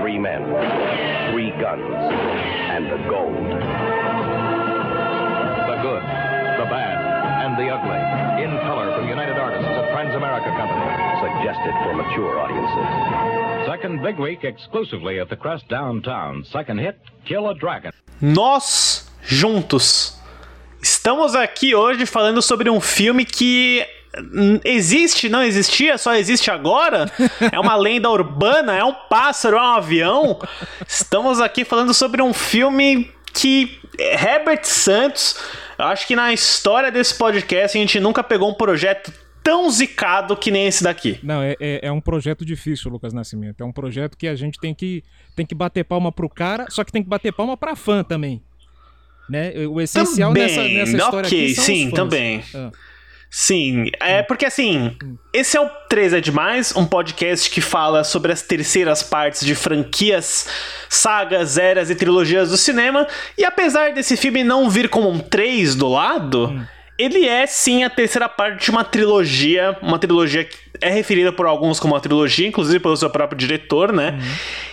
[0.00, 0.42] Three men,
[1.30, 3.36] three guns, and the gold.
[5.68, 6.02] The good,
[6.56, 6.96] the bad,
[7.44, 8.00] and the ugly.
[8.42, 10.88] In color from United Artists of Transamerica Company.
[11.20, 13.66] Suggested for mature audiences.
[13.66, 16.44] Second big week exclusively at the Crest downtown.
[16.50, 17.92] Second hit, Kill a Dragon.
[18.22, 20.18] Nós juntos.
[20.82, 23.86] Estamos aqui hoje falando sobre um filme que
[24.64, 27.10] existe, não existia, só existe agora.
[27.52, 30.38] É uma lenda urbana, é um pássaro, é um avião.
[30.86, 35.36] Estamos aqui falando sobre um filme que Herbert Santos,
[35.78, 40.36] eu acho que na história desse podcast a gente nunca pegou um projeto tão zicado
[40.36, 41.18] que nem esse daqui.
[41.22, 43.62] Não, é, é, é, um projeto difícil, Lucas Nascimento.
[43.62, 45.02] É um projeto que a gente tem que,
[45.34, 48.42] tem que bater palma pro cara, só que tem que bater palma pra fã também.
[49.28, 49.52] Né?
[49.66, 52.42] O essencial também, nessa, nessa história okay, aqui são sim, também.
[52.54, 52.70] Ah.
[53.30, 54.96] Sim, é porque assim,
[55.32, 59.54] esse é o 3 é Demais, um podcast que fala sobre as terceiras partes de
[59.54, 60.48] franquias,
[60.88, 63.06] sagas, eras e trilogias do cinema.
[63.38, 66.66] E apesar desse filme não vir como um 3 do lado, Hum.
[67.02, 71.46] Ele é sim a terceira parte de uma trilogia, uma trilogia que é referida por
[71.46, 74.18] alguns como uma trilogia, inclusive pelo seu próprio diretor, né?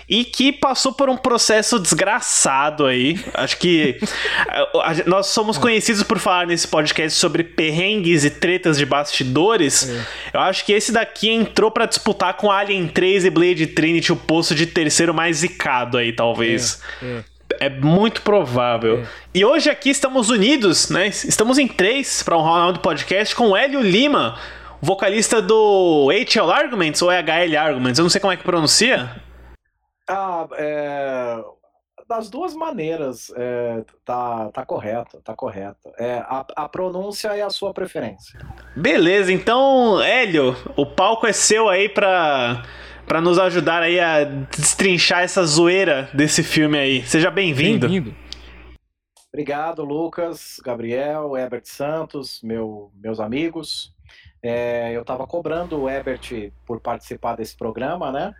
[0.08, 3.20] E que passou por um processo desgraçado aí.
[3.34, 3.98] Acho que
[4.48, 9.90] a- a- nós somos conhecidos por falar nesse podcast sobre perrengues e tretas de bastidores.
[10.34, 14.16] Eu acho que esse daqui entrou pra disputar com Alien 3 e Blade Trinity o
[14.16, 16.82] posto de terceiro mais zicado aí, talvez.
[17.04, 17.37] É.
[17.60, 19.06] É muito provável.
[19.34, 21.08] E hoje aqui estamos unidos, né?
[21.08, 24.38] Estamos em três para nome do podcast com o Hélio Lima,
[24.82, 28.00] o vocalista do HL Arguments ou é HL Arguments?
[28.00, 29.10] Eu não sei como é que pronuncia.
[30.10, 31.44] Ah, é,
[32.08, 35.92] das duas maneiras é, tá, tá correto, tá correto.
[35.98, 38.40] É, a, a pronúncia é a sua preferência.
[38.76, 42.64] Beleza, então, Hélio, o palco é seu aí pra,
[43.08, 47.06] pra nos ajudar aí a destrinchar essa zoeira desse filme aí.
[47.08, 47.88] Seja bem-vindo.
[47.88, 48.16] Bem-vindo.
[49.32, 53.94] Obrigado, Lucas, Gabriel, Herbert Santos, meu, meus amigos.
[54.44, 58.34] É, eu estava cobrando o Herbert por participar desse programa, né?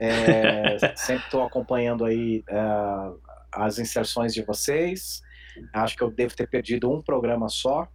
[0.00, 2.62] É, sempre estou acompanhando aí é,
[3.52, 5.22] as inserções de vocês.
[5.72, 7.88] Acho que eu devo ter perdido um programa só.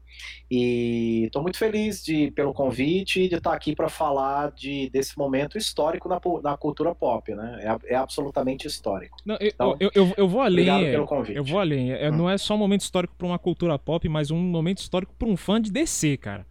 [0.49, 5.17] E estou muito feliz de, pelo convite e de estar aqui para falar de, desse
[5.17, 7.59] momento histórico na, na cultura pop, né?
[7.87, 9.17] É, é absolutamente histórico.
[9.25, 10.65] Não, eu, Então, eu, eu, eu vou além.
[10.69, 11.37] obrigado é, pelo convite.
[11.37, 11.91] Eu vou além.
[11.91, 15.13] É, Não é só um momento histórico pra uma cultura pop, mas um momento histórico
[15.17, 16.45] pra um fã de DC, cara.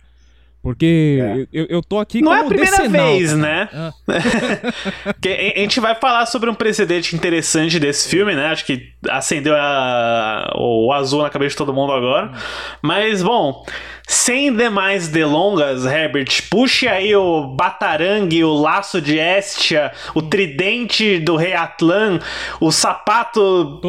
[0.62, 1.46] Porque É.
[1.52, 3.12] eu, eu tô aqui Não é a primeira decenalta.
[3.16, 3.68] vez, né?
[3.72, 3.92] Ah.
[5.06, 5.12] A
[5.56, 8.46] a gente vai falar sobre um precedente interessante desse filme, né?
[8.46, 12.32] Acho que acendeu a- o azul na cabeça de todo mundo agora.
[12.82, 13.64] Mas, bom,
[14.12, 21.36] sem demais delongas, Herbert, puxe aí o batarangue, o laço de Estia, o tridente do
[21.36, 22.18] rei Atlan,
[22.60, 23.80] o sapato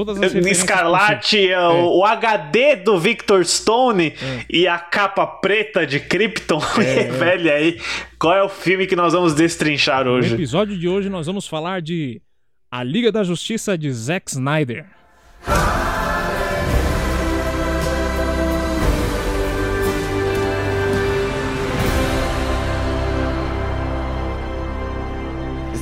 [0.47, 1.57] escarlate, possíveis.
[1.73, 4.13] o, o HD do Victor Stone
[4.47, 6.59] e a capa preta de Krypton.
[7.17, 7.81] Velho aí,
[8.19, 10.35] qual é o filme que nós vamos destrinchar No hoje?
[10.35, 12.21] episódio de hoje nós vamos falar de
[12.69, 14.85] A Liga da Justiça de Zack Snyder.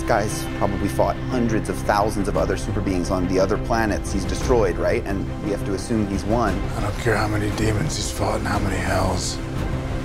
[0.10, 4.26] Guy's probably fought hundreds of thousands of other super beings on the other planets he's
[4.26, 5.06] destroyed, right?
[5.06, 6.58] And we have to assume he's won.
[6.78, 9.38] I don't care how many demons he's fought and how many hells.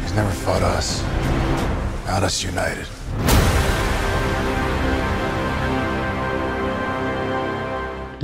[0.02, 1.02] He's never fought us.
[2.06, 2.86] Not us united.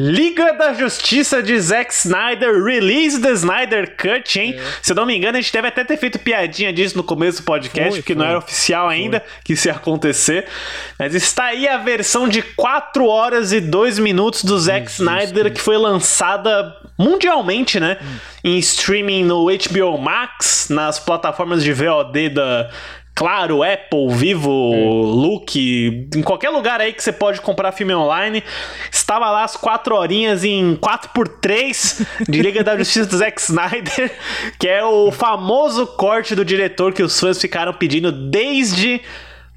[0.01, 4.55] Liga da Justiça de Zack Snyder, release the Snyder Cut, hein?
[4.59, 4.63] É.
[4.81, 7.43] Se eu não me engano, a gente deve até ter feito piadinha disso no começo
[7.43, 8.23] do podcast, foi, porque foi.
[8.23, 9.29] não era oficial ainda foi.
[9.45, 10.47] que isso ia acontecer.
[10.99, 15.45] Mas está aí a versão de 4 horas e 2 minutos do Zack Jesus Snyder,
[15.45, 15.55] Deus.
[15.57, 17.99] que foi lançada mundialmente, né?
[18.01, 18.17] Hum.
[18.43, 22.71] Em streaming no HBO Max, nas plataformas de VOD da
[23.21, 25.03] Claro, Apple, Vivo, hum.
[25.03, 28.43] Look, em qualquer lugar aí que você pode comprar filme online.
[28.91, 34.11] Estava lá as 4 horinhas em 4x3 de Liga da Justiça do Zack Snyder,
[34.59, 39.03] que é o famoso corte do diretor que os fãs ficaram pedindo desde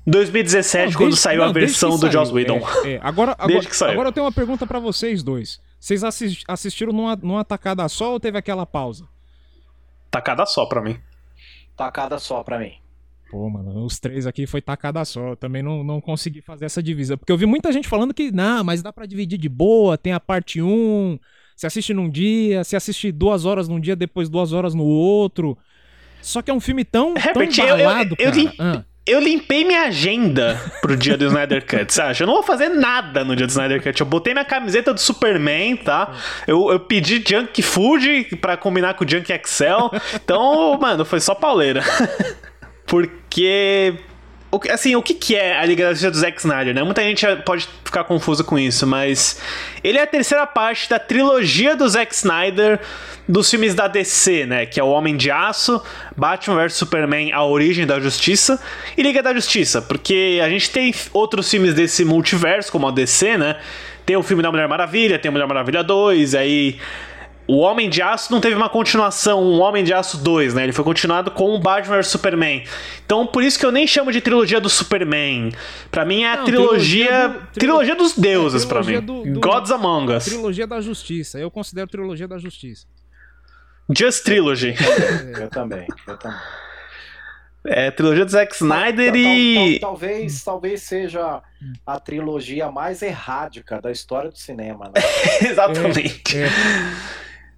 [0.06, 2.60] 2017, não, quando saiu não, a versão do Joss Whedon.
[2.84, 3.00] É, é.
[3.02, 5.62] Agora, agora, agora eu tenho uma pergunta para vocês dois.
[5.80, 6.04] Vocês
[6.50, 9.08] assistiram numa, numa tacada só ou teve aquela pausa?
[10.12, 11.00] Tacada só pra mim.
[11.78, 12.83] Tacada só pra mim.
[13.34, 15.30] Pô, mano, os três aqui foi tacada só.
[15.30, 17.18] Eu também não, não consegui fazer essa divisão.
[17.18, 20.14] Porque eu vi muita gente falando que, não, mas dá para dividir de boa, tem
[20.14, 21.18] a parte 1,
[21.56, 25.58] se assiste num dia, se assiste duas horas num dia, depois duas horas no outro.
[26.22, 28.84] Só que é um filme tão, Herbert, tão balado, eu, eu, eu, ah.
[29.04, 32.16] eu, limpei minha agenda pro dia do Snyder Cut, sabe?
[32.22, 34.00] Eu não vou fazer nada no dia do Snyder Cut.
[34.00, 36.14] Eu botei minha camiseta do Superman, tá?
[36.46, 39.90] Eu, eu pedi Junk Food pra combinar com o Junk Excel.
[40.14, 41.82] Então, mano, foi só pauleira.
[42.94, 43.96] Porque.
[44.72, 46.84] Assim, o que, que é a Liga da Justiça do Zack Snyder, né?
[46.84, 49.42] Muita gente pode ficar confusa com isso, mas.
[49.84, 52.80] Ele é a terceira parte da trilogia do Zack Snyder
[53.28, 54.68] dos filmes da DC, né?
[54.68, 55.82] Que é o Homem de Aço,
[56.16, 58.62] Batman vs Superman, A Origem da Justiça
[58.96, 59.82] e Liga da Justiça.
[59.82, 63.58] Porque a gente tem outros filmes desse multiverso, como a DC, né?
[64.06, 66.78] Tem o filme da Mulher Maravilha, tem a Mulher Maravilha 2, aí
[67.48, 70.64] o Homem de Aço não teve uma continuação, um Homem de Aço 2, né?
[70.64, 72.64] Ele foi continuado com o Batman vs Superman.
[73.06, 75.52] Então, por isso que eu nem chamo de trilogia do Superman.
[75.92, 79.02] Para mim é a não, trilogia trilogia, do, trilogia dos deuses é, para mim.
[79.02, 80.26] Do, do, Gods Among Us.
[80.26, 81.38] Trilogia da Justiça.
[81.38, 82.88] Eu considero trilogia da Justiça.
[83.96, 84.76] Just Trilogy.
[85.40, 86.40] Eu também, eu também.
[87.66, 89.80] É, trilogia do Zack Snyder e.
[89.80, 91.42] Talvez, talvez seja
[91.86, 95.02] a trilogia mais errática da história do cinema, né?
[95.50, 96.38] Exatamente.
[96.38, 96.50] É, é.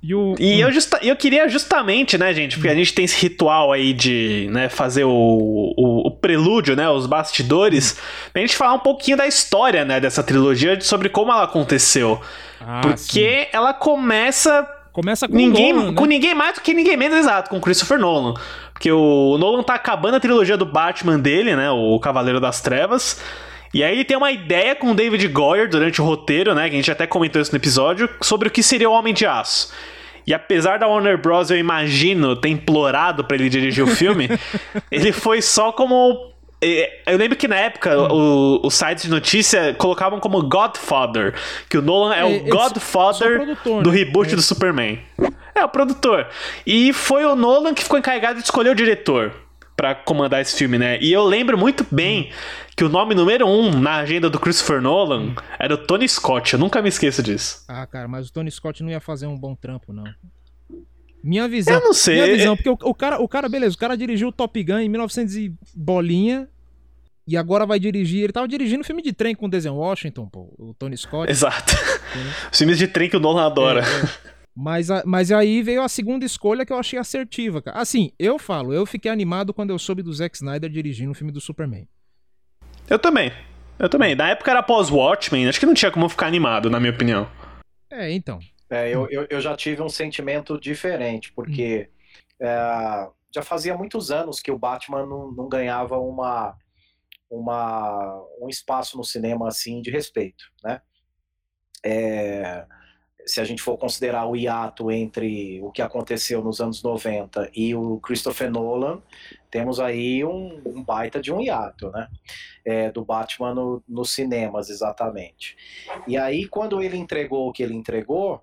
[0.02, 0.36] E, o...
[0.40, 3.92] e eu, justa, eu queria justamente, né, gente, porque a gente tem esse ritual aí
[3.92, 8.00] de né, fazer o, o, o prelúdio, né, os bastidores,
[8.32, 12.22] pra gente falar um pouquinho da história, né, dessa trilogia, sobre como ela aconteceu.
[12.62, 13.50] Ah, porque sim.
[13.52, 15.98] ela começa Começa com ninguém, Nolan, né?
[15.98, 18.34] com ninguém mais do que ninguém menos exato, com Christopher Nolan.
[18.72, 21.70] Porque o Nolan tá acabando a trilogia do Batman dele, né?
[21.70, 23.20] O Cavaleiro das Trevas.
[23.76, 26.70] E aí ele tem uma ideia com o David Goyer durante o roteiro, né?
[26.70, 29.26] Que a gente até comentou isso no episódio, sobre o que seria o Homem de
[29.26, 29.74] Aço.
[30.26, 34.30] E apesar da Warner Bros., eu imagino, ter implorado para ele dirigir o filme,
[34.90, 36.32] ele foi só como
[37.06, 38.62] eu lembro que na época hum.
[38.64, 41.36] os sites de notícia colocavam como Godfather,
[41.70, 43.98] que o Nolan é, é o Godfather produtor, do né?
[43.98, 44.36] reboot é.
[44.38, 45.00] do Superman.
[45.54, 46.28] É, o produtor.
[46.66, 49.34] E foi o Nolan que ficou encarregado de escolher o diretor
[49.76, 50.98] para comandar esse filme, né?
[51.02, 52.32] E eu lembro muito bem
[52.76, 56.54] que o nome número um na agenda do Christopher Nolan era o Tony Scott.
[56.54, 57.64] Eu nunca me esqueço disso.
[57.68, 60.06] Ah, cara, mas o Tony Scott não ia fazer um bom trampo, não.
[61.24, 61.74] Minha visão.
[61.74, 62.16] Eu não sei.
[62.16, 64.80] Minha visão, porque o, o, cara, o cara, beleza, o cara dirigiu o Top Gun
[64.80, 66.48] em 1900 e bolinha
[67.28, 68.24] e agora vai dirigir.
[68.24, 71.30] Ele tava dirigindo filme de trem com o Denzel Washington, pô, o Tony Scott.
[71.30, 71.74] Exato.
[72.52, 73.82] Os filmes de trem que o Nolan adora.
[73.82, 74.35] É, é.
[74.56, 77.78] Mas, mas aí veio a segunda escolha que eu achei assertiva, cara.
[77.78, 81.32] Assim, eu falo, eu fiquei animado quando eu soube do Zack Snyder dirigindo o filme
[81.32, 81.88] do Superman.
[82.90, 83.34] Eu também.
[83.78, 84.16] Eu também.
[84.16, 87.30] Na época era pós-Watchmen, acho que não tinha como ficar animado, na minha opinião.
[87.92, 88.40] É, então.
[88.70, 91.90] É, eu, eu, eu já tive um sentimento diferente, porque
[92.40, 92.46] hum.
[92.46, 96.56] é, já fazia muitos anos que o Batman não, não ganhava uma,
[97.30, 100.82] uma, um espaço no cinema assim de respeito, né?
[101.84, 102.66] É,
[103.26, 107.74] se a gente for considerar o hiato entre o que aconteceu nos anos 90 e
[107.74, 109.02] o Christopher Nolan,
[109.50, 112.08] temos aí um, um baita de um hiato, né?
[112.64, 115.56] É, do Batman no, nos cinemas, exatamente.
[116.08, 118.42] E aí, quando ele entregou o que ele entregou,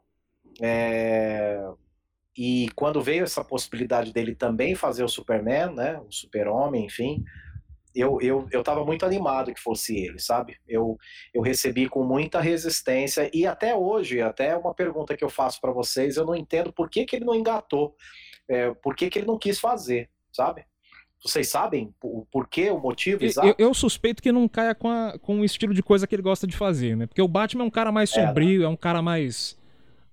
[0.61, 1.63] é,
[2.37, 6.01] e quando veio essa possibilidade dele também fazer o Superman, né?
[6.01, 7.23] O Super-Homem, enfim,
[7.95, 10.57] eu, eu, eu tava muito animado que fosse ele, sabe?
[10.67, 10.99] Eu,
[11.33, 15.73] eu recebi com muita resistência e até hoje, até uma pergunta que eu faço para
[15.73, 17.95] vocês, eu não entendo por que, que ele não engatou,
[18.49, 20.65] é, por que, que ele não quis fazer, sabe?
[21.25, 23.47] Vocês sabem o porquê, o motivo exato?
[23.47, 26.23] Eu, eu, suspeito que não caia com, a, com o estilo de coisa que ele
[26.23, 27.07] gosta de fazer, né?
[27.07, 28.65] Porque o Batman é um cara mais sombrio, é, né?
[28.65, 29.61] é um cara mais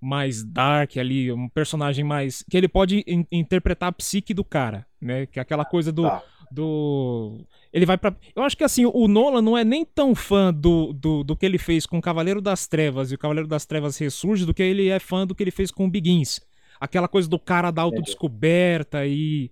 [0.01, 4.85] mais dark ali, um personagem mais que ele pode in interpretar a psique do cara,
[5.01, 5.25] né?
[5.25, 6.23] Que é aquela coisa do, tá.
[6.51, 10.53] Do ele vai para Eu acho que assim, o Nolan não é nem tão fã
[10.53, 13.65] do, do, do que ele fez com o Cavaleiro das Trevas e o Cavaleiro das
[13.65, 16.39] Trevas ressurge do que ele é fã do que ele fez com o Begins.
[16.79, 19.51] Aquela coisa do cara da autodescoberta e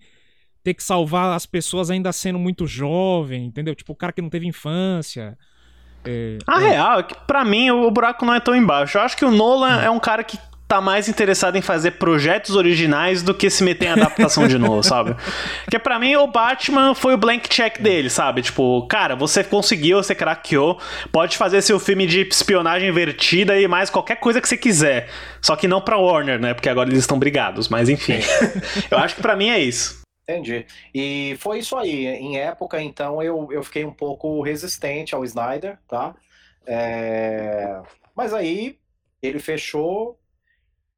[0.64, 3.76] ter que salvar as pessoas ainda sendo muito jovem, entendeu?
[3.76, 5.38] Tipo, o cara que não teve infância.
[6.04, 6.70] É, A é.
[6.70, 8.98] real é que, pra mim, o buraco não é tão embaixo.
[8.98, 10.38] Eu acho que o Nolan é um cara que
[10.68, 14.84] tá mais interessado em fazer projetos originais do que se meter em adaptação de novo,
[14.84, 15.16] sabe?
[15.64, 18.42] Porque pra mim o Batman foi o blank check dele, sabe?
[18.42, 20.80] Tipo, cara, você conseguiu, você craqueou,
[21.12, 25.10] pode fazer seu filme de espionagem invertida e mais qualquer coisa que você quiser.
[25.42, 26.54] Só que não pra Warner, né?
[26.54, 28.20] Porque agora eles estão brigados, mas enfim.
[28.92, 30.02] Eu acho que pra mim é isso.
[30.30, 30.66] Entendi.
[30.94, 32.06] E foi isso aí.
[32.06, 36.14] Em época, então, eu, eu fiquei um pouco resistente ao Snyder, tá?
[36.66, 37.80] É,
[38.14, 38.78] Mas aí
[39.22, 40.20] ele fechou,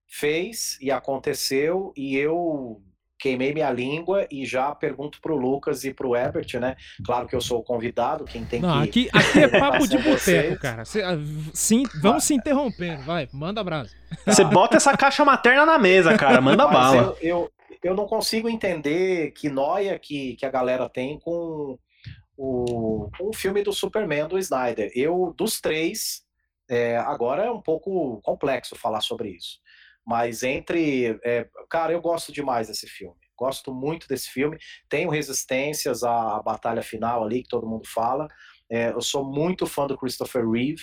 [0.10, 2.82] fez e aconteceu, e eu
[3.20, 6.76] queimei minha língua e já pergunto pro Lucas e pro Herbert, né?
[7.06, 9.08] Claro que eu sou o convidado, quem tem Não, que.
[9.08, 10.44] aqui, aqui é papo de vocês.
[10.46, 10.86] boteco, cara.
[10.86, 11.18] Cê- ah,
[11.54, 13.94] sim, vamos se interrompendo, vai, manda abraço.
[14.26, 17.18] Você bota essa caixa materna na mesa, cara, manda Mas bala.
[17.22, 17.52] Eu, eu,
[17.84, 21.78] eu não consigo entender que noia que, que a galera tem com
[22.38, 24.90] o, com o filme do Superman do Snyder.
[24.96, 26.22] Eu, dos três,
[26.70, 29.60] é, agora é um pouco complexo falar sobre isso.
[30.10, 31.20] Mas entre.
[31.24, 33.16] é, cara, eu gosto demais desse filme.
[33.38, 34.58] Gosto muito desse filme.
[34.90, 38.28] Tenho resistências à, batalha final ali, que todo mundo fala.
[38.72, 40.82] É, eu sou muito fã do Christopher Reeve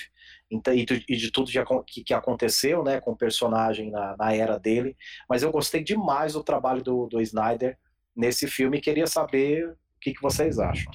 [0.49, 1.50] então, e, de, tudo
[1.87, 4.97] que, que aconteceu né, com o personagem na, na era dele.
[5.28, 7.76] Mas eu gostei demais do trabalho do, do Snyder
[8.16, 10.92] nesse filme e queria saber o que, que vocês acham.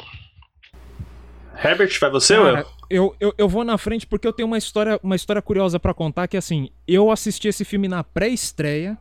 [1.63, 4.57] Herbert, vai você ou Cara, eu, eu, eu vou na frente porque eu tenho uma
[4.57, 8.97] história, uma história curiosa pra contar que assim, eu assisti esse filme na pré-estreia,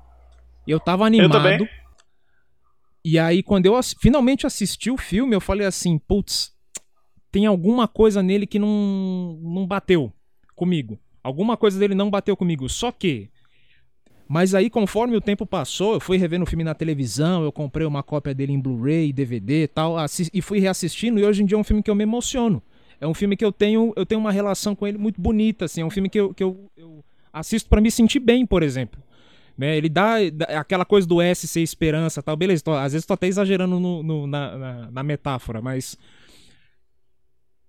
[0.67, 1.33] eu tava animado.
[1.33, 1.69] também.
[3.05, 6.53] E aí quando eu ass- finalmente assisti o filme, eu falei assim, putz,
[7.33, 10.13] tem alguma coisa nele que não não bateu
[10.55, 10.99] comigo.
[11.23, 12.69] Alguma coisa dele não bateu comigo.
[12.69, 13.31] Só que
[14.33, 17.85] mas aí, conforme o tempo passou, eu fui revendo o filme na televisão, eu comprei
[17.85, 19.97] uma cópia dele em Blu-ray, DVD e tal,
[20.33, 22.63] e fui reassistindo, e hoje em dia é um filme que eu me emociono.
[23.01, 25.81] É um filme que eu tenho, eu tenho uma relação com ele muito bonita, assim,
[25.81, 29.03] é um filme que eu, que eu, eu assisto pra me sentir bem, por exemplo.
[29.59, 29.77] Né?
[29.77, 30.15] Ele dá,
[30.57, 34.01] aquela coisa do S ser esperança tal, beleza, tô- às vezes tô até exagerando no-
[34.01, 35.99] no- na, na- na metáfora, mas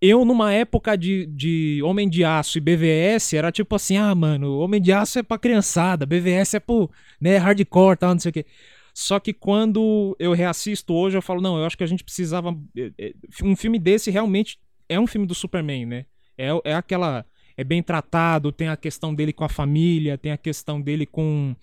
[0.01, 4.57] eu, numa época de, de Homem de Aço e BVS, era tipo assim, ah, mano,
[4.57, 6.89] Homem de Aço é pra criançada, BVS é pro,
[7.19, 8.45] né, hardcore, tal, não sei o quê.
[8.93, 12.57] Só que quando eu reassisto hoje, eu falo, não, eu acho que a gente precisava...
[12.75, 16.05] eh, eh, Um filme desse realmente é um filme do Superman, né?
[16.37, 17.25] É, é aquela...
[17.55, 21.55] É bem tratado, tem a questão dele com a família, tem a questão dele com...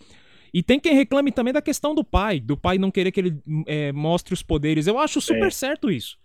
[0.54, 3.36] E tem quem reclame também da questão do pai, do pai não querer que ele
[3.66, 4.86] eh, mostre os poderes.
[4.86, 6.16] Eu acho super certo isso.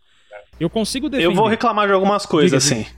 [0.60, 1.32] Eu consigo defender.
[1.32, 2.90] Eu vou reclamar de algumas coisas, Diga, assim.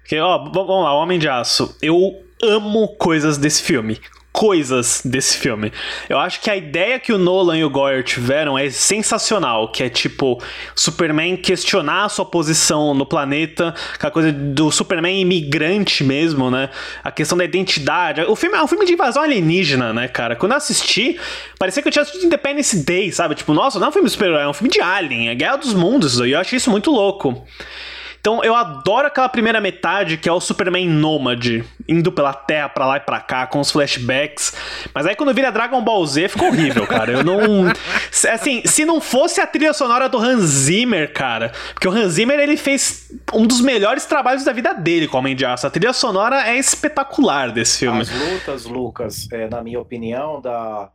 [0.00, 1.76] Porque, ó, vamos lá, Homem de Aço.
[1.80, 3.98] Eu amo coisas desse filme.
[4.34, 5.72] Coisas desse filme.
[6.08, 9.70] Eu acho que a ideia que o Nolan e o Goyer tiveram é sensacional.
[9.70, 10.42] Que é tipo,
[10.74, 16.68] Superman questionar a sua posição no planeta, aquela coisa do Superman imigrante mesmo, né?
[17.04, 18.22] A questão da identidade.
[18.22, 20.34] O filme é um filme de invasão alienígena, né, cara?
[20.34, 21.16] Quando eu assisti,
[21.56, 23.36] parecia que eu tinha assistido Independence Day, sabe?
[23.36, 25.58] Tipo, nossa, não é um filme de super é um filme de Alien, é Guerra
[25.58, 27.46] dos Mundos, e eu achei isso muito louco.
[28.24, 32.86] Então eu adoro aquela primeira metade que é o Superman nômade, indo pela Terra pra
[32.86, 34.54] lá e pra cá, com os flashbacks.
[34.94, 37.12] Mas aí quando vira Dragon Ball Z ficou horrível, cara.
[37.12, 37.70] Eu não.
[38.32, 41.52] Assim, se não fosse a trilha sonora do Hans Zimmer, cara.
[41.74, 45.36] Porque o Hans Zimmer ele fez um dos melhores trabalhos da vida dele com Homem
[45.36, 45.66] de Aço.
[45.66, 48.00] A trilha sonora é espetacular desse filme.
[48.00, 50.88] As lutas, Lucas, é, na minha opinião, da,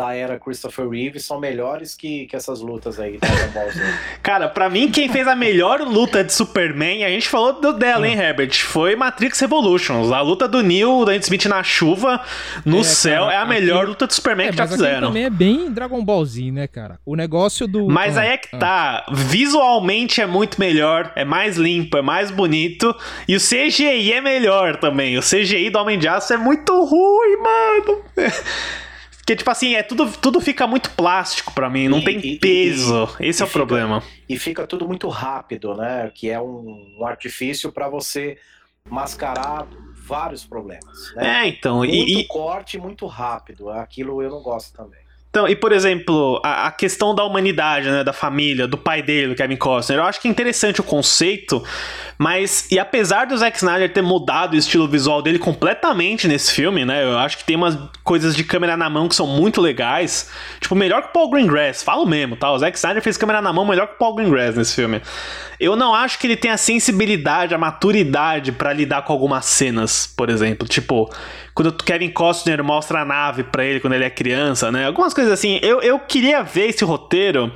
[0.00, 3.80] da era Christopher Reeve são melhores que, que essas lutas aí da Dragon Ball Z.
[4.22, 8.08] Cara, pra mim, quem fez a melhor luta de Superman, a gente falou do dela,
[8.08, 8.62] hein, Herbert?
[8.64, 10.10] Foi Matrix Revolutions.
[10.10, 12.18] A luta do Neil, da Smith na chuva,
[12.64, 15.08] no É, céu, cara, é a melhor luta de Superman É, que já fizeram.
[15.08, 16.98] também é bem Dragon Ball Z, né, cara?
[17.04, 17.86] O negócio do.
[17.90, 18.58] Mas Ah, aí é que ah.
[18.58, 19.06] tá.
[19.12, 22.96] Visualmente é muito melhor, é mais limpo, é mais bonito.
[23.28, 25.18] E o CGI é melhor também.
[25.18, 28.02] O CGI do Homem de Aço é muito ruim, mano.
[29.30, 32.32] Porque, tipo assim, é tudo, tudo fica muito plástico pra mim, não E- tem e-
[32.34, 33.04] e- peso.
[33.20, 34.02] Esse e é o fica- problema.
[34.28, 36.10] E fica tudo muito rápido, né?
[36.12, 38.36] Que é um, um artifício para você
[38.88, 39.68] mascarar
[40.04, 41.12] vários problemas.
[41.14, 41.44] Né?
[41.44, 43.70] É, então, e- Muito e- corte, muito rápido.
[43.70, 44.98] Aquilo eu não gosto também.
[45.28, 49.28] Então, e por exemplo, a, a questão da humanidade, né, da família, do pai dele,
[49.28, 51.62] do Kevin Costner, eu acho que é interessante o conceito,
[52.22, 56.84] Mas, e apesar do Zack Snyder ter mudado o estilo visual dele completamente nesse filme,
[56.84, 57.02] né?
[57.02, 60.30] Eu acho que tem umas coisas de câmera na mão que são muito legais.
[60.60, 62.52] Tipo, melhor que o Paul Greengrass, falo mesmo, tá?
[62.52, 65.00] O Zack Snyder fez câmera na mão melhor que o Paul Greengrass nesse filme.
[65.58, 70.06] Eu não acho que ele tenha a sensibilidade, a maturidade para lidar com algumas cenas,
[70.14, 70.68] por exemplo.
[70.68, 71.10] Tipo,
[71.54, 74.84] quando o Kevin Costner mostra a nave pra ele quando ele é criança, né?
[74.84, 75.58] Algumas coisas assim.
[75.62, 77.50] Eu, eu queria ver esse roteiro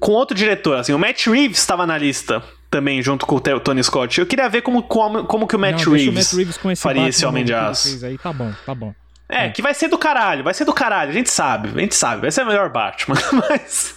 [0.00, 0.92] com outro diretor, assim.
[0.92, 4.20] O Matt Reeves estava na lista também, junto com o Tony Scott.
[4.20, 6.58] Eu queria ver como, como, como que o Matt, Não, deixa o Reeves, Matt Reeves
[6.72, 8.04] esse faria esse Homem de Aço.
[8.04, 8.94] Aí, tá bom, tá bom.
[9.30, 11.94] É, que vai ser do caralho, vai ser do caralho, a gente sabe, a gente
[11.94, 13.14] sabe, vai ser o melhor Batman,
[13.50, 13.94] mas...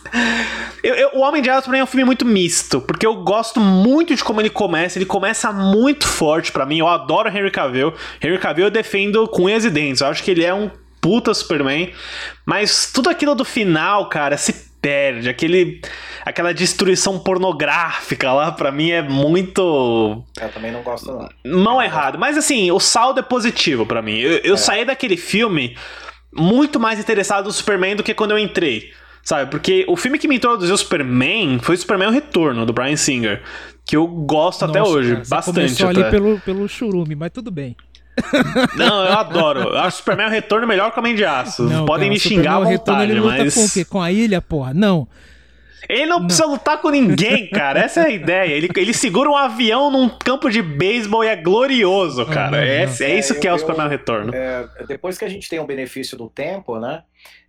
[0.84, 3.16] Eu, eu- o Homem de Aço pra mim é um filme muito misto, porque eu
[3.24, 7.50] gosto muito de como ele começa, ele começa muito forte pra mim, eu adoro Henry
[7.50, 10.70] Cavill, Henry Cavill eu defendo com unhas e dentes, eu acho que ele é um
[11.00, 11.94] puta Superman,
[12.46, 15.82] mas tudo aquilo do final, cara, se perde, aquele...
[16.24, 21.30] Aquela destruição pornográfica lá, pra mim, é muito Eu também não gosto, não.
[21.64, 22.20] Mão errado.
[22.20, 24.20] Mas assim, o saldo é positivo pra mim.
[24.20, 25.76] Eu, eu saí daquele filme
[26.32, 28.92] muito mais interessado no Superman do que quando eu entrei.
[29.24, 29.50] Sabe?
[29.50, 32.96] Porque o filme que me introduziu o Superman foi o Superman o Retorno, do Brian
[32.96, 33.42] Singer.
[33.86, 35.12] Que eu gosto até Nossa, hoje.
[35.12, 35.56] cara, você bastante.
[35.56, 36.12] Começou ali até.
[36.12, 37.76] pelo, pelo churume, mas tudo bem.
[38.76, 39.60] Não, eu adoro.
[39.62, 41.64] Eu acho o Superman o Retorno melhor que o Homem de Aço.
[41.64, 43.54] Não, Podem cara, me xingar à Superman, o retorno, vontade, ele luta mas.
[43.54, 43.86] com o quê?
[43.86, 44.74] Com a ilha, porra?
[44.74, 45.08] Não.
[45.90, 47.80] Ele não, precisa lutar com ninguém, cara.
[47.82, 48.54] Essa é a ideia.
[48.54, 52.52] Ele, ele segura um avião num campo de beisebol e é glorioso, cara.
[52.52, 52.94] não, é, não.
[53.06, 54.34] é isso É, que é o Superman eu- Retorno.
[54.34, 57.04] É, depois que a gente tem o benefício do tempo, né?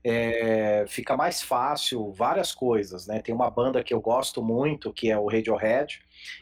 [0.05, 3.21] é, fica mais fácil várias coisas, né?
[3.21, 6.01] Tem uma banda que eu gosto muito, que é o Radiohead,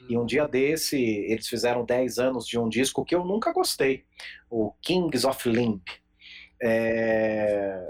[0.09, 4.05] e um dia desse eles fizeram 10 anos de um disco que eu nunca gostei,
[4.51, 5.87] o Kings of Limp.
[6.63, 7.81] É,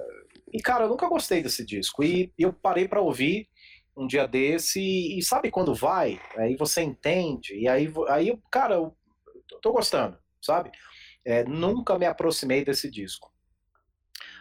[0.53, 3.49] E cara, eu nunca gostei desse disco, e eu parei para ouvir
[3.97, 6.21] um dia desse, e, sabe quando vai?
[6.37, 8.97] Aí você entende, e aí, aí eu- cara, eu
[9.63, 10.71] tô gostando, sabe?
[11.25, 13.31] É, nunca me aproximei desse disco.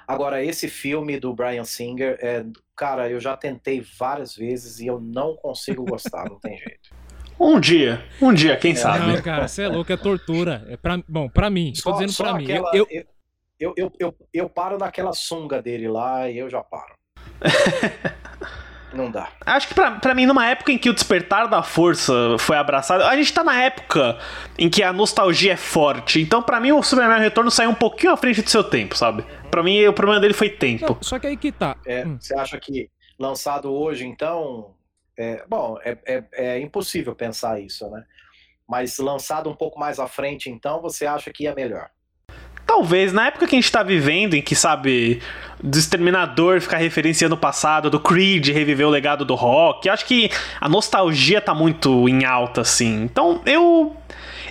[0.08, 2.44] Agora, esse filme do Brian Singer, é,
[2.76, 6.90] cara, eu já tentei várias vezes e eu não consigo gostar, não tem jeito.
[7.40, 9.08] Um dia, um dia, quem sabe?
[9.14, 10.66] Não, cara, você é louco, é tortura.
[10.70, 12.44] É pra, bom, pra mim, tô dizendo Só pra mim.
[12.44, 13.04] aquela- eu, eu,
[13.60, 16.94] eu, eu, eu, eu paro naquela sunga dele lá e eu já paro.
[18.94, 19.30] não dá.
[19.46, 23.04] Acho que pra, pra mim, numa época em que o despertar da força foi abraçado,
[23.04, 24.18] a gente tá na época
[24.58, 26.20] em que a nostalgia é forte.
[26.22, 29.24] Então, pra mim, o Superman Retorno saiu um pouquinho à frente do seu tempo, sabe?
[29.52, 30.94] Pra mim, o problema dele foi tempo.
[30.94, 31.76] Não, só que aí que tá.
[31.86, 34.74] É, Você acha que lançado hoje, então.
[35.20, 38.06] É, bom, é, é, é impossível pensar isso, né?
[38.68, 41.90] Mas lançado um pouco mais à frente, então, você acha que ia melhor?
[42.66, 45.22] Talvez, na época que a gente tá vivendo, em que, sabe,
[45.62, 50.30] do Exterminador ficar referenciando o passado, do Creed reviver o legado do rock, acho que
[50.62, 53.04] a nostalgia tá muito em alta, assim.
[53.04, 53.98] Então, eu.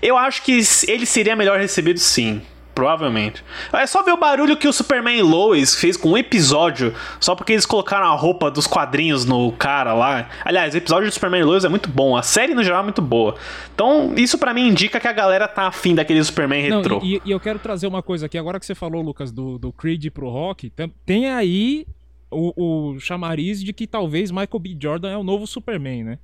[0.02, 2.42] Eu acho que ele seria melhor recebido, sim.
[2.78, 3.42] Provavelmente.
[3.72, 7.52] É só ver o barulho que o Superman Lois fez com um episódio, só porque
[7.52, 10.28] eles colocaram a roupa dos quadrinhos no cara lá.
[10.44, 13.02] Aliás, o episódio do Superman Lois é muito bom, a série no geral é muito
[13.02, 13.34] boa.
[13.74, 17.00] Então, isso pra mim indica que a galera tá afim daquele Superman Não, retrô.
[17.02, 18.38] e, e eu quero trazer uma coisa aqui.
[18.38, 21.84] Agora que você falou, Lucas, do, do Creed pro rock, tem, tem aí
[22.30, 24.76] o, o chamariz de que talvez Michael B.
[24.80, 26.18] Jordan é o novo Superman, né?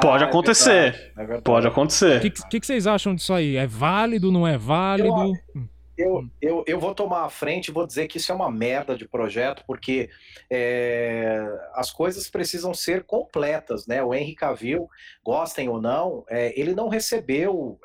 [0.00, 0.92] Pode Ah, é acontecer.
[0.92, 1.42] verdade, é verdade.
[1.42, 2.20] Pode O acontecer.
[2.20, 3.56] que, que, que vocês acham disso aí?
[3.56, 5.32] É válido, não é válido?
[5.98, 8.96] Eu, eu, eu vou tomar a frente e vou dizer que isso é uma merda
[8.96, 10.08] de projeto, porque
[10.50, 11.38] é,
[11.74, 14.02] as coisas precisam ser completas, né?
[14.02, 14.88] O Henry Cavill,
[15.22, 17.78] gostem ou não, é, ele não recebeu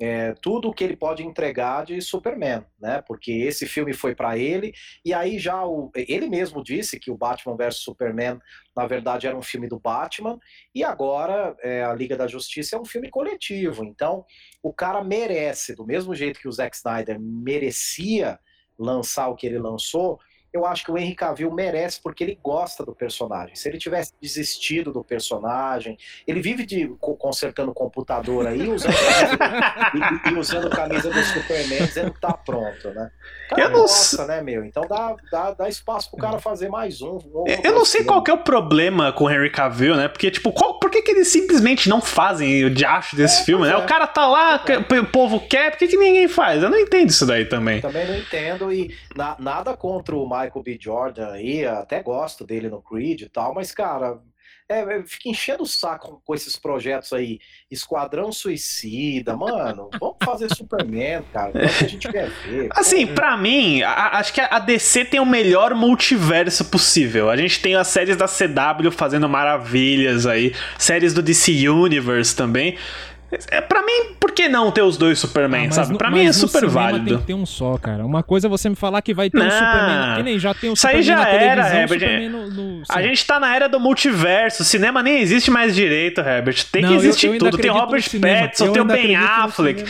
[0.00, 3.02] é, tudo o que ele pode entregar de Superman, né?
[3.06, 4.72] Porque esse filme foi para ele,
[5.04, 8.40] e aí já o, ele mesmo disse que o Batman vs Superman,
[8.76, 10.38] na verdade, era um filme do Batman,
[10.74, 13.84] e agora é, a Liga da Justiça é um filme coletivo.
[13.84, 14.24] Então,
[14.62, 18.38] o cara merece, do mesmo jeito que o Zack Snyder merecia
[18.76, 20.18] lançar o que ele lançou,
[20.54, 23.56] eu acho que o Henry Cavill merece porque ele gosta do personagem.
[23.56, 28.94] Se ele tivesse desistido do personagem, ele vive de co- consertando o computador aí, usando
[30.28, 33.10] e, e usando camisa do Superman, dizendo que tá pronto, né?
[33.46, 34.64] O cara Eu não gosta, né, meu?
[34.64, 37.16] Então dá, dá, dá espaço pro cara fazer mais um.
[37.16, 40.08] um Eu não sei qual que é o problema com o Henry Cavill, né?
[40.08, 43.76] Porque, tipo, qual, por que, que eles simplesmente não fazem o diacho desse filme, né?
[43.76, 46.62] O cara tá lá, que- o povo quer, por que, que ninguém faz?
[46.62, 47.80] Eu não entendo isso daí também.
[47.80, 50.78] Também não entendo e na- nada contra o Michael B.
[50.80, 54.20] Jordan aí, até gosto dele no Creed e tal, mas cara,
[54.68, 57.38] é, é, fica enchendo o saco com esses projetos aí.
[57.70, 59.90] Esquadrão Suicida, mano.
[60.00, 61.52] Vamos fazer Superman, cara.
[61.54, 62.68] É o que a gente quer ver.
[62.72, 67.28] Assim, para mim, a, acho que a DC tem o melhor multiverso possível.
[67.28, 72.78] A gente tem as séries da CW fazendo maravilhas aí, séries do DC Universe também.
[73.50, 75.92] É, pra mim, por que não ter os dois Superman, ah, sabe?
[75.92, 77.06] No, pra mim é super válido.
[77.06, 78.04] Tem que ter um só, cara.
[78.04, 80.16] Uma coisa é você me falar que vai ter não, um Superman.
[80.16, 82.30] Que nem já tem o Isso aí já era, Herbert.
[82.30, 84.62] No, no, a gente tá na era do multiverso.
[84.62, 86.64] O cinema nem existe mais direito, Herbert.
[86.70, 87.58] Tem não, que existir eu, eu tudo.
[87.58, 89.84] Tem Robert Pattinson, tem o Ben Affleck.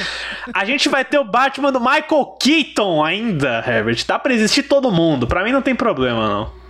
[0.53, 4.05] A gente vai ter o Batman do Michael Keaton ainda, Herbert.
[4.07, 5.27] Dá pra existir todo mundo.
[5.27, 6.64] Pra mim não tem problema, não.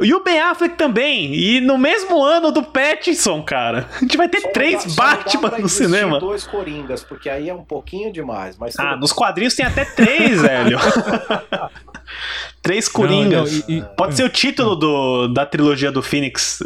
[0.00, 1.34] E o Ben Affleck também.
[1.34, 3.88] E no mesmo ano do Pattinson, cara.
[3.96, 6.20] A gente vai ter só três dá, Batman no cinema.
[6.20, 8.56] dois Coringas, porque aí é um pouquinho demais.
[8.58, 10.78] Mas ah, nos quadrinhos tem até três, velho.
[12.62, 13.52] Três Coringas.
[13.52, 16.62] Não, não, e, e, Pode ser o título do, da trilogia do Phoenix.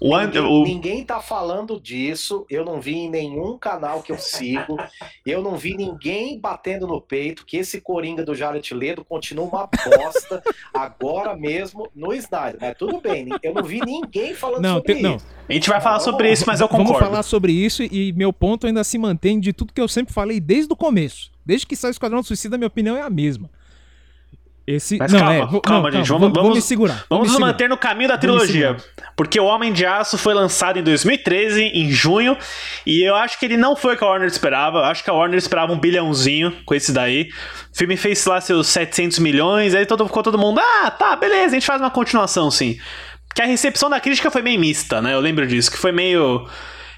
[0.00, 0.64] O, ninguém, o...
[0.64, 2.46] ninguém tá falando disso.
[2.48, 4.78] Eu não vi em nenhum canal que eu sigo.
[5.26, 9.68] Eu não vi ninguém batendo no peito que esse Coringa do Jared Leto continua uma
[9.68, 12.58] bosta agora mesmo no Snyder.
[12.60, 15.26] Mas tudo bem, eu não vi ninguém falando não, sobre isso.
[15.48, 16.92] A gente vai falar sobre isso, mas eu concordo.
[16.92, 20.14] Vamos falar sobre isso e meu ponto ainda se mantém de tudo que eu sempre
[20.14, 21.30] falei desde o começo.
[21.44, 23.50] Desde que saiu o Esquadrão Suicida, minha opinião é a mesma.
[24.74, 24.98] Esse...
[24.98, 26.08] Mas não, calma, é, calma, gente.
[26.08, 27.04] Calma, vamos, vamos, vamos segurar.
[27.08, 28.76] Vamos nos manter no caminho da trilogia.
[29.16, 32.36] Porque o Homem de Aço foi lançado em 2013, em junho.
[32.86, 34.78] E eu acho que ele não foi o que a Warner esperava.
[34.78, 37.28] Eu acho que a Warner esperava um bilhãozinho com esse daí.
[37.72, 39.74] O filme fez lá seus 700 milhões.
[39.74, 42.78] Aí todo, ficou todo mundo, ah, tá, beleza, a gente faz uma continuação sim.
[43.34, 45.14] Que a recepção da crítica foi meio mista, né?
[45.14, 45.70] Eu lembro disso.
[45.70, 46.46] Que foi meio.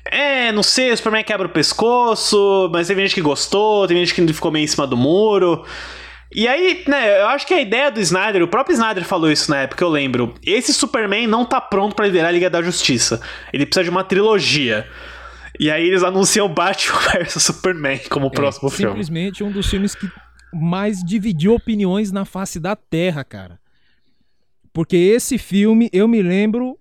[0.05, 4.15] É, não sei, o Superman quebra o pescoço, mas teve gente que gostou, teve gente
[4.15, 5.65] que ficou meio em cima do muro.
[6.35, 9.51] E aí, né, eu acho que a ideia do Snyder, o próprio Snyder falou isso
[9.51, 10.35] na época, eu lembro.
[10.45, 13.21] Esse Superman não tá pronto para liderar a Liga da Justiça.
[13.53, 14.89] Ele precisa de uma trilogia.
[15.61, 18.93] E aí eles anunciam Batman vs Superman como é, próximo filme.
[18.93, 20.11] Simplesmente um dos filmes que
[20.53, 23.61] mais dividiu opiniões na face da Terra, cara.
[24.73, 26.79] Porque esse filme, eu me lembro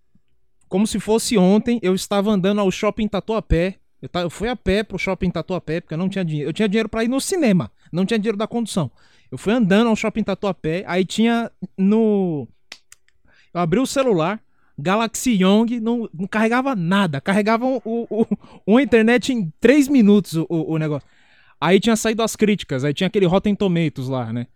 [0.69, 3.75] como se fosse ontem, eu estava andando ao shopping Tatuapé.
[4.01, 6.49] Eu, eu fui a pé pro shopping Tatuapé, porque eu não tinha dinheiro.
[6.49, 8.89] Eu tinha dinheiro para ir no cinema, não tinha dinheiro da condução.
[9.31, 12.47] Eu fui andando ao shopping Tatuapé, aí tinha no.
[13.53, 14.41] Eu abri o celular,
[14.77, 17.21] Galaxy Young, não, não carregava nada.
[17.21, 21.07] Carregava o, internet em 3 minutos o, o, negócio.
[21.59, 24.47] Aí tinha saído as críticas, aí tinha aquele Rotten Tomatoes lá, né?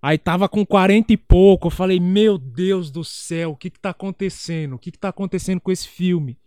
[0.00, 1.66] Aí tava com 40 e pouco.
[1.66, 4.74] Eu falei, meu Deus do céu, o que que tá acontecendo?
[4.74, 6.38] O que que tá acontecendo com esse filme?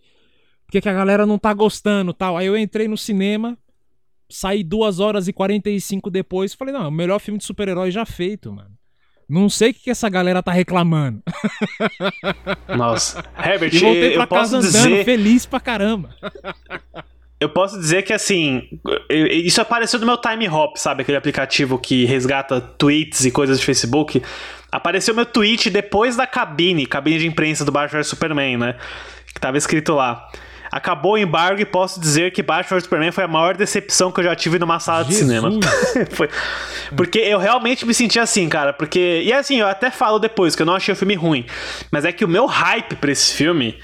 [0.65, 2.37] Por que, que a galera não tá gostando tal?
[2.37, 3.57] Aí eu entrei no cinema,
[4.29, 8.05] saí duas horas e 45 depois falei, não, é o melhor filme de super-herói já
[8.05, 8.71] feito, mano.
[9.27, 11.21] Não sei o que, que essa galera tá reclamando.
[12.75, 15.05] Nossa, Herbert, e voltei pra eu casa posso andando dizer...
[15.05, 16.15] feliz pra caramba.
[17.41, 18.67] Eu posso dizer que assim,
[19.09, 21.03] isso apareceu no meu Time Hop, sabe?
[21.03, 24.21] Aquele aplicativo que resgata tweets e coisas de Facebook.
[24.69, 28.75] Apareceu meu tweet depois da cabine, cabine de imprensa do Batman Superman, né?
[29.33, 30.29] Que tava escrito lá.
[30.71, 34.19] Acabou o embargo e posso dizer que Batman vs Superman foi a maior decepção que
[34.19, 35.17] eu já tive numa sala Jesus.
[35.17, 35.49] de cinema.
[36.11, 36.29] foi.
[36.95, 38.73] Porque eu realmente me senti assim, cara.
[38.73, 39.21] Porque.
[39.23, 41.45] E assim, eu até falo depois que eu não achei o filme ruim.
[41.91, 43.79] Mas é que o meu hype pra esse filme.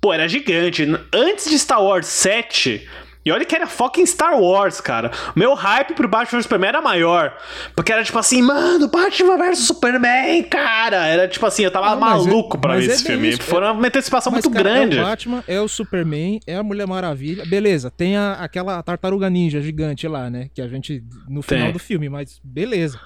[0.00, 0.86] Pô, era gigante.
[1.12, 2.86] Antes de Star Wars 7
[3.28, 5.10] e olha que era fucking Star Wars, cara.
[5.36, 7.36] Meu hype pro Batman vs Superman era maior.
[7.76, 11.06] Porque era tipo assim, mano, Batman vs Superman, cara.
[11.06, 13.28] Era tipo assim, eu tava não, maluco é, pra ver é esse filme.
[13.28, 13.42] Isso.
[13.42, 14.96] Foi uma antecipação mas, muito cara, grande.
[14.96, 17.44] É o Batman, é o Superman, é a Mulher Maravilha.
[17.44, 20.48] Beleza, tem a, aquela tartaruga ninja gigante lá, né?
[20.54, 21.04] Que a gente.
[21.28, 21.72] No final tem.
[21.74, 22.98] do filme, mas beleza.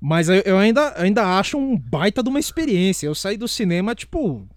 [0.00, 3.06] Mas eu, eu ainda, ainda acho um baita de uma experiência.
[3.06, 4.48] Eu saí do cinema, tipo,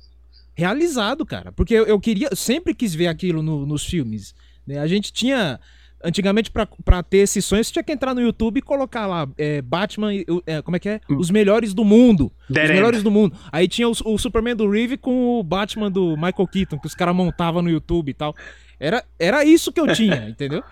[0.57, 1.51] realizado, cara.
[1.51, 2.29] Porque eu, eu queria.
[2.35, 4.33] sempre quis ver aquilo no, nos filmes.
[4.67, 4.79] Né?
[4.79, 5.59] A gente tinha.
[6.03, 9.63] Antigamente, para ter esse sonho, você tinha que entrar no YouTube e colocar lá é,
[9.63, 10.11] Batman,
[10.45, 11.01] é, como é que é?
[11.09, 11.17] Hum.
[11.17, 12.31] Os melhores do mundo.
[12.47, 13.35] Os melhores do mundo.
[13.51, 16.93] Aí tinha o, o, Superman do Reeve com o Batman do Michael Keaton, que os
[16.93, 18.35] caras montavam no YouTube e tal.
[18.79, 20.63] Era, era isso que eu tinha, entendeu?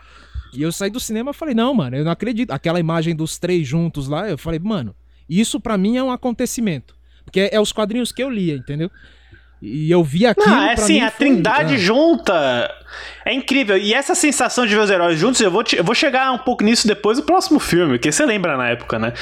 [0.53, 2.51] E eu saí do cinema e falei, não, mano, eu não acredito.
[2.51, 4.95] Aquela imagem dos três juntos lá, eu falei, mano,
[5.27, 6.95] isso para mim é um acontecimento.
[7.25, 8.91] Porque é, é os quadrinhos que eu lia, entendeu?
[9.61, 10.47] E eu vi aquilo.
[10.47, 11.27] Não, é assim, a foi...
[11.27, 11.77] trindade é.
[11.77, 12.71] junta
[13.25, 13.77] é incrível.
[13.77, 16.37] E essa sensação de ver os heróis juntos, eu vou, te, eu vou chegar um
[16.37, 19.13] pouco nisso depois do próximo filme, que você lembra na época, né?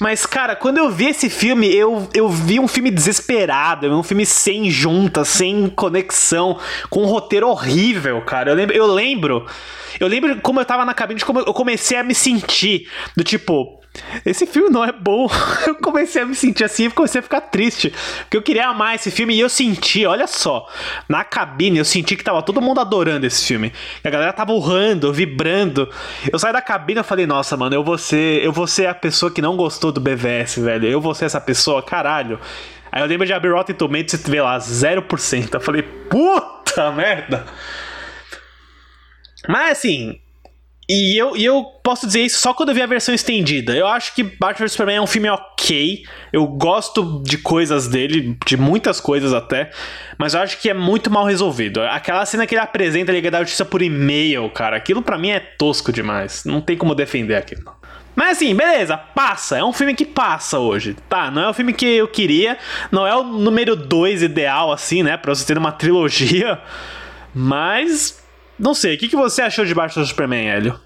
[0.00, 4.24] Mas, cara, quando eu vi esse filme, eu, eu vi um filme desesperado, um filme
[4.24, 8.50] sem junta, sem conexão, com um roteiro horrível, cara.
[8.50, 9.46] Eu lembro, eu lembro,
[9.98, 13.79] eu lembro como eu tava na cabine, como eu comecei a me sentir, do tipo
[14.24, 15.28] esse filme não é bom.
[15.66, 17.92] Eu comecei a me sentir assim e comecei a ficar triste.
[18.20, 20.68] Porque eu queria amar esse filme e eu senti, olha só,
[21.08, 23.72] na cabine eu senti que tava todo mundo adorando esse filme.
[24.02, 25.88] A galera tava urrando, vibrando.
[26.30, 28.94] Eu saí da cabine e falei, nossa, mano, eu vou ser, eu vou ser a
[28.94, 30.86] pessoa que não gostou do BVS, velho.
[30.86, 32.38] Eu vou ser essa pessoa, caralho.
[32.92, 35.54] Aí eu lembro de abrir Rotten Tomatoes e ver lá, 0%.
[35.54, 37.46] Eu falei, puta merda.
[39.48, 40.19] Mas assim,
[40.92, 43.76] e eu, e eu posso dizer isso só quando eu vi a versão estendida.
[43.76, 46.02] Eu acho que Batman vs Superman é um filme ok.
[46.32, 49.70] Eu gosto de coisas dele, de muitas coisas até.
[50.18, 51.80] Mas eu acho que é muito mal resolvido.
[51.80, 54.76] Aquela cena que ele apresenta a Liga da Justiça por e-mail, cara.
[54.76, 56.44] Aquilo para mim é tosco demais.
[56.44, 57.70] Não tem como defender aquilo.
[58.16, 59.58] Mas assim, beleza, passa.
[59.58, 60.96] É um filme que passa hoje.
[61.08, 62.58] Tá, não é o filme que eu queria.
[62.90, 65.16] Não é o número 2 ideal, assim, né?
[65.16, 66.60] Pra você ter uma trilogia.
[67.32, 68.19] Mas
[68.60, 70.80] não sei, o que, que você achou de Batman Superman, Hélio?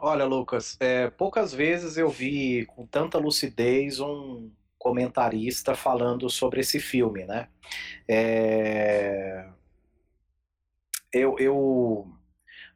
[0.00, 6.80] Olha, Lucas, é, poucas vezes eu vi com tanta lucidez um comentarista falando sobre esse
[6.80, 7.48] filme, né?
[8.08, 9.48] É...
[11.12, 12.06] Eu, eu,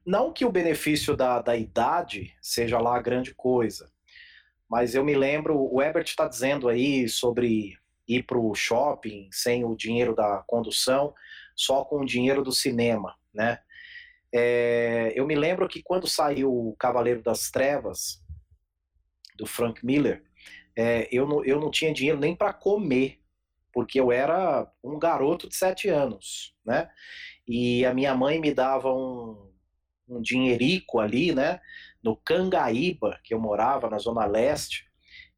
[0.06, 3.90] Não que o benefício da, da idade seja lá a grande coisa,
[4.70, 9.64] mas eu me lembro, o Ebert está dizendo aí sobre ir para o shopping sem
[9.64, 11.12] o dinheiro da condução,
[11.56, 13.60] só com o dinheiro do cinema né?
[14.34, 18.20] É, eu me lembro que quando saiu o Cavaleiro das Trevas,
[19.36, 20.24] do Frank Miller,
[20.76, 23.20] é, eu, não, eu não tinha dinheiro nem para comer,
[23.72, 26.90] porque eu era um garoto de sete anos, né?
[27.46, 29.50] E a minha mãe me dava um,
[30.08, 31.60] um dinheirico ali, né?
[32.02, 34.86] No Cangaíba, que eu morava na Zona Leste,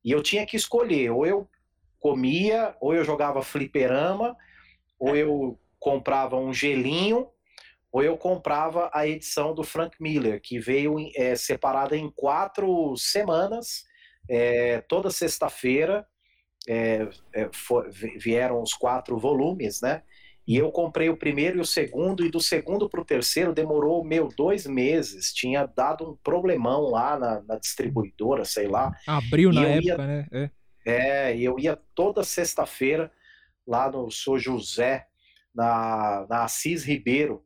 [0.03, 1.49] e eu tinha que escolher, ou eu
[1.99, 4.35] comia, ou eu jogava fliperama,
[4.99, 7.29] ou eu comprava um gelinho
[7.93, 13.85] ou eu comprava a edição do Frank Miller, que veio é, separada em quatro semanas,
[14.29, 16.07] é, toda sexta-feira
[16.69, 17.09] é,
[18.17, 20.03] vieram os quatro volumes, né?
[20.47, 24.03] E eu comprei o primeiro e o segundo, e do segundo para o terceiro demorou,
[24.03, 25.33] meu, dois meses.
[25.33, 28.93] Tinha dado um problemão lá na, na distribuidora, sei lá.
[29.07, 30.27] Abriu na época, ia, né?
[30.33, 30.51] É.
[30.85, 33.13] é, e eu ia toda sexta-feira
[33.67, 35.07] lá no Sou José,
[35.55, 37.45] na, na Assis Ribeiro,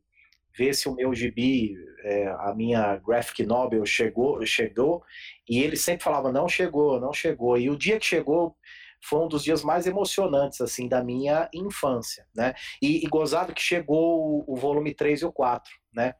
[0.57, 5.03] ver se o meu gibi, é, a minha graphic novel chegou, chegou,
[5.49, 7.59] e ele sempre falava, não chegou, não chegou.
[7.59, 8.57] E o dia que chegou
[9.03, 12.55] foi um dos dias mais emocionantes, assim, da minha infância, né?
[12.81, 16.15] E, e gozado que chegou o, o volume 3 e o 4, né?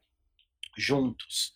[0.77, 1.51] Juntos.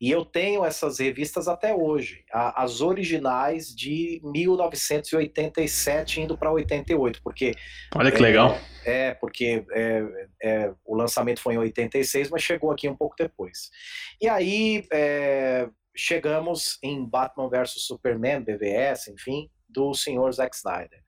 [0.00, 7.54] E eu tenho essas revistas até hoje, as originais de 1987 indo para 88, porque
[7.94, 8.58] olha que é, legal.
[8.86, 10.02] É, porque é,
[10.42, 13.70] é, o lançamento foi em 86, mas chegou aqui um pouco depois.
[14.18, 21.02] E aí é, chegamos em Batman vs Superman, BVS, enfim, do senhor Zack Snyder.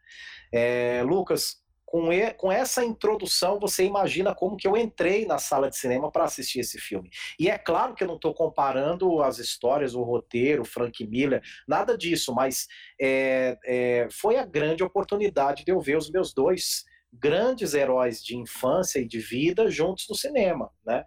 [0.52, 1.62] É, Lucas,
[1.92, 6.11] com, e, com essa introdução, você imagina como que eu entrei na sala de cinema
[6.11, 7.11] para assistir esse filme.
[7.38, 11.94] E é claro que eu não estou comparando as histórias, o roteiro, Frank Miller, nada
[11.98, 12.66] disso, mas
[12.98, 18.38] é, é, foi a grande oportunidade de eu ver os meus dois grandes heróis de
[18.38, 21.05] infância e de vida juntos no cinema, né?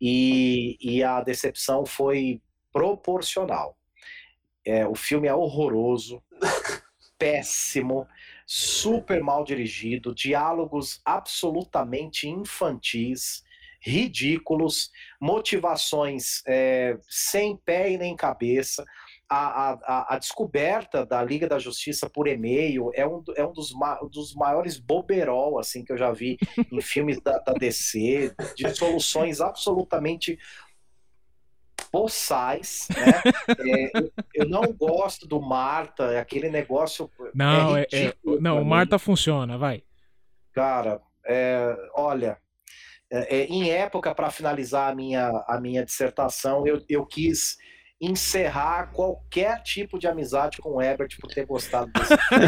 [0.00, 2.40] E, e a decepção foi
[2.72, 3.76] proporcional.
[4.64, 6.22] É, o filme é horroroso,
[7.18, 8.06] péssimo
[8.52, 13.44] super mal dirigido, diálogos absolutamente infantis,
[13.80, 18.84] ridículos, motivações é, sem pé e nem cabeça.
[19.28, 23.72] A, a, a, descoberta da Liga da Justiça por e-mail é um, é um dos,
[23.72, 26.36] ma dos maiores boberol assim, que eu já vi
[26.72, 30.36] em filmes da, da DC, de soluções absolutamente
[31.92, 33.12] boçais, né?
[33.68, 37.10] é, eu, não gosto do Marta, é aquele negócio.
[37.34, 39.82] Não, é, é não, o Marta funciona, vai.
[40.52, 42.38] Cara, é, olha,
[43.10, 47.56] é, em época para finalizar a minha, a minha dissertação, eu, eu quis
[48.00, 52.46] encerrar qualquer tipo de amizade com o Ebert por ter gostado desse filme.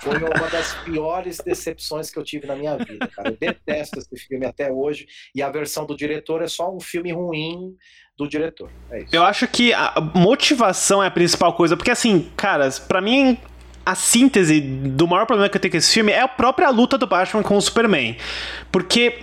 [0.00, 3.30] Foi uma das piores decepções que eu tive na minha vida, cara.
[3.30, 5.06] Eu detesto esse filme até hoje.
[5.32, 7.76] E a versão do diretor é só um filme ruim
[8.18, 8.68] do diretor.
[8.90, 13.38] É eu acho que a motivação é a principal coisa, porque assim, caras, para mim
[13.84, 16.96] a síntese do maior problema que eu tenho com esse filme é a própria luta
[16.96, 18.16] do Batman com o Superman.
[18.70, 19.18] Porque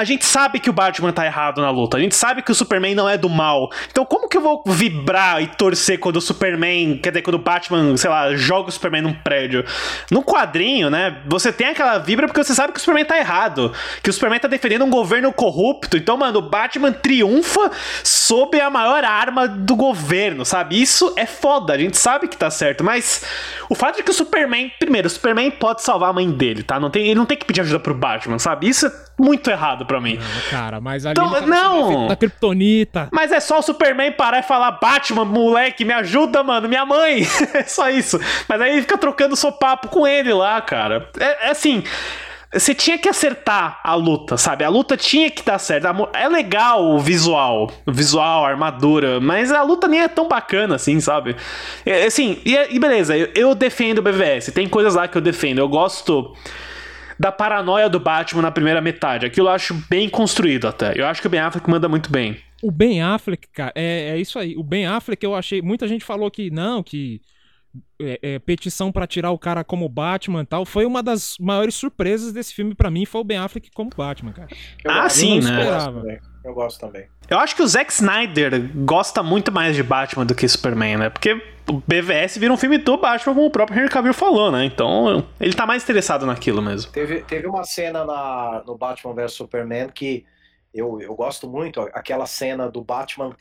[0.00, 1.98] a gente sabe que o Batman tá errado na luta.
[1.98, 3.70] A gente sabe que o Superman não é do mal.
[3.90, 7.38] Então, como que eu vou vibrar e torcer quando o Superman, quer dizer, quando o
[7.38, 9.62] Batman, sei lá, joga o Superman num prédio?
[10.10, 11.20] No quadrinho, né?
[11.26, 13.74] Você tem aquela vibra porque você sabe que o Superman tá errado.
[14.02, 15.98] Que o Superman tá defendendo um governo corrupto.
[15.98, 17.70] Então, mano, o Batman triunfa
[18.02, 20.80] sob a maior arma do governo, sabe?
[20.80, 21.74] Isso é foda.
[21.74, 22.82] A gente sabe que tá certo.
[22.82, 23.22] Mas
[23.68, 24.72] o fato de que o Superman.
[24.78, 26.80] Primeiro, o Superman pode salvar a mãe dele, tá?
[26.80, 28.66] Não tem, ele não tem que pedir ajuda pro Batman, sabe?
[28.66, 30.16] Isso é muito errado pra mim.
[30.16, 32.08] Não, cara, mas ali Então, não.
[32.08, 33.08] da Kryptonita.
[33.12, 37.26] Mas é só o Superman parar e falar: Batman, moleque, me ajuda, mano, minha mãe.
[37.54, 38.18] é só isso.
[38.48, 41.08] Mas aí ele fica trocando sopapo com ele lá, cara.
[41.18, 41.84] É, é assim.
[42.52, 44.64] Você tinha que acertar a luta, sabe?
[44.64, 45.86] A luta tinha que dar certo.
[46.12, 50.74] É legal o visual, o visual, a armadura, mas a luta nem é tão bacana
[50.74, 51.36] assim, sabe?
[51.86, 54.50] É, assim, e, e beleza, eu, eu defendo o BVS.
[54.52, 55.58] Tem coisas lá que eu defendo.
[55.58, 56.34] Eu gosto
[57.20, 59.26] da paranoia do Batman na primeira metade.
[59.26, 60.98] Aquilo eu acho bem construído até.
[60.98, 62.38] Eu acho que o Ben Affleck manda muito bem.
[62.62, 64.56] O Ben Affleck, cara, é, é isso aí.
[64.56, 65.60] O Ben Affleck, eu achei.
[65.60, 67.20] Muita gente falou que não, que.
[68.00, 70.64] é, é, petição pra tirar o cara como Batman e tal.
[70.64, 73.04] Foi uma das maiores surpresas desse filme pra mim.
[73.04, 74.48] Foi o Ben Affleck como Batman, cara.
[74.82, 75.58] Eu Ah, gosto, sim, eu né?
[75.58, 76.02] Esperava.
[76.44, 77.06] Eu gosto também.
[77.28, 81.10] Eu acho que o Zack Snyder gosta muito mais de Batman do que Superman, né?
[81.10, 81.34] Porque
[81.68, 84.64] o BVS vira um filme do Batman, como o próprio Henry Cavill falou, né?
[84.64, 86.90] Então ele tá mais interessado naquilo mesmo.
[86.90, 90.24] Teve, teve uma cena na, no Batman vs Superman que
[90.72, 93.36] eu, eu gosto muito, aquela cena do Batman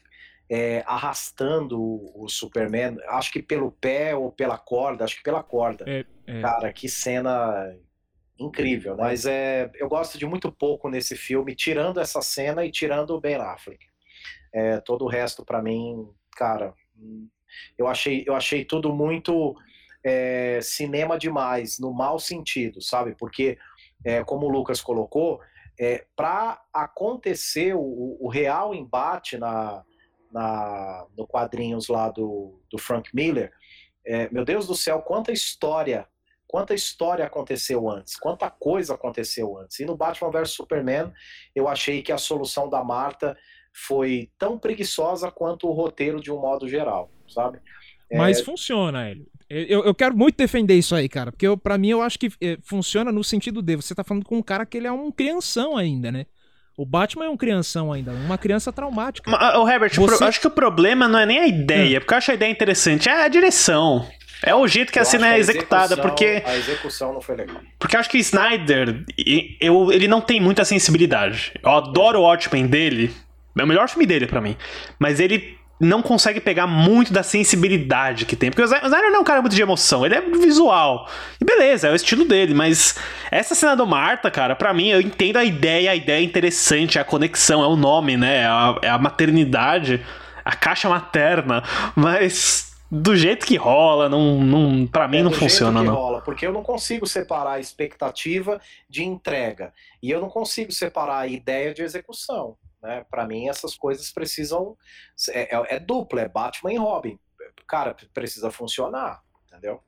[0.50, 5.44] é, arrastando o, o Superman, acho que pelo pé ou pela corda, acho que pela
[5.44, 5.86] corda.
[5.88, 6.42] É, é.
[6.42, 7.74] Cara, que cena
[8.40, 9.04] incrível, né?
[9.04, 13.20] Mas é, eu gosto de muito pouco nesse filme, tirando essa cena e tirando o
[13.20, 13.86] Ben Affleck.
[14.54, 17.28] É, todo o resto, pra mim, cara, hum,
[17.78, 19.56] eu achei, eu achei tudo muito
[20.04, 23.16] é, cinema demais, no mau sentido, sabe?
[23.16, 23.58] Porque,
[24.06, 25.42] é, como o Lucas colocou,
[25.80, 29.84] é, para acontecer o, o real embate na,
[30.32, 33.52] na, no quadrinhos lá do, do Frank Miller,
[34.06, 36.08] é, meu Deus do céu, quanta história,
[36.52, 39.80] quanta história aconteceu antes, quanta coisa aconteceu antes.
[39.80, 41.14] E no Batman vs Superman,
[41.56, 43.38] eu achei que a solução da Marta
[43.72, 47.60] foi tão preguiçosa quanto o roteiro de um modo geral, sabe?
[48.12, 49.28] É, Mas funciona, Hélio.
[49.48, 51.32] Eu, eu quero muito defender isso aí, cara.
[51.32, 54.38] Porque pra mim eu acho que eh, funciona no sentido de você tá falando com
[54.38, 56.26] um cara que ele é um crianção ainda, né?
[56.76, 59.30] O Batman é um crianção ainda, uma criança traumática.
[59.30, 62.00] Mas, ô, Herbert, o Você- pro- acho que o problema não é nem a ideia,
[62.00, 64.08] porque eu acho a ideia interessante, é a direção.
[64.44, 67.22] É o jeito que eu a cena é a executada, execução- porque A execução não
[67.22, 67.58] foi legal.
[67.78, 69.04] Porque eu acho que o Snyder,
[69.60, 71.52] eu, ele não tem muita sensibilidade.
[71.62, 73.14] Eu adoro o Watchmen dele.
[73.58, 74.56] É o melhor filme dele pra mim.
[74.98, 78.50] Mas ele não consegue pegar muito da sensibilidade que tem.
[78.50, 81.10] Porque o Sny- o Snyder não é um cara muito de emoção, ele é visual.
[81.42, 82.96] E beleza, é o estilo dele, mas
[83.32, 87.00] essa cena do Marta, cara, pra mim, eu entendo a ideia, a ideia é interessante,
[87.00, 88.38] a conexão, é o nome, né?
[88.42, 90.02] É a, é a maternidade,
[90.44, 91.64] a caixa materna,
[91.96, 95.86] mas do jeito que rola, não, não, pra mim É não do jeito funciona, que
[95.86, 95.96] não.
[95.96, 101.20] rola, porque eu não consigo separar a expectativa de entrega e eu não consigo separar
[101.20, 102.58] a ideia de execução.
[102.82, 103.06] Né?
[103.10, 104.76] Para mim, essas coisas precisam.
[105.30, 107.20] É, é, é dupla, é Batman e Robin.
[107.68, 109.82] Cara, precisa funcionar, entendeu?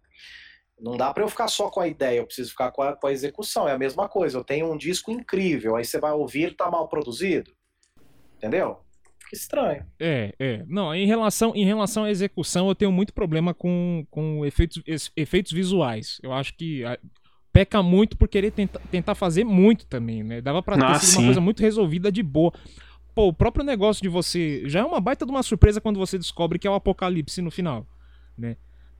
[0.79, 3.07] Não dá para eu ficar só com a ideia, eu preciso ficar com a, com
[3.07, 3.67] a execução.
[3.67, 4.37] É a mesma coisa.
[4.37, 7.51] Eu tenho um disco incrível, aí você vai ouvir, tá mal produzido.
[8.37, 8.79] Entendeu?
[9.31, 9.85] Fica estranho.
[9.99, 10.63] É, é.
[10.67, 14.81] Não, em relação, em relação à execução, eu tenho muito problema com, com efeitos,
[15.15, 16.19] efeitos visuais.
[16.21, 16.99] Eu acho que ah,
[17.53, 20.41] peca muito por querer tenta, tentar fazer muito também, né?
[20.41, 21.17] Dava pra ter Ah, sido sim.
[21.19, 22.51] uma coisa muito resolvida de boa.
[23.15, 24.63] Pô, o próprio negócio de você.
[24.67, 27.51] Já é uma baita de uma surpresa quando você descobre que é o apocalipse no
[27.51, 27.85] final,
[28.37, 28.55] né?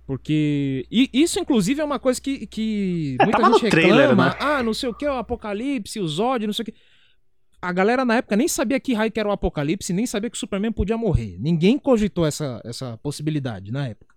[0.05, 0.85] Porque.
[0.91, 2.45] E isso, inclusive, é uma coisa que.
[2.47, 4.29] que É, muita gente no trailer, reclama.
[4.29, 4.35] né?
[4.39, 6.73] Ah, não sei o que, o apocalipse, o Zod, não sei o que.
[7.61, 10.35] A galera na época nem sabia que raio que era o apocalipse, nem sabia que
[10.35, 11.37] o Superman podia morrer.
[11.39, 14.15] Ninguém cogitou essa, essa possibilidade na época.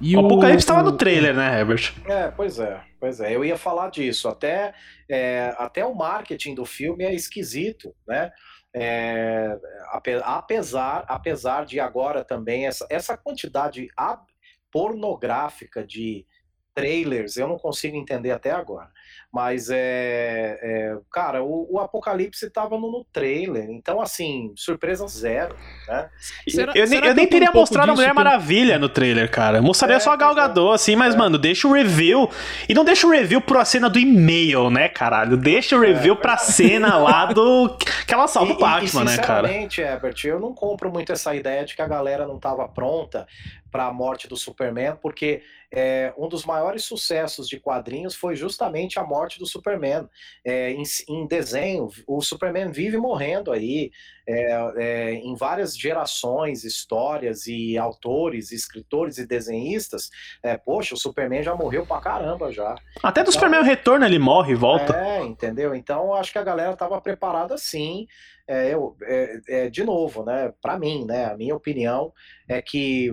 [0.00, 1.94] E o Apocalipse tava o- no trailer, né, Herbert?
[2.04, 3.34] É, pois é, pois é.
[3.34, 4.28] Eu ia falar disso.
[4.28, 4.72] Até,
[5.08, 8.30] é, até o marketing do filme é esquisito, né?
[8.72, 9.56] É,
[9.92, 14.26] ape- apesar, apesar de agora também essa, essa quantidade ab-
[14.70, 16.26] pornográfica de
[16.74, 18.90] trailers, eu não consigo entender até agora.
[19.34, 25.56] Mas é, é, cara, o, o Apocalipse estava no, no trailer, então assim, surpresa zero,
[25.88, 26.08] né?
[26.48, 28.24] Será- eu nem, será eu que nem eu um teria pouco mostrado a Mulher pelo-
[28.24, 29.58] Maravilha no trailer, cara.
[29.58, 30.74] Eu mostraria É, só a Gal pois é.
[30.74, 32.30] Assim, mas, mano, deixa o review.
[32.68, 35.36] E não deixa o review pra cena do e-mail, né, caralho?
[35.36, 37.76] Deixa o review pra cena lá do.
[38.06, 39.48] que ela salva o Batman, né, cara?
[39.48, 43.26] Sinceramente, Herbert, eu não compro muito essa ideia de que a galera não estava pronta
[43.68, 45.42] para a morte do Superman, porque
[45.72, 50.08] é, um dos maiores sucessos de quadrinhos foi justamente a morte do Superman.
[50.44, 53.90] É, em, em, desenho, o Superman vive morrendo aí,
[54.26, 60.10] é, é, em várias gerações, histórias e autores, escritores e desenhistas.
[60.42, 62.74] É, poxa, o Superman já morreu pra caramba já.
[63.02, 64.96] Até do então, Superman Retorno ele morre e volta.
[64.96, 65.74] É, entendeu?
[65.74, 68.06] Então acho que a galera tava preparada sim.
[68.46, 70.52] É, eu, é, é, de novo, né?
[70.60, 71.26] Para mim, né?
[71.26, 72.12] A minha opinião
[72.46, 73.10] é que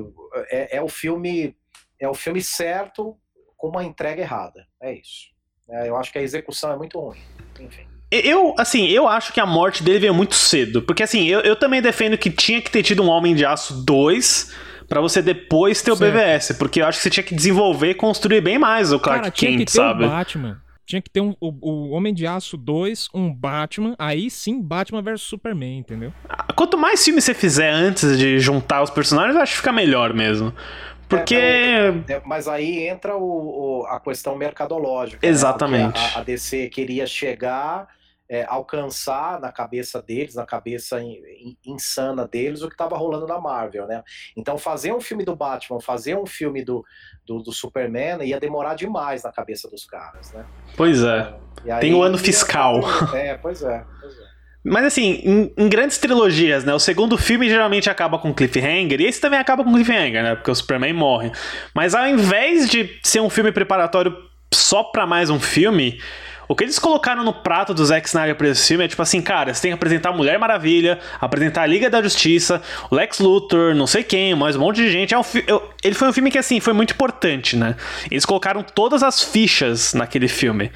[0.49, 1.55] é, é, o filme
[2.01, 3.15] é o filme certo
[3.55, 4.65] com uma entrega errada.
[4.81, 5.29] É isso.
[5.69, 7.19] É, eu acho que a execução é muito ruim.
[7.59, 7.87] Enfim.
[8.11, 10.81] Eu, assim, eu acho que a morte dele veio muito cedo.
[10.81, 13.85] Porque, assim, eu, eu também defendo que tinha que ter tido um Homem de Aço
[13.85, 14.53] 2
[14.89, 16.11] para você depois ter o certo.
[16.11, 16.57] BVS.
[16.57, 19.31] Porque eu acho que você tinha que desenvolver e construir bem mais o Clark Cara,
[19.31, 20.03] Kent, tinha que ter sabe?
[20.03, 20.61] O Batman.
[20.85, 25.01] Tinha que ter um, o, o Homem de Aço 2, um Batman, aí sim Batman
[25.01, 26.11] versus Superman, entendeu?
[26.53, 30.13] Quanto mais filme você fizer antes de juntar os personagens, eu acho que fica melhor
[30.13, 30.53] mesmo.
[31.17, 31.35] Porque.
[31.35, 35.25] É, é, mas aí entra o, o, a questão mercadológica.
[35.25, 35.99] Exatamente.
[35.99, 36.11] Né?
[36.15, 37.87] A, a, DC queria chegar,
[38.29, 43.27] é, alcançar na cabeça deles, na cabeça in, in, insana deles, o que estava rolando
[43.27, 44.01] na Marvel, né?
[44.37, 46.83] Então, fazer um filme do Batman, fazer um filme do,
[47.25, 50.45] do, do Superman ia demorar demais na cabeça dos caras, né?
[50.77, 51.33] Pois é.
[51.69, 52.79] Aí, Tem o ano fiscal.
[53.13, 53.85] É, pois é.
[53.99, 54.30] Pois é.
[54.63, 56.73] Mas assim, em, em, grandes trilogias, né?
[56.73, 60.35] O segundo filme geralmente acaba com cliffhanger, e esse também acaba com cliffhanger, né?
[60.35, 61.31] Porque o Superman morre.
[61.73, 64.15] Mas ao invés de ser um filme preparatório
[64.53, 65.99] só pra mais um filme,
[66.51, 69.21] o que eles colocaram no prato do Zack Snyder pra esse filme é tipo assim,
[69.21, 73.73] cara, você tem que apresentar Mulher Maravilha, apresentar a Liga da Justiça, o Lex Luthor,
[73.73, 75.13] não sei quem, mais um monte de gente.
[75.13, 75.23] É um
[75.81, 77.77] ele foi um filme que, assim, foi muito importante, né?
[78.11, 80.71] Eles colocaram todas as fichas naquele filme.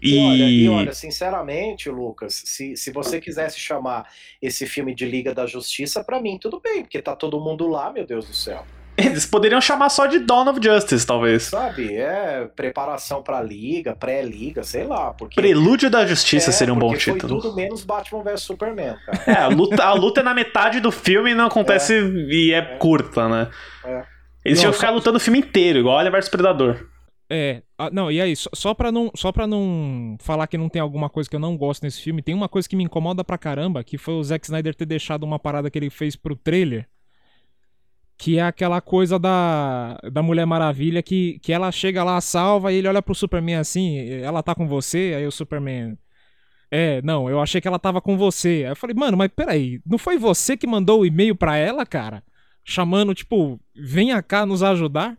[0.00, 0.14] E...
[0.14, 4.08] e, olha, e olha, sinceramente, Lucas, se, se você quisesse chamar
[4.40, 7.92] esse filme de Liga da Justiça, para mim tudo bem, porque tá todo mundo lá,
[7.92, 8.64] meu Deus do céu.
[8.98, 11.44] Eles poderiam chamar só de Dawn of Justice, talvez.
[11.44, 15.14] Sabe, é preparação pra liga, pré-liga, sei lá.
[15.14, 15.40] Porque...
[15.40, 17.40] Prelúdio da Justiça é, seria um bom título.
[17.40, 19.18] Foi tudo menos Batman vs Superman, cara.
[19.38, 22.52] É, a luta, a luta é na metade do filme e não acontece é, e
[22.52, 23.48] é, é, curta, né?
[23.84, 24.02] É.
[24.44, 26.88] Eles tinham que ficar lutando o filme inteiro, igual Alien vs Predador.
[27.30, 27.62] É,
[27.92, 31.10] não, e aí, só, só, pra não, só pra não falar que não tem alguma
[31.10, 33.84] coisa que eu não gosto nesse filme, tem uma coisa que me incomoda pra caramba,
[33.84, 36.88] que foi o Zack Snyder ter deixado uma parada que ele fez pro trailer,
[38.16, 42.76] que é aquela coisa da, da Mulher Maravilha, que, que ela chega lá, salva, e
[42.76, 45.98] ele olha pro Superman assim, ela tá com você, aí o Superman...
[46.70, 48.62] É, não, eu achei que ela tava com você.
[48.66, 51.86] Aí eu falei, mano, mas peraí, não foi você que mandou o e-mail pra ela,
[51.86, 52.22] cara?
[52.62, 55.16] Chamando, tipo, venha cá nos ajudar?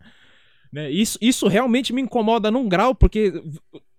[0.72, 0.90] Né?
[0.90, 3.42] Isso, isso realmente me incomoda num grau, porque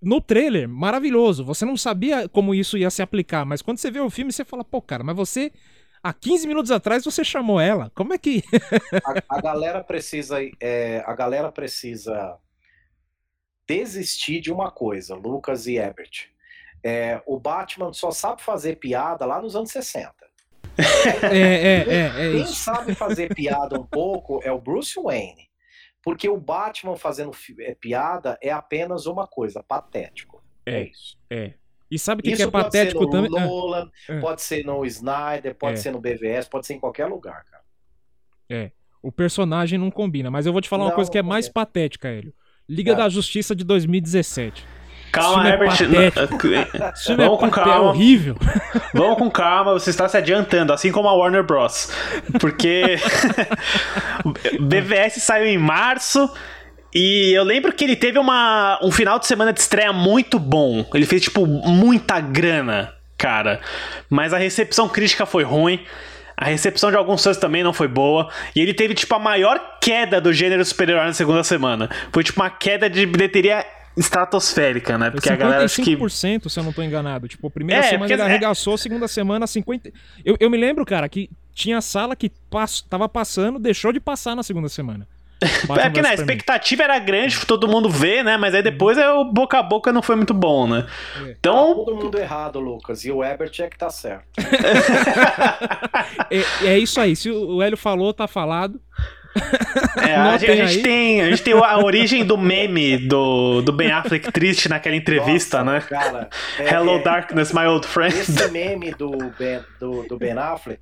[0.01, 3.99] no trailer, maravilhoso, você não sabia como isso ia se aplicar, mas quando você vê
[3.99, 5.51] o filme, você fala, pô, cara, mas você.
[6.03, 7.91] Há 15 minutos atrás você chamou ela.
[7.93, 8.43] Como é que.
[9.05, 10.37] a, a, galera precisa.
[10.59, 12.39] É, a galera precisa
[13.67, 16.29] desistir de uma coisa, Lucas e Ebert.
[16.83, 20.11] É, o Batman só sabe fazer piada lá nos anos 60.
[21.31, 25.50] É, é, é, é Quem sabe fazer piada um pouco é o Bruce Wayne.
[26.03, 30.43] Porque o Batman fazendo é, piada é apenas uma coisa, patético.
[30.65, 31.17] É, é isso.
[31.29, 31.53] É.
[31.89, 33.29] E sabe o que, que, é patético também?
[33.29, 34.19] Pode ser no Nolan, é.
[34.19, 35.81] pode ser no Snyder, pode é.
[35.81, 37.63] ser no BVS, pode ser em qualquer lugar, cara.
[38.49, 38.71] É.
[39.03, 41.49] O personagem não combina, mas eu vou te falar não, uma coisa que é mais
[41.49, 42.33] patética, Hélio.
[42.69, 44.65] Liga da Justiça de 2017.
[45.11, 45.73] Calma, é Herbert.
[46.95, 47.73] Isso Vamos com calma.
[47.73, 48.37] É horrível.
[48.93, 51.91] Vamos com calma, você está se adiantando, assim como a Warner Bros.
[52.39, 52.97] Porque
[54.59, 56.29] BVS saiu em março.
[56.93, 60.85] E eu lembro que ele teve uma, um final de semana de estreia muito bom.
[60.93, 63.61] Ele fez, tipo, muita grana, cara.
[64.09, 65.85] Mas a recepção crítica foi ruim.
[66.35, 68.29] A recepção de alguns fãs também não foi boa.
[68.55, 71.89] E ele teve, tipo, a maior queda do gênero superior na segunda semana.
[72.11, 73.65] Foi, tipo, uma queda de bilheteria
[73.95, 75.09] estratosférica, né?
[75.11, 75.97] Porque a galera acha que.
[76.09, 77.27] se eu não tô enganado.
[77.27, 79.91] Tipo, a primeira é, semana ele é- arregaçou, a segunda semana 50.
[80.23, 82.81] Eu, eu me lembro, cara, que tinha sala que pass...
[82.81, 85.07] tava passando, deixou de passar na segunda semana.
[85.41, 88.37] é que né, a expectativa era grande, todo mundo vê, né?
[88.37, 90.85] Mas aí depois é, o boca a boca não foi muito bom, né?
[91.25, 91.31] É.
[91.31, 91.69] Então.
[91.69, 93.03] Tá todo mundo errado, Lucas.
[93.05, 94.25] E o Ebert é que tá certo.
[96.29, 97.15] é, é isso aí.
[97.15, 98.79] Se o Hélio falou, tá falado.
[99.97, 103.71] É, a, gente, a, gente tem, a gente tem a origem do meme do, do
[103.71, 105.81] Ben Affleck triste naquela entrevista, Nossa, né?
[105.81, 106.29] Cara,
[106.59, 108.17] é, Hello é, Darkness, my old friend.
[108.17, 110.81] Esse meme do Ben, do, do ben Affleck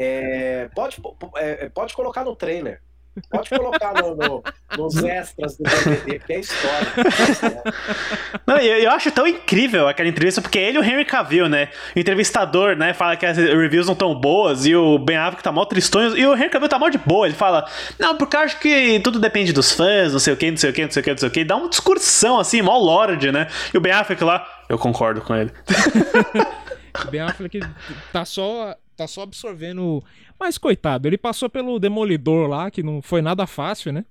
[0.00, 1.00] é, pode,
[1.36, 2.80] é, pode colocar no trailer.
[3.30, 4.42] Pode colocar no, no,
[4.78, 7.62] nos extras do DVD, porque é história.
[8.46, 11.68] Não, eu, eu acho tão incrível aquela entrevista, porque ele e o Henry Cavill, né?
[11.94, 15.52] O entrevistador, né, fala que as reviews não tão boas e o Ben Affleck tá
[15.52, 17.26] mal tristonho e o Henry Cavill tá mal de boa.
[17.26, 20.50] Ele fala, não, porque eu acho que tudo depende dos fãs, não sei o que,
[20.50, 21.44] não sei o que, não sei o que, não sei o que.
[21.44, 23.46] Dá uma discursão assim, mó lorde, né?
[23.74, 25.52] E o Ben Affleck lá, eu concordo com ele.
[27.06, 27.60] o Ben Affleck
[28.10, 30.02] tá só, tá só absorvendo
[30.42, 34.04] mas coitado, ele passou pelo Demolidor lá, que não foi nada fácil, né?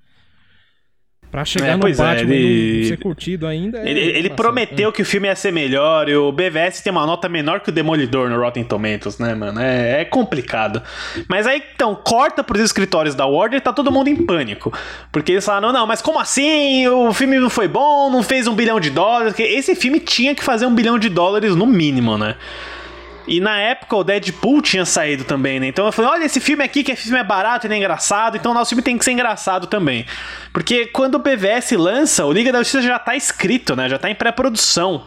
[1.30, 2.82] Pra chegar é, no é, Batman é, ele...
[2.82, 3.80] e ser curtido ainda.
[3.80, 4.92] É ele, ele prometeu é.
[4.94, 7.72] que o filme ia ser melhor e o BVS tem uma nota menor que o
[7.72, 9.60] Demolidor no Rotten Tomatoes, né, mano?
[9.60, 10.82] É, é complicado.
[11.30, 14.74] Mas aí, então, corta pros escritórios da Warner e tá todo mundo em pânico.
[15.12, 16.88] Porque eles falaram, não, mas como assim?
[16.88, 19.34] O filme não foi bom, não fez um bilhão de dólares.
[19.38, 22.36] Esse filme tinha que fazer um bilhão de dólares no mínimo, né?
[23.32, 25.68] E na época o Deadpool tinha saído também, né?
[25.68, 28.36] Então eu falei, olha esse filme aqui, que esse filme é barato, ele é engraçado,
[28.36, 30.06] então o nosso filme tem que ser engraçado também.
[30.52, 33.88] Porque quando o BVS lança, o Liga da Justiça já tá escrito, né?
[33.88, 35.06] Já tá em pré-produção.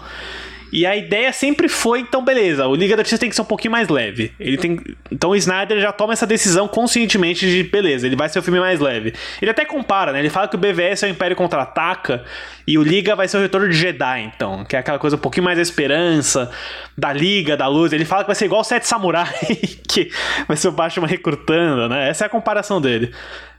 [0.74, 3.44] E a ideia sempre foi, então, beleza, o Liga da Justiça tem que ser um
[3.44, 4.32] pouquinho mais leve.
[4.40, 8.40] Ele tem, então o Snyder já toma essa decisão conscientemente de, beleza, ele vai ser
[8.40, 9.14] o filme mais leve.
[9.40, 10.18] Ele até compara, né?
[10.18, 12.24] Ele fala que o BVS é o Império Contra-Ataca
[12.66, 15.20] e o Liga vai ser o Retorno de Jedi, então, que é aquela coisa um
[15.20, 16.50] pouquinho mais da esperança,
[16.98, 17.92] da Liga, da luz.
[17.92, 19.32] Ele fala que vai ser igual o Sete Samurai,
[19.88, 20.10] que
[20.48, 22.08] vai ser o Batman recrutando, né?
[22.08, 23.14] Essa é a comparação dele.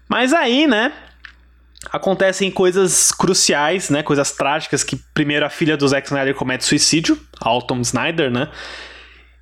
[0.09, 0.91] Mas aí, né,
[1.91, 4.03] acontecem coisas cruciais, né?
[4.03, 8.49] Coisas trágicas que primeiro a filha do Zack Snyder comete suicídio, Alton Snyder, né?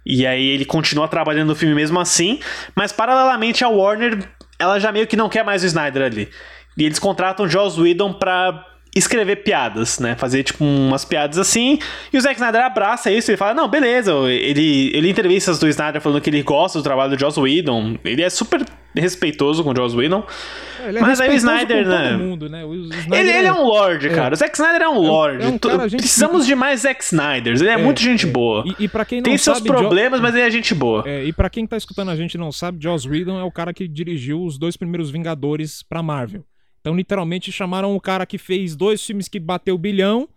[0.06, 2.40] E aí ele continua trabalhando no filme mesmo assim,
[2.76, 4.30] mas paralelamente a Warner,
[4.60, 6.30] ela já meio que não quer mais o Snyder ali.
[6.78, 8.66] E eles contratam Joss Whedon pra
[8.96, 10.16] escrever piadas, né?
[10.16, 11.80] Fazer tipo umas piadas assim.
[12.12, 14.12] E o Zack Snyder abraça isso e fala: Não, beleza.
[14.30, 17.98] Ele, ele entrevistas do Snyder falando que ele gosta do trabalho do Joss Whedon.
[18.04, 18.64] Ele é super
[18.96, 20.24] respeitoso com o Joss Whedon.
[20.80, 22.18] É, é mas aí o Snyder, né?
[22.18, 22.64] Mundo, né?
[22.64, 23.40] O Snyder ele, é...
[23.40, 24.14] ele é um Lorde, é.
[24.14, 24.34] cara.
[24.34, 25.44] O Zack Snyder é um Lorde.
[25.44, 27.62] É um cara, Precisamos de mais Zack Snyders.
[27.62, 28.64] Ele é, muito gente boa.
[28.66, 30.24] E, e para quem não Tem sabe, seus problemas, jo...
[30.24, 31.04] mas ele é gente boa.
[31.08, 33.88] e para quem tá escutando a gente não sabe, Joss Whedon é o cara que
[33.88, 36.44] dirigiu os dois primeiros Vingadores pra Marvel.
[36.84, 40.28] Então, literalmente, chamaram o cara que fez dois filmes que bateu bilhão.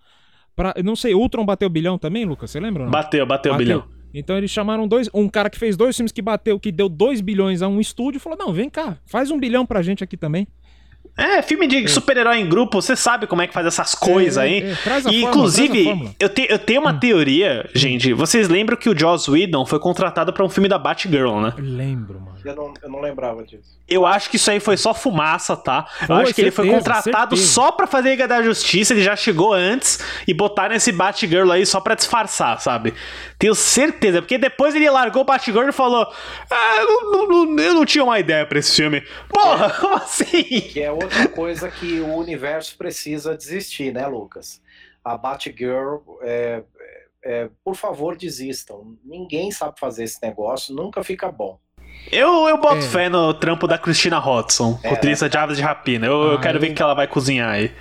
[0.54, 2.52] Pra, não sei, Ultron bateu bilhão também, Lucas?
[2.52, 2.86] Você lembra?
[2.86, 3.84] Bateu, bateu, bateu bilhão.
[4.14, 7.20] Então eles chamaram dois, um cara que fez dois filmes que bateu, que deu 2
[7.20, 10.46] bilhões a um estúdio, falou: não, vem cá, faz um bilhão pra gente aqui também.
[11.16, 11.88] É, filme de é.
[11.88, 14.62] super-herói em grupo, você sabe como é que faz essas coisas é, aí.
[14.62, 16.98] É, traz a e, fórmula, inclusive, a eu, te, eu tenho uma hum.
[16.98, 18.12] teoria, gente.
[18.12, 21.54] Vocês lembram que o Joss Whedon foi contratado para um filme da Batgirl, né?
[21.56, 22.36] Eu lembro, mano.
[22.44, 23.76] Eu não, eu não lembrava disso.
[23.88, 25.86] Eu acho que isso aí foi só fumaça, tá?
[26.08, 27.52] Eu acho que certeza, ele foi contratado certeza.
[27.52, 31.66] só pra fazer Liga da Justiça, ele já chegou antes e botaram esse Batgirl aí
[31.66, 32.94] só pra disfarçar, sabe?
[33.38, 36.10] Tenho certeza, porque depois ele largou o Batgirl e falou:
[36.50, 39.02] ah, eu não, eu não tinha uma ideia pra esse filme.
[39.28, 40.42] Porra, como assim?
[40.42, 44.60] Que é outra coisa que o universo precisa desistir, né, Lucas?
[45.04, 46.62] A Batgirl, é,
[47.24, 48.96] é, por favor, desistam.
[49.04, 51.58] Ninguém sabe fazer esse negócio, nunca fica bom.
[52.10, 52.82] Eu, eu boto é.
[52.82, 56.06] fé no trampo da Christina Hodson, é, roteirista de Aves de Rapina.
[56.06, 57.72] Eu, ah, eu quero ver o que ela vai cozinhar aí.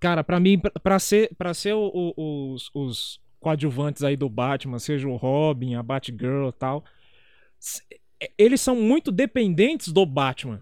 [0.00, 4.78] Cara, para mim, para ser, pra ser o, o, os, os coadjuvantes aí do Batman,
[4.78, 6.84] seja o Robin, a Batgirl e tal,
[8.36, 10.60] eles são muito dependentes do Batman.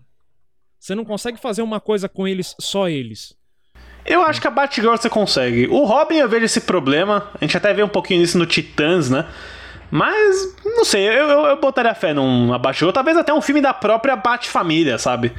[0.87, 3.37] Você não consegue fazer uma coisa com eles, só eles.
[4.05, 5.67] Eu acho que a Batgirl você consegue.
[5.67, 7.29] O Robin eu vejo esse problema.
[7.35, 9.29] A gente até vê um pouquinho disso no Titãs, né?
[9.91, 12.93] Mas, não sei, eu, eu, eu botaria fé num Batgirl.
[12.93, 15.35] Talvez até um filme da própria Bat-família, sabe?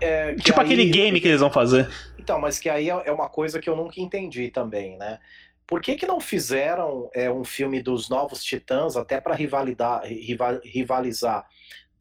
[0.00, 0.64] É, tipo aí...
[0.64, 1.90] aquele game que eles vão fazer.
[2.18, 5.18] Então, mas que aí é, é uma coisa que eu nunca entendi também, né?
[5.66, 10.02] Por que, que não fizeram é, um filme dos novos Titãs até para rivalizar,
[10.64, 11.44] rivalizar,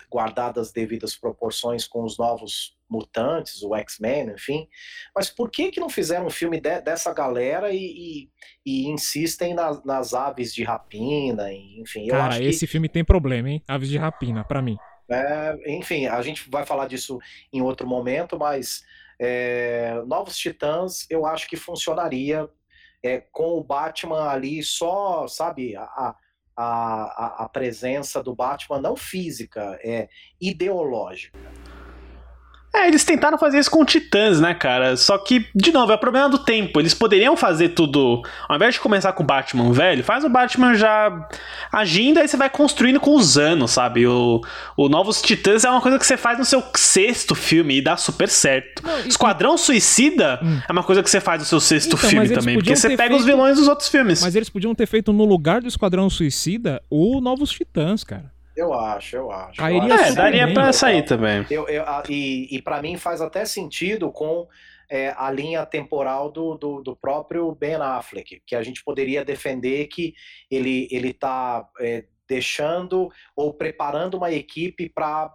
[0.09, 4.67] guardadas devidas proporções com os novos mutantes, o X-Men, enfim.
[5.15, 8.29] Mas por que que não fizeram um filme de, dessa galera e, e,
[8.65, 12.07] e insistem nas, nas, aves de rapina, enfim?
[12.07, 13.63] Cara, esse filme tem problema, hein?
[13.67, 14.77] Aves de rapina, para mim.
[15.09, 17.19] É, enfim, a gente vai falar disso
[17.53, 18.83] em outro momento, mas
[19.19, 22.49] é, Novos Titãs eu acho que funcionaria
[23.03, 26.15] é, com o Batman ali só, sabe, a,
[26.57, 30.09] a, a presença do Batman não física, é
[30.39, 31.37] ideológica.
[32.75, 34.97] É, eles tentaram fazer isso com Titãs, né, cara?
[34.97, 36.79] Só que, de novo, é o problema do tempo.
[36.81, 38.21] Eles poderiam fazer tudo.
[38.49, 41.27] Ao invés de começar com o Batman velho, faz o Batman já
[41.71, 44.05] agindo, aí você vai construindo com os anos, sabe?
[44.05, 44.41] O,
[44.75, 47.95] o Novos Titãs é uma coisa que você faz no seu sexto filme e dá
[47.95, 48.83] super certo.
[48.85, 50.59] Não, e, Esquadrão Suicida hum.
[50.67, 53.03] é uma coisa que você faz no seu sexto então, filme também, porque você pega
[53.03, 53.19] feito...
[53.19, 54.21] os vilões dos outros filmes.
[54.21, 58.34] Mas eles podiam ter feito no lugar do Esquadrão Suicida o Novos Titãs, cara.
[58.55, 59.57] Eu acho, eu acho.
[59.57, 61.45] Cairia eu acho É, daria pra sair também.
[61.49, 64.47] Eu, eu- a- e e para mim faz até sentido com
[64.89, 69.87] é, a linha temporal do, do, do próprio Ben Affleck, que a gente poderia defender
[69.87, 70.13] que
[70.49, 71.65] ele ele está
[72.27, 75.31] deixando ou preparando uma equipe para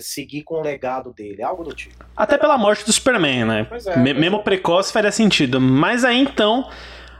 [0.00, 2.04] seguir com o legado dele, algo do tipo.
[2.16, 3.64] Até pela morte do Superman, né?
[3.68, 4.42] Pois é, Me- Mesmo é.
[4.42, 5.60] precoce faria sentido.
[5.60, 6.68] Mas aí então,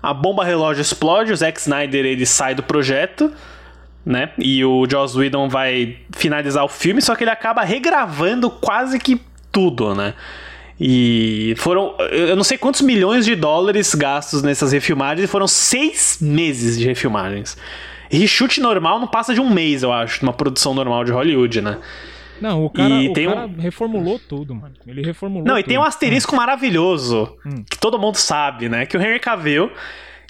[0.03, 3.33] a bomba relógio explode, o Zack Snyder ele sai do projeto,
[4.05, 4.31] né?
[4.39, 9.21] E o Joss Whedon vai finalizar o filme, só que ele acaba regravando quase que
[9.51, 10.15] tudo, né?
[10.81, 11.95] E foram.
[12.11, 16.87] Eu não sei quantos milhões de dólares gastos nessas refilmagens, e foram seis meses de
[16.87, 17.57] refilmagens.
[18.11, 21.79] Reshoot normal não passa de um mês, eu acho, numa produção normal de Hollywood, né?
[22.41, 24.75] Não, o cara, E o cara um- reformulou tudo, mano.
[24.87, 25.69] Ele reformulou Não, e tudo.
[25.69, 27.63] tem um asterisco maravilhoso Hum.
[27.71, 28.85] que todo mundo sabe, né?
[28.85, 29.71] Que o Henry Cavill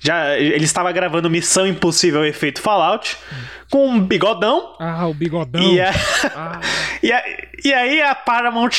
[0.04, 3.16] já ele estava gravando Missão Impossível Efeito Fallout
[3.72, 5.62] com um bigodão Ah, o bigodão.
[5.62, 5.90] e, a-
[6.36, 6.60] Ah,
[7.02, 7.22] e, a-
[7.64, 8.70] e aí a Paramount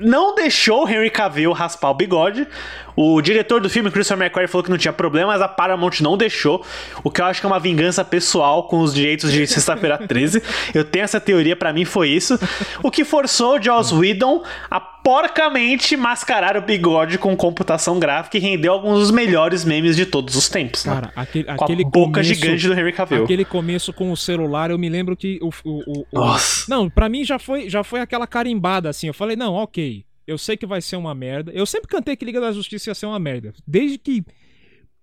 [0.00, 2.48] não deixou o Henry Cavill raspar o bigode.
[2.96, 6.16] O diretor do filme, Christopher McQuarrie, falou que não tinha problema, mas a Paramount não
[6.18, 6.66] deixou.
[7.04, 10.42] O que eu acho que é uma vingança pessoal com os direitos de Sexta-feira 13.
[10.74, 12.38] Eu tenho essa teoria, pra mim foi isso.
[12.82, 18.40] O que forçou o Joss Whedon a porcamente mascarar o bigode com computação gráfica e
[18.40, 20.84] rendeu alguns dos melhores memes de todos os tempos.
[20.84, 20.94] né?
[20.94, 23.24] Cara, aquele, com aquele a boca começo, gigante do Henry Cavill.
[23.24, 25.48] Aquele começo com o celular, eu me lembro que o.
[25.64, 26.64] o, o- o- Nossa.
[26.68, 29.06] Não, pra mim já foi, já foi aquela carimbada assim.
[29.06, 30.04] Eu falei, não, ok.
[30.26, 31.50] Eu sei que vai ser uma merda.
[31.52, 33.52] Eu sempre cantei que Liga da Justiça ia ser uma merda.
[33.66, 34.24] Desde que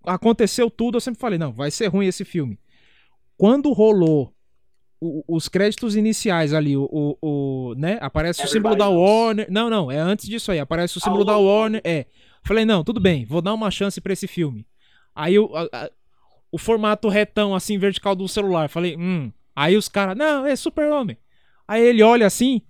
[0.04, 2.58] aconteceu tudo, eu sempre falei, não, vai ser ruim esse filme.
[3.36, 4.32] Quando rolou
[5.00, 7.16] o- os créditos iniciais ali, o, o,
[7.70, 7.98] o, né?
[8.00, 9.26] Aparece o símbolo da Everybody knows.
[9.26, 9.46] Warner.
[9.50, 10.58] Não, não, é antes disso aí.
[10.58, 11.46] Aparece o símbolo da Alô?
[11.46, 11.80] Warner.
[11.84, 12.06] É.
[12.44, 14.66] Falei, não, tudo bem, vou dar uma chance pra esse filme.
[15.14, 15.90] Aí o, a- a-
[16.50, 18.68] o formato retão, assim, vertical do celular.
[18.68, 19.30] Falei, hum.
[19.54, 21.16] Aí os caras, não, é super-homem.
[21.66, 22.62] Aí ele olha assim,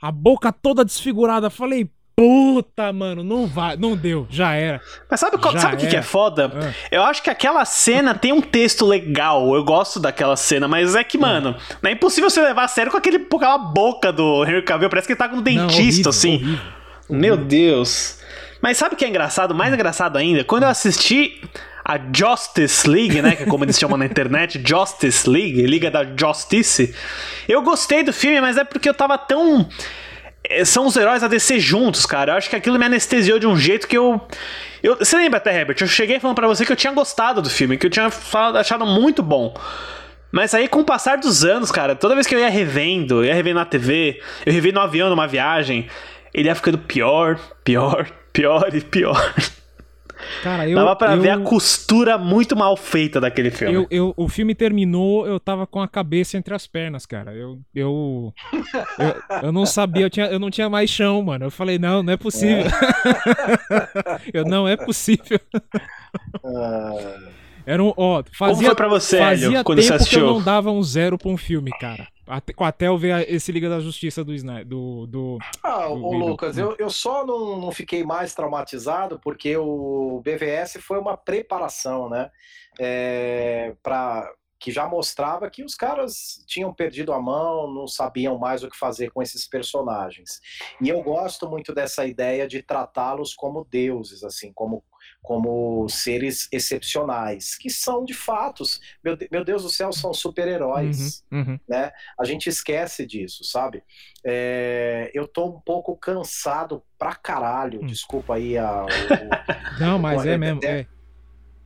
[0.00, 1.50] a boca toda desfigurada.
[1.50, 4.80] Falei, puta, mano, não vai, não deu, já era.
[5.10, 6.50] Mas sabe, qual- sabe o que, que é foda?
[6.54, 6.74] Ah.
[6.90, 9.54] Eu acho que aquela cena tem um texto legal.
[9.54, 11.22] Eu gosto daquela cena, mas é que, Hum.
[11.22, 14.62] mano, não é impossível você levar a sério com, aquele, com aquela boca do Henry
[14.62, 14.88] Cavill.
[14.90, 16.34] Parece que ele tá com um Não, dentista, horrível, assim.
[16.36, 16.58] horrível.
[17.08, 18.18] Meu Deus.
[18.62, 19.54] Mas sabe o que é engraçado?
[19.54, 20.44] Mais engraçado ainda?
[20.44, 21.40] Quando eu assisti
[21.84, 23.36] a Justice League, né?
[23.36, 26.94] Que é como eles chamam na internet, Justice League, Liga da Justice.
[27.48, 29.68] Eu gostei do filme, mas é porque eu tava tão.
[30.44, 32.32] eh, São os heróis a descer juntos, cara.
[32.32, 34.20] Eu acho que aquilo me anestesiou de um jeito que eu.
[34.82, 35.76] eu você lembra até, Herbert?
[35.80, 38.56] Eu cheguei falando pra você que eu tinha gostado do filme, que eu tinha falado-
[38.56, 39.54] achado muito bom.
[40.32, 43.24] Mas aí, com o passar dos anos, cara, toda vez que eu ia revendo, eu
[43.24, 45.88] ia revendo na TV, eu revi no avião numa viagem,
[46.32, 49.34] ele ia ficando pior, pior, pior e pior.
[50.42, 50.74] Cara, eu.
[50.76, 53.74] Dava pra eu, ver a costura muito mal feita daquele filme.
[53.74, 57.32] eu, eu- o filme terminou, eu tava com a cabeça entre as pernas, cara.
[57.34, 57.58] Eu.
[57.74, 58.32] Eu,
[58.98, 61.46] eu, eu não sabia, eu, tinha, eu não tinha mais chão, mano.
[61.46, 62.64] Eu falei, não, não é possível.
[64.32, 65.40] eu não é possível.
[66.44, 67.16] Ah,
[67.66, 67.92] Era um.
[67.96, 70.18] Ó, fazia, foi pra você, fazia Hélio, quando tempo você assistiu?
[70.20, 72.06] que eu não dava um zero pra um filme, cara.
[72.30, 74.66] Até, até eu ver esse Liga da Justiça do Snyder.
[74.66, 76.16] Do, do, Ah, do ô.
[76.16, 82.08] Lucas, eu, eu só não, não fiquei mais traumatizado porque o BVS foi uma preparação,
[82.08, 82.30] né?
[82.78, 88.62] É, pra, que já mostrava que os caras tinham perdido a mão, não sabiam mais
[88.62, 90.38] o que fazer com esses personagens.
[90.82, 94.84] E eu gosto muito dessa ideia de tratá-los como deuses, assim, como,
[95.22, 98.80] como seres excepcionais, que são de fatos.
[99.04, 101.60] Meu, meu Deus do céu, são super-heróis Uhum, uhum.
[101.68, 101.92] né?
[102.18, 103.82] A gente esquece disso, sabe?
[104.24, 108.84] É, eu tô um pouco cansado pra caralho, desculpa aí a,
[109.78, 110.60] o- Não, mas o- é mesmo.
[110.60, 110.86] de- É.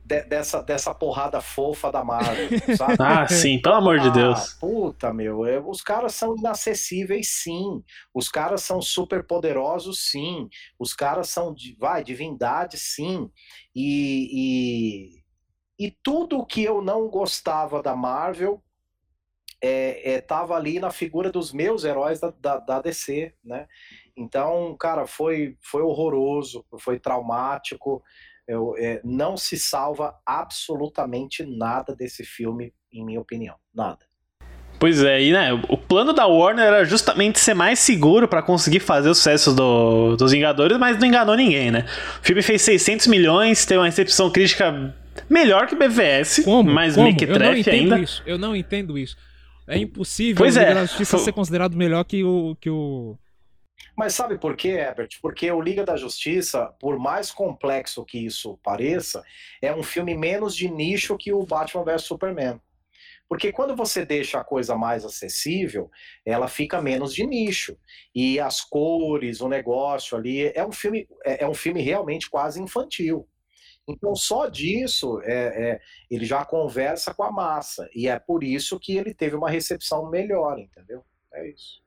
[0.05, 2.47] de- dessa, dessa porrada fofa da Marvel,
[2.77, 2.97] sabe?
[3.01, 4.53] Ah, sim, pelo amor de Ah, Deus.
[4.59, 7.83] Puta, meu, é, os caras são inacessíveis, sim.
[8.13, 10.47] Os caras são super poderosos, sim.
[10.79, 13.29] Os caras são, de- vai, divindade, sim.
[13.75, 15.19] E,
[15.79, 18.61] e, e tudo que eu não gostava da Marvel
[19.61, 23.67] é, é, tava ali na figura dos meus heróis da, da, da DC, né?
[24.15, 28.03] Então, cara, foi, foi horroroso, foi traumático.
[28.47, 33.55] Eu, é, não se salva absolutamente nada desse filme, em minha opinião.
[33.73, 33.99] Nada.
[34.77, 38.81] Pois é, e né, o plano da Warner era justamente ser mais seguro pra conseguir
[38.81, 41.85] fazer o sucesso do, dos Vingadores, mas não enganou ninguém, né?
[42.21, 44.93] O filme fez 600 milhões, teve uma recepção crítica
[45.29, 46.69] melhor que BVS, Como?
[46.69, 47.07] mas Como?
[47.07, 47.99] Mequetrefe entendo ainda.
[47.99, 48.21] isso.
[48.25, 49.15] Eu não entendo isso.
[49.67, 50.73] É impossível Pois o Liga é.
[50.75, 52.55] da Justiça Foi- ser considerado melhor que o.
[52.59, 53.17] Que o...
[53.97, 55.19] Mas sabe por quê, Herbert?
[55.21, 59.23] Porque o Liga da Justiça, por mais complexo que isso pareça,
[59.61, 62.59] é um filme menos de nicho que o Batman vs Superman.
[63.27, 65.89] Porque quando você deixa a coisa mais acessível,
[66.25, 67.77] ela fica menos de nicho.
[68.13, 72.61] E as cores, o negócio ali, é um filme, é, é um filme realmente quase
[72.61, 73.27] infantil.
[73.87, 77.87] Então, só disso, é, é, ele já conversa com a massa.
[77.93, 81.03] E é por isso que ele teve uma recepção melhor, entendeu?
[81.33, 81.84] É isso.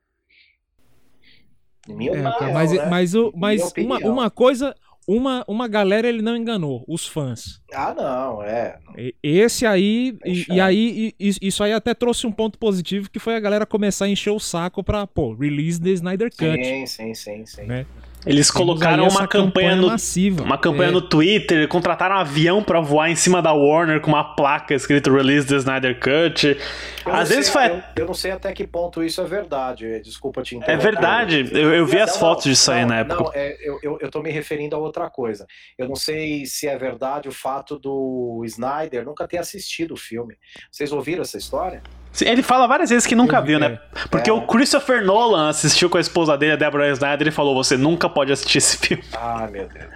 [1.90, 2.86] É, mas, né?
[2.86, 4.74] mas, o, mas uma, uma coisa
[5.08, 7.62] uma, uma galera ele não enganou, os fãs.
[7.72, 8.78] Ah, não, é.
[9.22, 13.34] Esse aí, e, e, aí, e, isso aí até trouxe um ponto positivo que foi
[13.34, 16.62] a galera começar a encher o saco pra, pô, release the Snyder Cut.
[16.62, 17.62] Sim, sim, sim, sim.
[17.62, 17.86] Né?
[18.26, 20.42] Eles colocaram uma campanha, campanha, no, massiva.
[20.42, 20.92] uma campanha é.
[20.92, 25.12] no Twitter, contrataram um avião para voar em cima da Warner com uma placa escrito
[25.12, 26.58] Release the Snyder Cut.
[27.06, 27.70] Eu Às vezes sei, foi...
[27.70, 30.00] eu, eu, não sei até que ponto isso é verdade.
[30.00, 30.80] Desculpa te interromper.
[30.80, 31.50] É verdade.
[31.52, 33.22] Eu, eu vi as não, fotos disso não, aí na época.
[33.22, 35.46] Não, é, eu, eu, eu tô me referindo a outra coisa.
[35.76, 40.36] Eu não sei se é verdade o fato do Snyder nunca ter assistido o filme.
[40.70, 41.82] Vocês ouviram essa história?
[42.20, 43.78] Ele fala várias vezes que nunca viu, né?
[44.10, 44.32] Porque é.
[44.32, 48.08] o Christopher Nolan assistiu com a esposa dele, a Deborah Snyder, e falou: Você nunca
[48.08, 49.04] pode assistir esse filme.
[49.12, 49.86] Ah, meu Deus.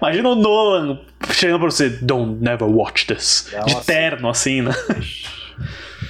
[0.00, 1.00] Imagina o Nolan
[1.30, 3.48] chegando pra você: Don't never watch this.
[3.52, 3.84] Não, de assim...
[3.86, 4.72] terno, assim, né?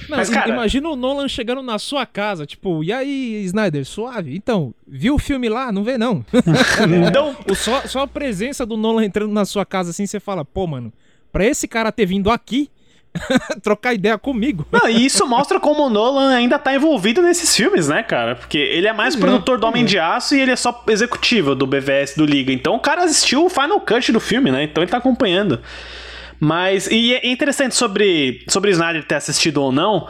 [0.09, 0.49] Não, Mas, cara...
[0.49, 4.35] Imagina o Nolan chegando na sua casa, tipo, e aí, Snyder, suave?
[4.35, 5.71] Então, viu o filme lá?
[5.71, 6.25] Não vê, não.
[7.07, 10.67] então, só, só a presença do Nolan entrando na sua casa assim, você fala, pô,
[10.67, 10.91] mano,
[11.31, 12.69] pra esse cara ter vindo aqui,
[13.61, 14.65] trocar ideia comigo.
[14.71, 18.35] Não, e isso mostra como o Nolan ainda tá envolvido nesses filmes, né, cara?
[18.35, 21.67] Porque ele é mais produtor do Homem de Aço e ele é só executivo do
[21.67, 22.51] BVS do Liga.
[22.51, 24.63] Então o cara assistiu o Final Cut do filme, né?
[24.63, 25.59] Então ele tá acompanhando.
[26.39, 30.07] Mas, e é interessante sobre, sobre Snyder ter assistido ou não.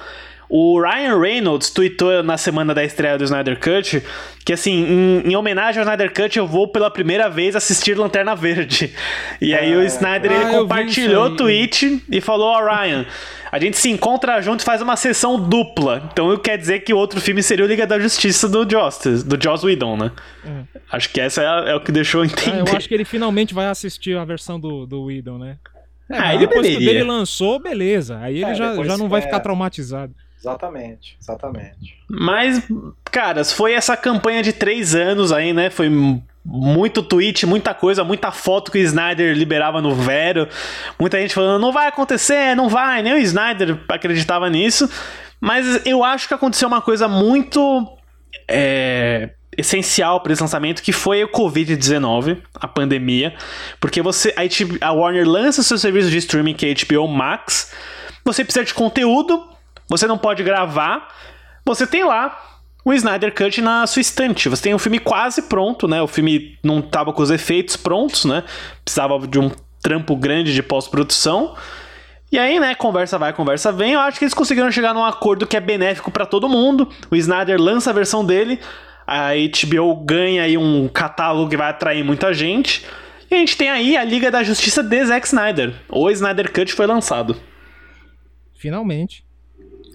[0.53, 4.03] O Ryan Reynolds tweetou na semana da estreia do Snyder Cut
[4.43, 8.35] que, assim, em, em, homenagem ao Snyder Cut, eu vou pela primeira vez assistir Lanterna
[8.35, 8.93] Verde.
[9.39, 9.77] E aí é...
[9.77, 13.05] o Snyder ah, ele compartilhou o tweet e falou: Ó, oh, Ryan,
[13.49, 16.09] a gente se encontra junto e faz uma sessão dupla.
[16.11, 19.41] Então quer dizer que o outro filme seria o Liga da Justiça do Justice, do
[19.41, 20.11] Joss Whedon, né?
[20.45, 20.79] É.
[20.91, 22.57] Acho que essa é, é, o que deixou entender.
[22.57, 25.57] Ah, eu acho que ele finalmente vai assistir a versão do, do Whedon, né?
[26.09, 26.89] É, ah, ele depois deveria.
[26.89, 28.19] que ele lançou, beleza.
[28.19, 30.13] Aí ele é, já, já não vai ficar traumatizado.
[30.41, 31.99] Exatamente, exatamente.
[32.09, 32.67] Mas,
[33.05, 35.69] caras, foi essa campanha de três anos aí, né?
[35.69, 35.87] Foi
[36.43, 40.47] muito tweet, muita coisa, muita foto que o Snyder liberava no Vero.
[40.99, 43.03] Muita gente falando, não vai acontecer, não vai.
[43.03, 44.89] Nem o Snyder acreditava nisso.
[45.39, 47.95] Mas eu acho que aconteceu uma coisa muito
[48.47, 53.35] é, essencial para esse lançamento, que foi o Covid-19, a pandemia.
[53.79, 57.71] Porque você a, a Warner lança seu serviço de streaming, que é HBO Max.
[58.25, 59.50] Você precisa de conteúdo
[59.91, 61.09] você não pode gravar.
[61.65, 62.41] Você tem lá
[62.85, 64.47] o Snyder Cut na sua estante.
[64.47, 66.01] Você tem o filme quase pronto, né?
[66.01, 68.45] O filme não estava com os efeitos prontos, né?
[68.85, 69.51] Precisava de um
[69.83, 71.55] trampo grande de pós-produção.
[72.31, 73.91] E aí, né, conversa vai, conversa vem.
[73.91, 76.87] Eu acho que eles conseguiram chegar num acordo que é benéfico para todo mundo.
[77.09, 78.61] O Snyder lança a versão dele,
[79.05, 82.85] a HBO ganha aí um catálogo que vai atrair muita gente.
[83.29, 85.73] E a gente tem aí a Liga da Justiça de Zack Snyder.
[85.89, 87.35] O Snyder Cut foi lançado.
[88.55, 89.29] Finalmente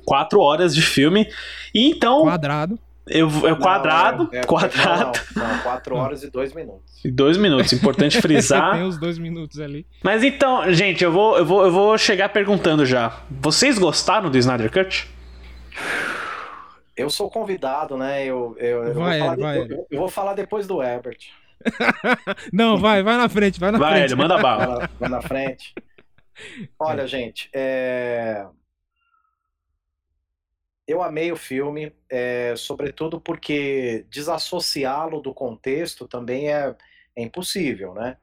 [0.07, 1.28] quatro horas de filme.
[1.74, 2.22] E então.
[2.22, 2.78] Quadrado.
[3.09, 5.20] Eu, eu não, quadrado, é, é, quadrado.
[5.36, 7.04] Não, não, quatro horas e dois minutos.
[7.04, 8.72] E dois minutos, importante frisar.
[8.74, 9.86] Tem os dois minutos ali.
[10.02, 13.20] Mas então, gente, eu vou, eu vou, eu vou chegar perguntando já.
[13.30, 15.09] Vocês gostaram do Snyder Cut?
[16.96, 18.24] Eu sou convidado, né?
[18.24, 21.18] Eu, eu, eu, vai, vou, falar depois, eu vou falar depois do Herbert.
[22.52, 24.12] não, vai, vai na frente, vai na vai, frente.
[24.12, 24.78] Ele manda bala.
[24.78, 25.72] Vai, vai na frente.
[26.76, 28.46] Olha, gente, é
[30.87, 36.74] eu amei o filme, é, sobretudo porque desassociá-lo do contexto também é,
[37.14, 38.16] é impossível, né?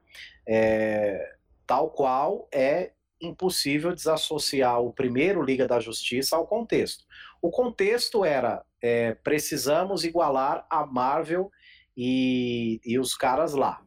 [0.48, 1.36] É,
[1.68, 7.06] tal qual é impossível desassociar o primeiro Liga da Justiça ao contexto.
[7.42, 11.50] O contexto era é, precisamos igualar a Marvel
[11.96, 13.82] e, e os caras lá.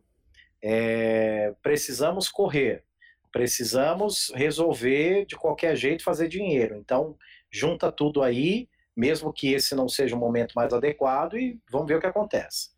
[0.63, 2.83] É, precisamos correr,
[3.31, 6.77] precisamos resolver de qualquer jeito fazer dinheiro.
[6.77, 7.17] Então
[7.57, 11.97] junta tudo aí, mesmo que esse não seja o momento mais adequado, e vamos ver
[11.97, 12.71] o que acontece.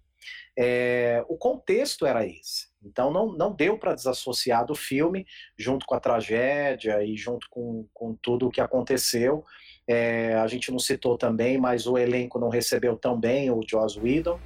[0.57, 2.69] É, o contexto era esse.
[2.83, 5.27] Então não, não deu para desassociar do filme,
[5.57, 9.45] junto com a tragédia e junto com, com tudo o que aconteceu.
[9.89, 13.99] É, a gente não citou também, mas o elenco não recebeu tão bem o Joss
[13.99, 14.39] Whedon.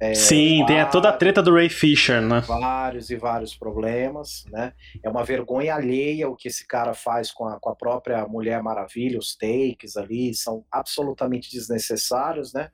[0.00, 2.40] É, Sim, vários, tem toda a treta do Ray Fisher, né?
[2.40, 4.72] Vários e vários problemas, né?
[5.00, 8.60] É uma vergonha alheia o que esse cara faz com a, com a própria Mulher
[8.60, 12.68] Maravilha, os takes ali são absolutamente desnecessários, né?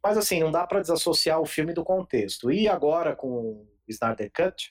[0.00, 2.52] Mas assim, não dá para desassociar o filme do contexto.
[2.52, 4.70] E agora com Snyder Cut,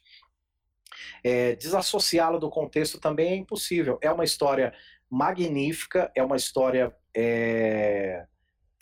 [1.24, 3.98] é, desassociá-lo do contexto também é impossível.
[4.02, 4.74] É uma história
[5.14, 8.26] magnífica, é uma história é,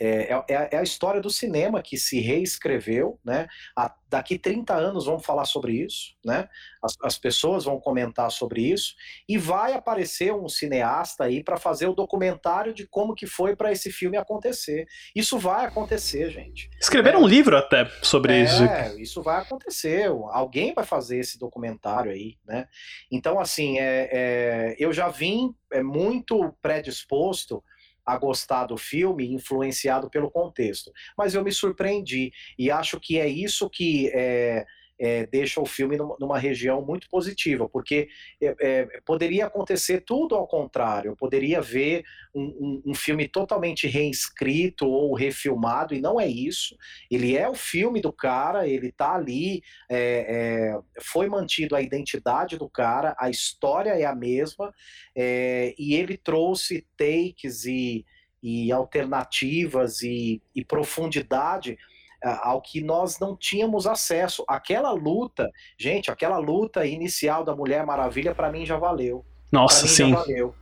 [0.03, 3.47] é, é, é, a história do cinema que se reescreveu, né?
[3.77, 6.49] A, daqui 30 anos vamos falar sobre isso, né?
[6.83, 8.95] As, as, pessoas vão comentar sobre isso
[9.29, 13.71] e vai aparecer um cineasta aí para fazer o documentário de como que foi para
[13.71, 14.87] esse filme acontecer.
[15.15, 16.67] Isso vai acontecer, gente.
[16.81, 18.63] Escreveram é, um livro até sobre é, isso.
[18.63, 20.07] É, isso vai acontecer.
[20.31, 22.67] Alguém vai fazer esse documentário aí, né?
[23.11, 27.63] Então, assim, é, é eu já vim é, muito predisposto
[28.05, 30.91] a gostar do filme, influenciado pelo contexto.
[31.17, 34.65] Mas eu me surpreendi e acho que é isso que é,
[35.01, 38.07] é, deixa o filme numa região muito positiva, porque
[38.39, 41.09] é, é, poderia acontecer tudo ao contrário.
[41.09, 42.03] Eu poderia ver
[42.35, 46.77] um, um, um, filme totalmente reescrito ou refilmado, e não é isso.
[47.09, 52.55] Ele é o filme do cara, ele está ali, é, é, foi mantido a identidade
[52.59, 54.71] do cara, a história é a mesma,
[55.15, 58.05] e ele trouxe takes e
[58.43, 61.77] e alternativas e, e profundidade
[62.23, 64.43] ao que nós não tínhamos acesso.
[64.47, 69.25] Aquela luta, gente, aquela luta inicial da Mulher Maravilha, para mim já valeu.
[69.51, 70.13] Nossa, sim.
[70.13, 70.55] valeu.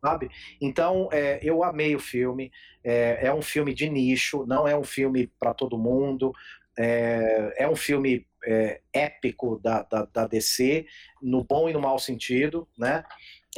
[0.00, 0.30] Sabe?
[0.60, 2.50] Então, é, eu amei o filme.
[2.82, 6.32] É, é, um filme de nicho, não é um filme para todo mundo.
[6.78, 10.86] É, é, um filme é, épico da, da, da, DC,
[11.20, 13.04] no bom e no mau sentido, né?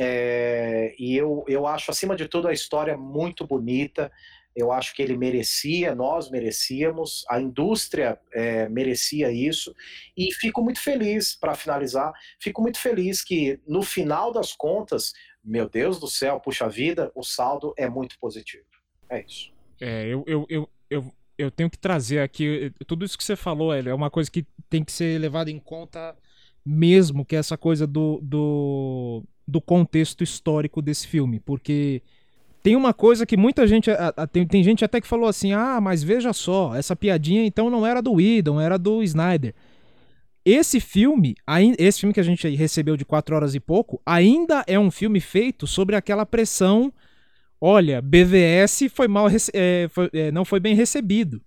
[0.00, 4.10] É, e eu, eu acho, acima de tudo, a história muito bonita
[4.54, 9.74] eu acho que ele merecia, nós merecíamos, a indústria é, merecia isso,
[10.16, 15.68] e fico muito feliz, para finalizar, fico muito feliz que no final das contas, meu
[15.68, 18.64] Deus do céu, puxa vida, o saldo é muito positivo.
[19.08, 19.52] É isso.
[19.80, 23.74] É, eu, eu, eu, eu, eu tenho que trazer aqui, tudo isso que você falou,
[23.74, 26.16] é uma coisa que tem que ser levada em conta
[26.64, 32.02] mesmo, que é essa coisa do, do, do contexto histórico desse filme, porque
[32.62, 33.90] tem uma coisa que muita gente.
[33.90, 37.44] A, a, tem, tem gente até que falou assim: ah, mas veja só, essa piadinha
[37.44, 39.54] então não era do Whedon, era do Snyder.
[40.44, 41.36] Esse filme,
[41.78, 45.20] esse filme que a gente recebeu de 4 horas e pouco, ainda é um filme
[45.20, 46.92] feito sobre aquela pressão.
[47.60, 51.40] Olha, BVS foi mal, é, foi, é, não foi bem recebido.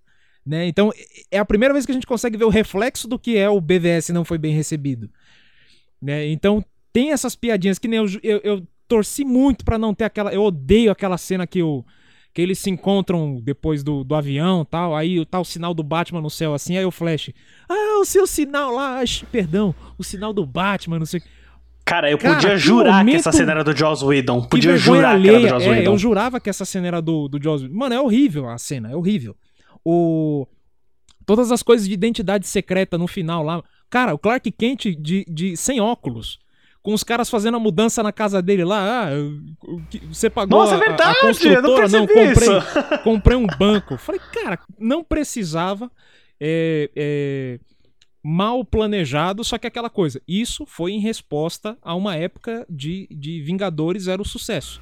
[0.46, 0.66] Né?
[0.66, 0.90] Então,
[1.30, 3.60] é a primeira vez que a gente consegue ver o reflexo do que é o
[3.60, 5.10] BVS não foi bem recebido.
[6.00, 6.28] Né?
[6.28, 10.32] Então, tem essas piadinhas que nem eu, eu, eu torci muito para não ter aquela.
[10.32, 11.84] Eu odeio aquela cena que, o,
[12.32, 14.94] que eles se encontram depois do, do avião tal.
[14.94, 16.76] Aí tá o sinal do Batman no céu assim.
[16.76, 17.30] Aí o Flash.
[17.68, 19.00] Ah, o seu sinal lá.
[19.30, 21.22] perdão, o sinal do Batman, não sei
[21.86, 24.42] Cara, eu Cara, podia jurar que essa cena era do Joss Whedon.
[24.42, 25.38] Podia jurar alheia.
[25.38, 25.92] que era do Joss é, Whedon.
[25.92, 27.76] Eu jurava que essa cena era do, do Joss Whedon.
[27.76, 29.36] Mano, é horrível a cena, é horrível.
[29.84, 30.48] O...
[31.24, 33.62] Todas as coisas de identidade secreta no final lá.
[33.88, 36.40] Cara, o Clark Kent de, de sem óculos
[36.86, 39.08] com os caras fazendo a mudança na casa dele lá.
[39.08, 39.10] Ah,
[40.08, 41.60] você pagou Nossa, a, é verdade, a construtora?
[41.60, 42.48] não, não comprei,
[43.02, 43.98] comprei um banco.
[43.98, 45.90] Falei, cara, não precisava.
[46.40, 47.60] É, é,
[48.22, 50.22] mal planejado, só que aquela coisa.
[50.28, 54.80] Isso foi em resposta a uma época de, de Vingadores era o sucesso.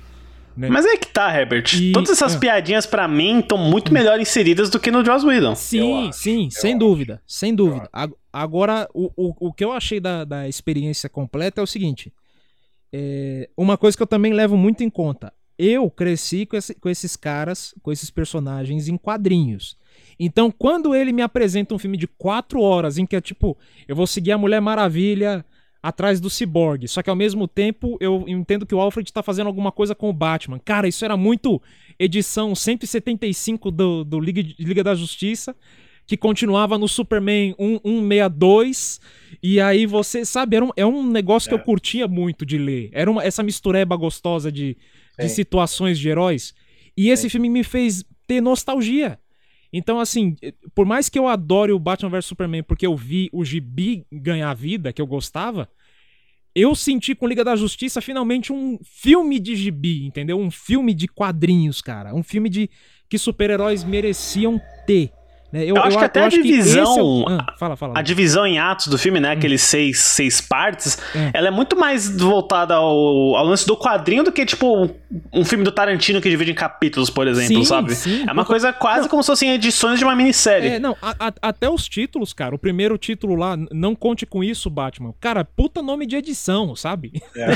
[0.54, 0.68] Né?
[0.68, 1.72] Mas é que tá, Herbert.
[1.72, 1.92] E...
[1.92, 2.38] Todas essas é.
[2.38, 5.54] piadinhas, para mim, estão muito melhor inseridas do que no Joss Whedon.
[5.54, 7.22] Sim, sim, sem dúvida.
[7.26, 7.88] Sem dúvida.
[8.36, 12.12] Agora, o, o, o que eu achei da, da experiência completa é o seguinte.
[12.92, 15.32] É, uma coisa que eu também levo muito em conta.
[15.56, 19.78] Eu cresci com, esse, com esses caras, com esses personagens em quadrinhos.
[20.18, 23.56] Então, quando ele me apresenta um filme de quatro horas, em que é tipo,
[23.86, 25.44] eu vou seguir a Mulher Maravilha
[25.80, 26.88] atrás do Cyborg.
[26.88, 30.10] Só que ao mesmo tempo eu entendo que o Alfred tá fazendo alguma coisa com
[30.10, 30.58] o Batman.
[30.58, 31.62] Cara, isso era muito
[32.00, 35.54] edição 175 do, do Liga, Liga da Justiça,
[36.06, 39.00] que continuava no Superman 162.
[39.42, 41.62] E aí você, sabe, era um, é um negócio que eu é.
[41.62, 42.90] curtia muito de ler.
[42.92, 44.76] Era uma, essa mistureba gostosa de,
[45.18, 46.54] de situações de heróis.
[46.96, 49.18] E esse filme me fez ter nostalgia.
[49.72, 50.36] Então, assim,
[50.72, 54.54] por mais que eu adore o Batman vs Superman porque eu vi o gibi ganhar
[54.54, 55.68] vida, que eu gostava,
[56.54, 60.38] eu senti com Liga da Justiça finalmente um filme de gibi, entendeu?
[60.38, 62.14] Um filme de quadrinhos, cara.
[62.14, 62.70] Um filme de
[63.08, 65.10] que super-heróis mereciam ter.
[65.54, 65.62] Né?
[65.62, 66.96] Eu, eu, acho eu, que até a divisão.
[66.98, 67.24] É o...
[67.28, 67.96] ah, fala, fala.
[67.96, 69.28] A divisão em atos do filme, né?
[69.28, 69.32] Hum.
[69.34, 71.30] Aqueles seis, seis partes, é.
[71.32, 74.90] ela é muito mais voltada ao, ao, lance do quadrinho do que, tipo,
[75.32, 77.94] um filme do Tarantino que divide em capítulos, por exemplo, sim, sabe?
[77.94, 78.24] Sim.
[78.26, 79.08] É uma coisa quase não.
[79.08, 80.70] como se fossem edições de uma minissérie.
[80.70, 82.52] É, não, a, a, até os títulos, cara.
[82.52, 85.14] O primeiro título lá, não conte com isso, Batman.
[85.20, 87.22] Cara, puta nome de edição, sabe?
[87.36, 87.46] É.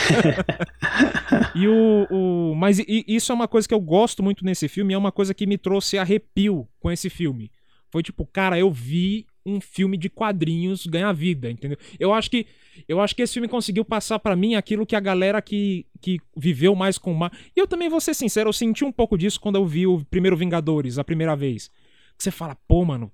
[1.58, 2.54] e o, o.
[2.54, 5.34] Mas e, isso é uma coisa que eu gosto muito nesse filme, é uma coisa
[5.34, 7.50] que me trouxe arrepio com esse filme.
[7.90, 11.78] Foi tipo, cara, eu vi um filme de quadrinhos ganha vida, entendeu?
[11.98, 12.46] Eu acho que
[12.86, 16.20] eu acho que esse filme conseguiu passar para mim aquilo que a galera que, que
[16.36, 17.32] viveu mais com o mar.
[17.56, 20.04] E eu também vou ser sincero, eu senti um pouco disso quando eu vi o
[20.04, 21.70] primeiro Vingadores, a primeira vez.
[22.16, 23.10] Você fala, pô, mano,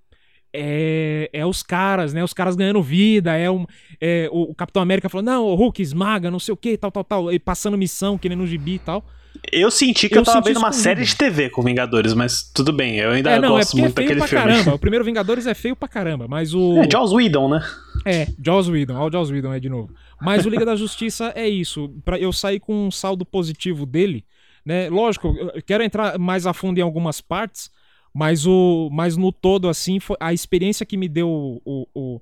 [0.53, 2.23] é, é os caras, né?
[2.23, 3.67] Os caras ganhando vida, é, um,
[4.01, 6.93] é o, o Capitão América falando, não, o Hulk esmaga, não sei o que, tal,
[6.93, 9.05] tal, tal, e passando missão, que nem no gibi e tal.
[9.53, 12.73] Eu senti que eu, eu tava vendo uma série de TV com Vingadores, mas tudo
[12.73, 14.45] bem, eu ainda é, não, gosto é muito é daquele pra filme.
[14.45, 14.75] Caramba.
[14.75, 16.79] O primeiro Vingadores é feio pra caramba, mas o.
[16.79, 17.61] É, Joss Whedon, né?
[18.05, 19.91] É, Joss Whedon, olha o Joss Whedon aí de novo.
[20.21, 21.91] Mas o Liga da Justiça é isso.
[22.05, 24.25] Pra eu sair com um saldo positivo dele,
[24.65, 24.89] né?
[24.89, 27.71] Lógico, eu quero entrar mais a fundo em algumas partes,
[28.13, 32.21] mas, o, mas no todo, assim, foi a experiência que me deu o, o,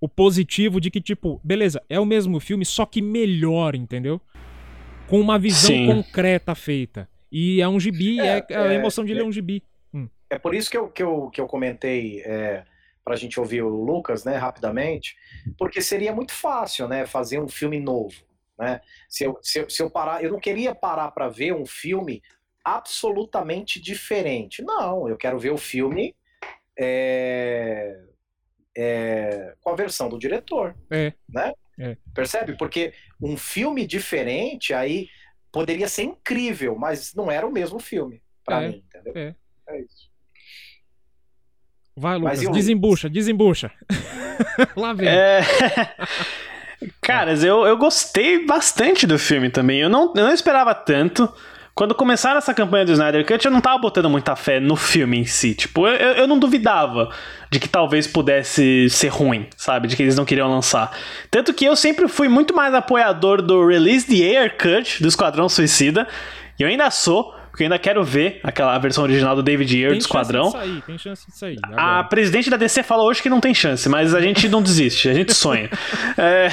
[0.00, 4.20] o positivo de que, tipo, beleza, é o mesmo filme, só que melhor, entendeu?
[5.08, 5.86] Com uma visão Sim.
[5.86, 7.08] concreta feita.
[7.30, 9.62] E é um gibi, é, é a é, emoção de ler é, um gibi.
[9.92, 10.08] Hum.
[10.30, 12.64] É por isso que eu, que eu, que eu comentei é,
[13.04, 15.16] para a gente ouvir o Lucas, né, rapidamente,
[15.58, 18.14] porque seria muito fácil, né, fazer um filme novo,
[18.58, 18.80] né?
[19.08, 22.22] Se eu, se eu, se eu parar, eu não queria parar para ver um filme
[22.64, 24.62] absolutamente diferente.
[24.62, 26.14] Não, eu quero ver o filme
[26.78, 28.00] é,
[28.76, 31.12] é, com a versão do diretor, é.
[31.28, 31.52] né?
[31.78, 31.96] É.
[32.14, 32.56] Percebe?
[32.56, 35.08] Porque um filme diferente aí
[35.50, 39.12] poderia ser incrível, mas não era o mesmo filme para é, mim, entendeu?
[39.16, 39.34] É.
[39.68, 40.10] é isso.
[41.96, 42.50] Vai, Lucas, eu...
[42.50, 43.70] desembucha, desembucha.
[44.76, 45.08] Lá vem.
[45.08, 45.42] É...
[47.00, 49.80] Caras, eu, eu gostei bastante do filme também.
[49.80, 51.32] Eu não, eu não esperava tanto.
[51.74, 55.18] Quando começaram essa campanha do Snyder Cut, eu não tava botando muita fé no filme
[55.18, 55.54] em si.
[55.54, 57.10] Tipo, eu, eu não duvidava
[57.50, 59.88] de que talvez pudesse ser ruim, sabe?
[59.88, 60.96] De que eles não queriam lançar.
[61.30, 65.48] Tanto que eu sempre fui muito mais apoiador do Release the Air Cut do Esquadrão
[65.48, 66.06] Suicida.
[66.58, 67.34] E eu ainda sou.
[67.50, 70.50] Porque eu ainda quero ver aquela versão original do David Ayer do Esquadrão.
[70.50, 71.58] Tem chance de sair, tem chance de sair.
[71.62, 72.00] Agora.
[72.00, 75.08] A presidente da DC falou hoje que não tem chance, mas a gente não desiste,
[75.08, 75.70] a gente sonha.
[76.18, 76.48] é...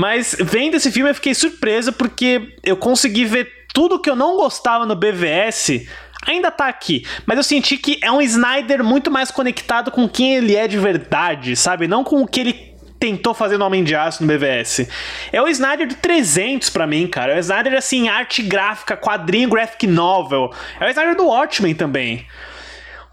[0.00, 4.34] mas vendo esse filme eu fiquei surpreso porque eu consegui ver tudo que eu não
[4.34, 5.86] gostava no BVS
[6.26, 10.36] ainda tá aqui, mas eu senti que é um Snyder muito mais conectado com quem
[10.36, 11.86] ele é de verdade, sabe?
[11.86, 14.88] Não com o que ele tentou fazer no Homem de Aço no BVS.
[15.30, 17.32] É o Snyder do 300 para mim, cara.
[17.32, 20.50] É o Snyder, assim, arte gráfica, quadrinho graphic novel.
[20.78, 22.26] É o Snyder do Watchmen também.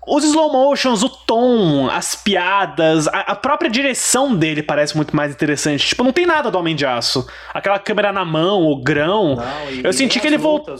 [0.07, 5.33] Os slow motions, o tom, as piadas, a, a, própria direção dele parece muito mais
[5.33, 5.85] interessante.
[5.85, 7.27] Tipo, não tem nada do Homem de Aço.
[7.53, 9.35] Aquela câmera na mão, o grão.
[9.35, 10.75] Não, e, eu senti que ele voltou.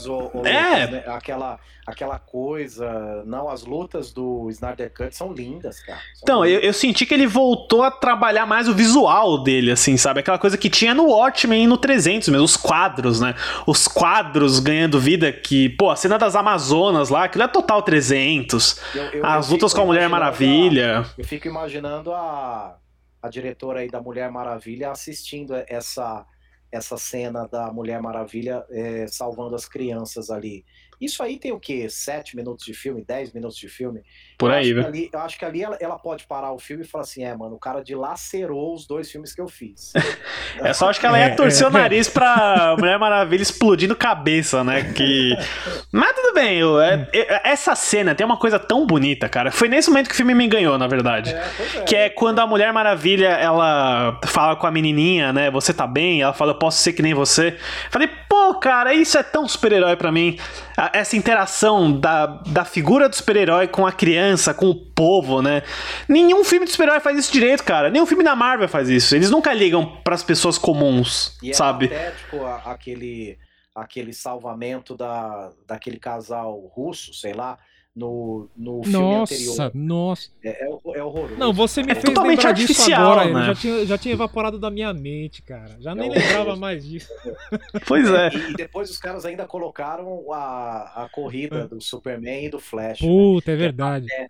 [0.46, 0.86] É.
[0.86, 1.04] Né?
[1.08, 3.24] Aquela aquela coisa.
[3.24, 5.98] Não, as lutas do Snyder Cut são lindas, cara.
[5.98, 6.62] São então, lindas.
[6.62, 10.20] Eu, eu, senti que ele voltou a trabalhar mais o visual dele, assim, sabe?
[10.20, 13.34] Aquela coisa que tinha no Watchmen e no 300 mesmo, os quadros, né?
[13.66, 18.80] Os quadros ganhando vida, que, pô, a cena das Amazonas lá, aquilo é total 300.
[18.94, 21.00] Eu, eu, as lutas com a Mulher Maravilha.
[21.00, 22.76] A, eu fico imaginando a,
[23.22, 26.26] a diretora aí da Mulher Maravilha assistindo essa
[26.70, 30.66] essa cena da Mulher Maravilha é, salvando as crianças ali.
[31.00, 31.88] Isso aí tem o quê?
[31.88, 34.02] Sete minutos de filme, dez minutos de filme?
[34.38, 34.86] Por eu aí, velho.
[34.86, 37.36] Ali, eu acho que ali ela, ela, pode parar o filme e falar assim: é,
[37.36, 39.92] mano, o cara dilacerou os dois filmes que eu fiz.
[40.62, 44.92] é só acho que ela ia torcer o nariz pra Mulher Maravilha explodindo cabeça, né?
[44.94, 45.36] Que.
[45.90, 47.08] Mas tudo bem, eu, é,
[47.42, 49.50] essa cena tem uma coisa tão bonita, cara.
[49.50, 51.34] Foi nesse momento que o filme me ganhou, na verdade.
[51.34, 51.82] É, é.
[51.82, 55.50] Que é quando a Mulher Maravilha ela fala com a menininha, né?
[55.50, 56.22] Você tá bem?
[56.22, 57.56] Ela fala, eu posso ser que nem você.
[57.90, 60.38] Falei, pô, cara, isso é tão super-herói pra mim
[60.92, 65.62] essa interação da, da figura do super-herói com a criança, com o povo, né?
[66.08, 67.90] Nenhum filme de super-herói faz isso direito, cara.
[67.90, 69.14] Nenhum filme da Marvel faz isso.
[69.14, 71.86] Eles nunca ligam para as pessoas comuns, e é sabe?
[71.92, 72.12] É
[72.64, 73.38] aquele
[73.74, 77.56] aquele salvamento da, daquele casal russo, sei lá,
[77.98, 79.70] no, no filme nossa, anterior.
[79.74, 81.36] Nossa, é, é, é horroroso.
[81.36, 83.40] Não, você me é fez totalmente lembrar artificial, disso agora.
[83.40, 83.46] né?
[83.46, 85.76] Já tinha, já tinha evaporado da minha mente, cara.
[85.80, 86.28] Já é nem horroroso.
[86.28, 87.08] lembrava mais disso.
[87.86, 88.28] Pois é.
[88.28, 92.98] E, e, depois os caras ainda colocaram a, a corrida do Superman e do Flash.
[92.98, 93.56] Puta, né?
[93.56, 94.06] é verdade.
[94.12, 94.28] É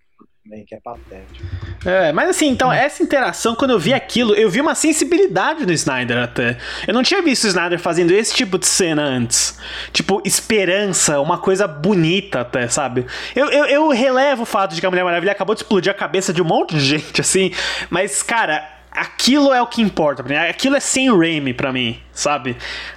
[0.48, 1.46] também, que é patético.
[1.84, 5.72] É, mas assim, então, essa interação, quando eu vi aquilo, eu vi uma sensibilidade no
[5.72, 6.56] Snyder até.
[6.86, 9.58] Eu não tinha visto o Snyder fazendo esse tipo de cena antes.
[9.92, 13.06] Tipo, esperança, uma coisa bonita até, sabe?
[13.36, 15.94] Eu, eu, eu relevo o fato de que a Mulher Maravilha acabou de explodir a
[15.94, 17.52] cabeça de um monte de gente, assim,
[17.90, 20.34] mas, cara, aquilo é o que importa mim.
[20.34, 22.56] Aquilo é sem Raimi pra mim, sabe?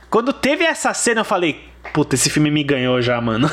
[0.09, 3.49] Quando teve essa cena, eu falei, puta, esse filme me ganhou já, mano.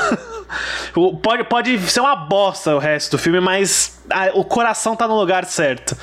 [1.22, 4.00] pode, pode ser uma bosta o resto do filme, mas
[4.34, 5.96] o coração tá no lugar certo.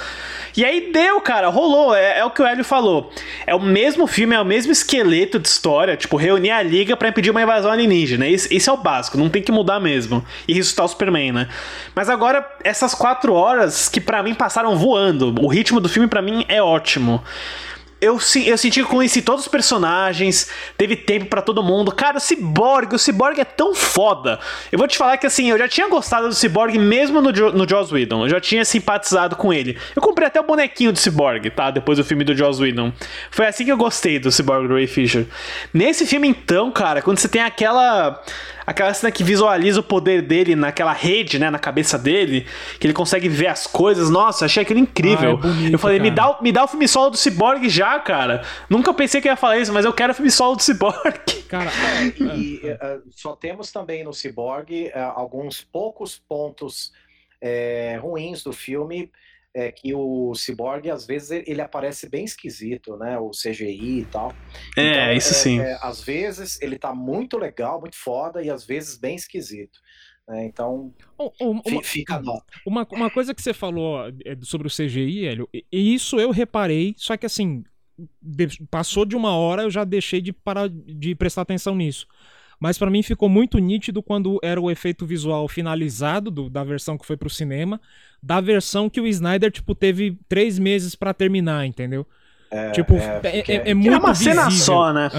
[0.57, 1.93] E aí deu, cara, rolou.
[1.93, 3.11] É, é, o que o Hélio falou.
[3.45, 5.97] É o mesmo filme, é o mesmo esqueleto de história.
[5.97, 8.25] Tipo, reunir a liga para impedir uma invasão alienígena.
[8.27, 10.23] Esse, esse, é o básico, não tem que mudar mesmo.
[10.47, 11.49] E ressuscitar o Superman, né?
[11.93, 15.35] Mas agora, essas quatro horas que para mim passaram voando.
[15.41, 17.21] O ritmo do filme para mim é ótimo
[18.05, 21.91] eu, eu senti que conheci todos os personagens, teve tempo para todo mundo.
[21.91, 24.39] Cara, o Cyborg, o Cyborg é tão foda.
[24.71, 27.51] Eu vou te falar que assim, eu já tinha gostado do Cyborg mesmo no, jo
[27.51, 28.25] no Joss Whedon.
[28.25, 29.77] Eu já tinha simpatizado com ele.
[29.95, 31.71] Eu comprei até o bonequinho do Cyborg, tá?
[31.71, 32.93] Depois do filme do Joss Whedon.
[33.31, 35.25] Foi assim que eu gostei do Cyborg Ray Fisher.
[35.73, 38.21] Nesse filme, então, cara, quando você tem aquela
[38.65, 42.45] aquela cena que visualiza o poder dele naquela rede, né, na cabeça dele,
[42.79, 44.09] que ele consegue ver as coisas.
[44.09, 45.39] Nossa, achei aquilo incrível.
[45.41, 47.99] Ah, é bonito, eu falei, me dá, me dá o filme solo do Cyborg já,
[47.99, 48.43] cara.
[48.69, 51.19] Nunca pensei que ia falar isso, mas eu quero o filme solo do Cyborg.
[51.47, 51.69] Cara,
[52.35, 56.91] e uh, só temos também no Cyborg uh, alguns poucos pontos
[57.41, 59.11] uh, ruins do filme
[59.55, 63.17] é que o Cyborg, às vezes, ele aparece bem esquisito, né?
[63.17, 64.35] O CGI e tal.
[64.75, 65.59] É, então, isso é, sim.
[65.61, 69.79] É, às vezes ele tá muito legal, muito foda, e às vezes bem esquisito.
[70.27, 70.45] Né?
[70.45, 70.93] Então,
[71.39, 72.45] uma, fica a nota.
[72.67, 76.93] Uma, uma coisa que você falou é, sobre o CGI, Hélio, e isso eu reparei,
[76.97, 77.63] só que assim,
[78.69, 82.05] passou de uma hora, eu já deixei de parar de prestar atenção nisso.
[82.59, 86.97] Mas para mim ficou muito nítido quando era o efeito visual finalizado do, da versão
[86.97, 87.79] que foi pro cinema,
[88.21, 92.05] da versão que o Snyder, tipo, teve três meses para terminar, entendeu?
[92.49, 94.33] É, tipo, é, é, é, é muito É uma visível.
[94.35, 95.09] cena só, né?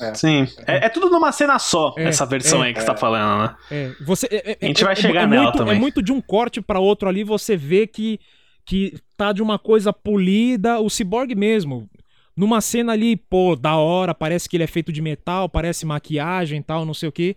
[0.00, 0.14] É.
[0.14, 0.48] Sim.
[0.66, 3.56] É, é, tudo numa cena só, essa versão aí que você tá falando, né?
[3.70, 3.90] É.
[4.04, 5.76] Você, A gente vai chegar nela muito, também.
[5.76, 8.18] É muito de um corte para outro ali, você vê que,
[8.64, 11.88] que tá de uma coisa polida, o Cyborg mesmo.
[12.36, 16.60] Numa cena ali, pô, da hora, parece que ele é feito de metal, parece maquiagem
[16.60, 17.36] e tal, não sei o que.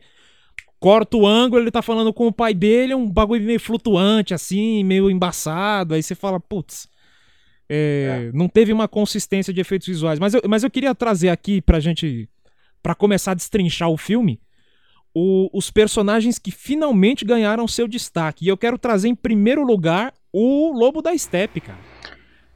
[0.79, 4.83] Corta o ângulo, ele tá falando com o pai dele, um bagulho meio flutuante, assim,
[4.83, 5.93] meio embaçado.
[5.93, 6.87] Aí você fala, putz,
[7.69, 8.31] é, é.
[8.33, 10.19] não teve uma consistência de efeitos visuais.
[10.19, 12.29] Mas eu, mas eu queria trazer aqui pra gente,
[12.81, 14.39] pra começar a destrinchar o filme,
[15.13, 18.45] o, os personagens que finalmente ganharam seu destaque.
[18.45, 21.79] E eu quero trazer em primeiro lugar o Lobo da Steppe, cara.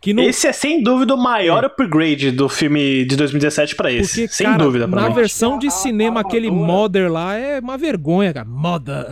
[0.06, 0.22] No...
[0.22, 1.68] Esse é sem dúvida o maior é.
[1.68, 4.22] upgrade do filme de 2017 para esse.
[4.22, 5.16] Porque, sem cara, dúvida, pra Na mim.
[5.16, 8.46] versão de cinema, aquele Mother lá é uma vergonha, cara.
[8.46, 9.06] Mother.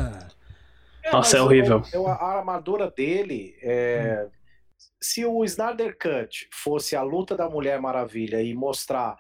[1.04, 1.82] É, Nossa, é horrível.
[1.92, 3.56] Eu, eu, a armadura dele.
[3.62, 4.28] É...
[5.02, 9.16] Se o Snyder Cut fosse a luta da Mulher Maravilha e mostrar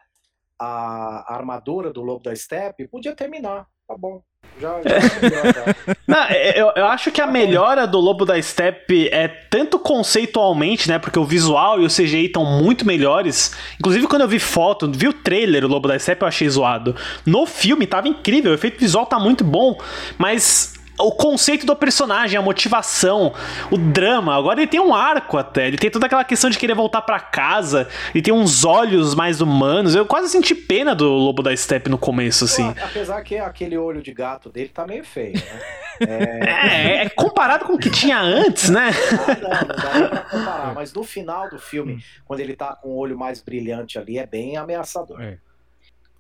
[0.59, 3.67] a armadura do Lobo da Steppe, podia terminar.
[3.87, 4.23] Tá bom.
[4.59, 9.27] Já, já Não, é, eu, eu acho que a melhora do Lobo da Steppe é
[9.27, 10.99] tanto conceitualmente, né?
[10.99, 13.55] Porque o visual e o CGI estão muito melhores.
[13.79, 16.95] Inclusive, quando eu vi foto, vi o trailer, o Lobo da Steppe, eu achei zoado.
[17.25, 19.77] No filme tava incrível, o efeito visual tá muito bom,
[20.17, 23.33] mas o conceito do personagem, a motivação,
[23.71, 24.35] o drama.
[24.35, 25.67] Agora ele tem um arco até.
[25.67, 27.87] Ele tem toda aquela questão de querer voltar para casa.
[28.13, 29.95] Ele tem uns olhos mais humanos.
[29.95, 32.73] Eu quase senti pena do Lobo da Steppe no começo, assim.
[32.81, 35.61] Apesar que aquele olho de gato dele tá meio feio, né?
[35.97, 38.89] É, é comparado com o que tinha antes, né?
[38.91, 40.73] Ah, não, não dá pra comparar.
[40.73, 44.27] Mas no final do filme, quando ele tá com o olho mais brilhante ali, é
[44.27, 45.21] bem ameaçador.
[45.21, 45.37] É.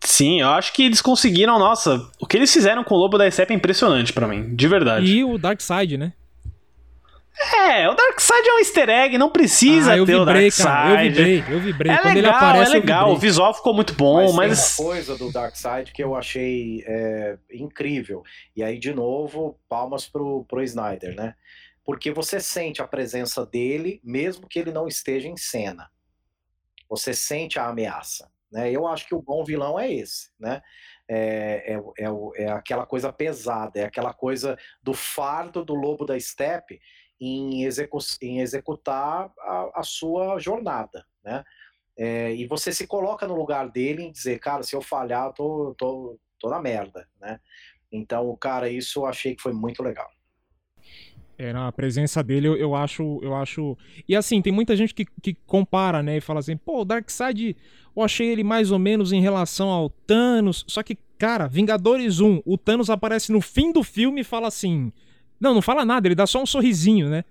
[0.01, 3.29] Sim, eu acho que eles conseguiram, nossa, o que eles fizeram com o Lobo da
[3.29, 5.05] Steppe é impressionante para mim, de verdade.
[5.05, 6.13] E o Darkseid, né?
[7.37, 10.63] É, o Darkseid é um easter egg, não precisa ah, ter vibrei, o Darkseid.
[10.63, 11.91] Cara, eu vibrei, eu vibrei.
[11.91, 14.49] É Quando legal, ele aparece, é legal, o visual ficou muito bom, mas...
[14.49, 14.75] mas...
[14.77, 18.23] Tem uma coisa do Darkseid que eu achei é, incrível.
[18.55, 21.35] E aí, de novo, palmas pro, pro Snyder, né?
[21.83, 25.89] Porque você sente a presença dele, mesmo que ele não esteja em cena.
[26.89, 28.29] Você sente a ameaça.
[28.55, 28.71] Né?
[28.71, 30.61] Eu acho que o bom vilão é esse, né?
[31.09, 36.17] É, é, é, é, aquela coisa pesada, é aquela coisa do fardo do lobo da
[36.17, 36.79] steppe
[37.19, 41.43] em, execu em executar a, a, sua jornada, né?
[41.97, 45.33] É, e você se coloca no lugar dele em dizer, cara, se eu falhar, eu
[45.33, 47.41] tô, tô, tô na merda, né?
[47.91, 50.09] Então, cara, isso eu achei que foi muito legal.
[51.37, 53.77] É, a presença dele eu, eu, acho, eu acho.
[54.07, 56.17] E assim, tem muita gente que, que compara, né?
[56.17, 57.57] E fala assim, pô, o Darkseid
[57.95, 60.63] eu achei ele mais ou menos em relação ao Thanos.
[60.67, 64.91] Só que, cara, Vingadores 1, o Thanos aparece no fim do filme e fala assim.
[65.39, 67.23] Não, não fala nada, ele dá só um sorrisinho, né?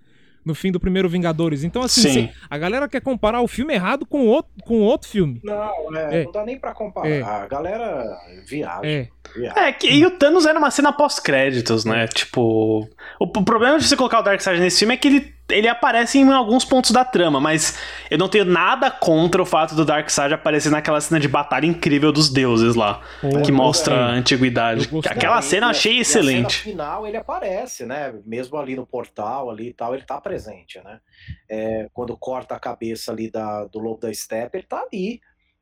[0.45, 1.65] no fim do primeiro Vingadores.
[1.65, 5.41] Então, assim, a galera quer comparar o filme errado com outro, com outro filme.
[5.43, 6.25] Não, é, é.
[6.25, 7.09] não dá nem pra comparar.
[7.09, 7.23] É.
[7.23, 8.81] A galera viaja.
[8.85, 9.09] É.
[9.35, 9.61] viaja.
[9.61, 12.07] É, que, e o Thanos era uma cena pós-créditos, né?
[12.09, 12.87] Tipo.
[13.19, 16.19] O, o, problema de você colocar o Darkseid nesse filme é que ele ele aparece
[16.19, 17.79] em alguns pontos da trama, mas
[18.11, 22.11] eu não tenho nada contra o fato do Darkseid aparecer naquela cena de batalha incrível
[22.13, 24.15] dos deuses lá, Pô, que mostra gostei.
[24.15, 24.89] a antiguidade.
[25.07, 26.55] Aquela Não, cena eu achei e excelente.
[26.55, 28.15] Cena final ele aparece, né?
[28.25, 31.01] Mesmo ali no portal ali e tal, ele tá presente, né?
[31.49, 35.21] É, quando corta a cabeça ali da, do lobo da steppe, ele tá ali.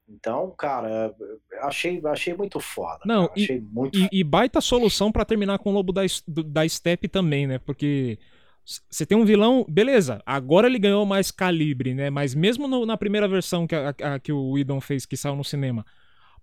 [0.09, 3.01] Então, cara, eu achei, achei muito foda.
[3.05, 6.03] Não, cara, e, achei muito e, e baita solução pra terminar com o Lobo da,
[6.27, 7.59] da Steppe também, né?
[7.59, 8.19] Porque
[8.65, 12.11] você tem um vilão, beleza, agora ele ganhou mais calibre, né?
[12.11, 15.35] Mas mesmo no- na primeira versão que, a, a- que o Whedon fez, que saiu
[15.37, 15.85] no cinema,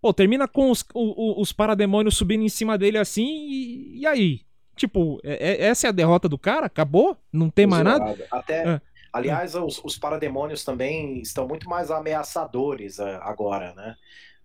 [0.01, 4.41] pô, termina com os, o- os parademônios subindo em cima dele assim, e, e aí?
[4.75, 6.65] Tipo, é- é- essa é a derrota do cara?
[6.65, 7.17] Acabou?
[7.31, 8.15] Não tem mais nada?
[8.31, 8.81] Até, Ah.
[9.13, 13.95] aliás, os, os parademônios também estão muito mais ameaçadores ah, agora, né?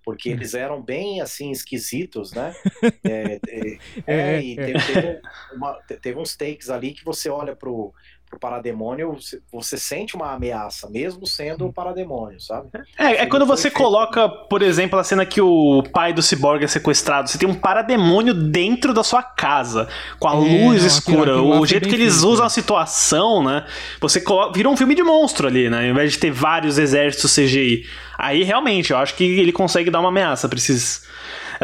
[0.05, 0.33] Porque Hum.
[0.33, 2.53] eles eram bem assim esquisitos, né?
[3.05, 4.65] É, é, É, é, e é.
[4.65, 5.21] teve, teve
[5.53, 7.93] uma- te- teve uns takes ali que você olha pro,
[8.35, 9.17] pro parademônio,
[9.53, 12.69] você, sente uma ameaça, mesmo sendo o parademônio, sabe?
[12.99, 16.67] É, é quando você coloca, por exemplo, a cena que o pai do Cyborg é
[16.69, 17.29] sequestrado.
[17.29, 19.89] Você tem um parademônio dentro da sua casa,
[20.19, 21.33] com a É, luz não, aquilo- escura.
[21.33, 23.65] aquilo lá o jeito que eles feito, usam a situação, né?
[24.01, 25.79] Você coloca, vira um filme de monstro ali, né?
[25.79, 27.87] Ao invés de ter vários exércitos CGI.
[28.19, 31.05] Aí realmente, eu acho que ele consegue dar uma ameaça pra esses,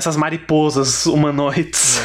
[0.01, 1.98] essas mariposas humanoides.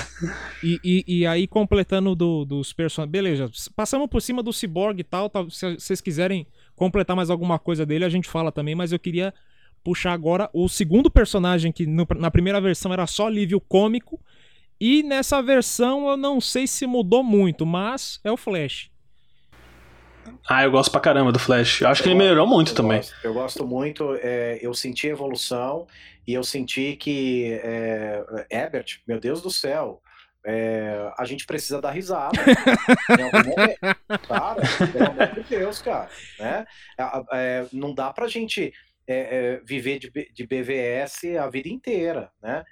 [0.64, 3.12] E, e, e aí, completando do- dos personagens.
[3.12, 5.50] Beleza, passamos por cima do Cyborg e tal, tal.
[5.50, 6.46] Se vocês quiserem
[6.76, 9.34] completar mais alguma coisa dele, a gente fala também, mas eu queria
[9.84, 14.20] puxar agora o segundo personagem, que no- na primeira versão era só alívio cômico.
[14.80, 18.90] E nessa versão eu não sei se mudou muito, mas é o Flash.
[20.50, 21.82] Ah, eu gosto pra caramba do Flash.
[21.82, 22.98] Eu acho que ele melhorou muito eu também.
[22.98, 25.86] Gosto, eu gosto muito, é, eu senti evolução
[26.28, 30.02] e eu senti que é, Ebert, meu Deus do céu,
[30.46, 32.40] é, a gente precisa dar risada.
[33.18, 34.28] em algum momento.
[34.28, 34.62] Cara,
[34.92, 36.10] pelo amor de Deus, cara.
[36.40, 36.66] Né?
[37.34, 38.72] É, não dá pra gente
[39.64, 42.64] viver de, de BVS a vida inteira, né?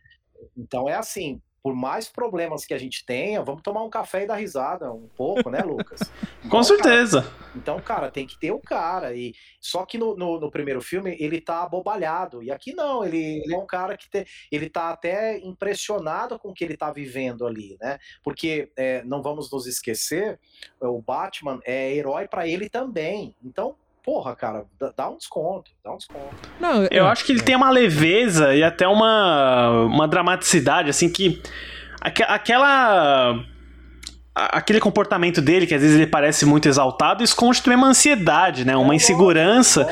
[0.57, 4.27] Então é assim, por mais problemas que a gente tenha, vamos tomar um café e
[4.27, 6.01] dar risada um pouco, né, Lucas?
[6.49, 7.21] Com Então, certeza.
[7.21, 9.15] Cara, então, cara, tem que ter o cara.
[9.15, 12.43] E só que no, no, no primeiro filme ele tá abobalhado.
[12.43, 16.49] E aqui não, ele, ele é um cara que te, ele tá até impressionado com
[16.49, 17.97] o que ele tá vivendo ali, né?
[18.21, 20.37] Porque é, não vamos nos esquecer,
[20.81, 23.33] o Batman é herói pra ele também.
[23.41, 24.65] Então, porra, cara,
[24.95, 26.35] dá, um desconto, dá um desconto.
[26.59, 31.41] Não, Eu acho que ele tem uma leveza e até uma, uma dramaticidade, assim, que.
[32.01, 33.39] aque- Aquela.
[34.35, 38.75] Aquele comportamento dele, que às vezes ele parece muito exaltado, esconde também uma ansiedade, né?
[38.75, 39.87] Uma insegurança.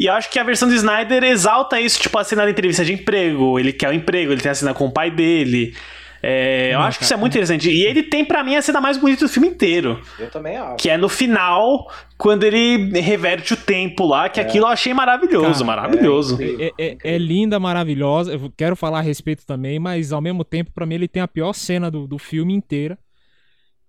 [0.00, 2.84] E eu acho que a versão do Snyder exalta isso, tipo a cena da entrevista
[2.84, 3.56] de emprego.
[3.56, 5.76] Ele quer o emprego, ele tem a cena com o pai dele.
[6.26, 7.70] É, eu Não, acho que isso é muito interessante.
[7.70, 10.00] E ele tem, pra mim, a cena mais bonita do filme inteiro.
[10.18, 10.76] Eu também acho.
[10.76, 15.64] Que é no final, quando ele reverte o tempo lá, que aquilo eu achei maravilhoso,
[15.64, 16.38] Cara, maravilhoso.
[16.58, 18.32] É, é- é linda, maravilhosa.
[18.32, 21.28] Eu quero falar a respeito também, mas ao mesmo tempo, pra mim, ele tem a
[21.28, 22.98] pior cena do, do filme inteira.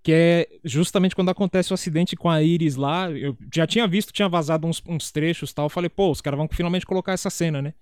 [0.04, 3.10] Que é justamente quando acontece o acidente com a Iris lá.
[3.10, 5.66] Eu já tinha visto, tinha vazado uns, uns trechos e tal.
[5.66, 7.74] Eu falei, pô, os caras vão finalmente colocar essa cena, né?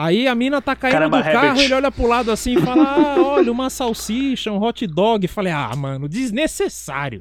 [0.00, 1.64] Aí a mina tá caindo Caramba, do carro, Herbert.
[1.64, 5.26] ele olha pro lado assim e fala: Ah, olha, uma salsicha, um hot dog.
[5.26, 7.20] Falei, ah, mano, desnecessário.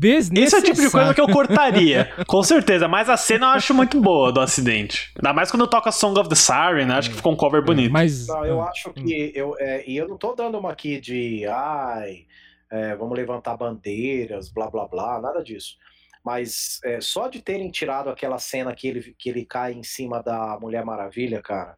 [0.00, 1.32] Esse é o tipo de coisa que eu Desnecessário.
[1.32, 2.88] cortaria, com certeza.
[2.88, 5.12] Mas a cena eu acho muito boa do acidente.
[5.16, 6.94] Ainda mais quando toca Song of the Siren, né?
[6.94, 7.92] acho que ficou um cover bonito.
[7.92, 8.26] Mas.
[8.26, 12.26] Não, eu acho que eu, é, e eu não tô dando uma aqui de ai,
[12.70, 15.76] é, vamos levantar bandeiras, blá blá blá, nada disso.
[16.24, 20.20] Mas é, só de terem tirado aquela cena que ele, que ele cai em cima
[20.20, 21.76] da Mulher Maravilha, cara.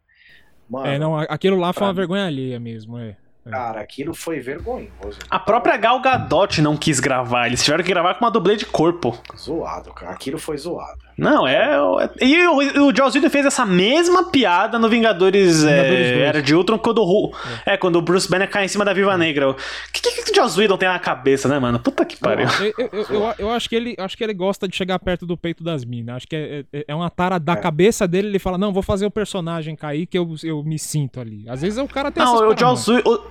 [0.70, 3.16] Mano, É, não, aquilo lá foi uma mim- vergonha alheia mesmo, é.
[3.50, 5.18] cara, aquilo foi vergonhoso.
[5.28, 7.48] A própria Gal Gadot não quis gravar.
[7.48, 9.18] Eles tiveram que gravar com uma dublê de corpo.
[9.36, 10.12] Zoado, cara.
[10.12, 11.00] Aquilo foi zoado.
[11.20, 11.76] Não, é.
[12.20, 16.20] é- E o, o Joss Whedon fez essa mesma piada no Vingadores, é, Vingadores dois.
[16.22, 17.32] Era de Ultron quando o Ru-
[17.66, 17.76] é.
[17.76, 19.50] quando o Bruce Banner cai em cima da Viva Negra.
[19.50, 19.54] O
[19.92, 21.78] que, que, que o Joss Whedon tem na cabeça, né, mano?
[21.78, 22.46] Puta que pariu.
[22.60, 25.36] Eu, eu, eu, eu- acho que ele acho que ele gosta de chegar perto do
[25.36, 26.16] peito das minas.
[26.16, 28.28] Acho que é, é, é uma tara da cabeça dele.
[28.28, 31.44] Ele fala: Não, vou fazer o personagem cair que eu, eu me sinto ali.
[31.48, 32.88] Às vezes o cara tem Não, o Joss paranoias.
[32.88, 33.30] Whedon.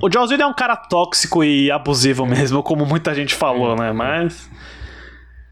[0.00, 3.76] O, o Joss Whedon é um cara tóxico e abusivo mesmo, como muita gente falou,
[3.76, 3.92] né?
[3.92, 4.50] Mas.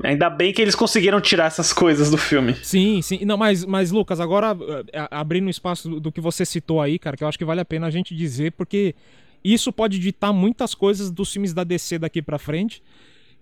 [0.02, 2.54] Ainda bem que eles conseguiram tirar essas coisas do filme.
[2.62, 3.24] Sim, sim.
[3.24, 4.56] Não, mas, mas Lucas, agora
[4.92, 7.64] eh, abrindo espaço do, que você citou aí, cara, que eu acho que vale a
[7.64, 8.94] pena a gente dizer, porque
[9.42, 12.82] isso pode ditar muitas coisas dos filmes da DC daqui pra frente,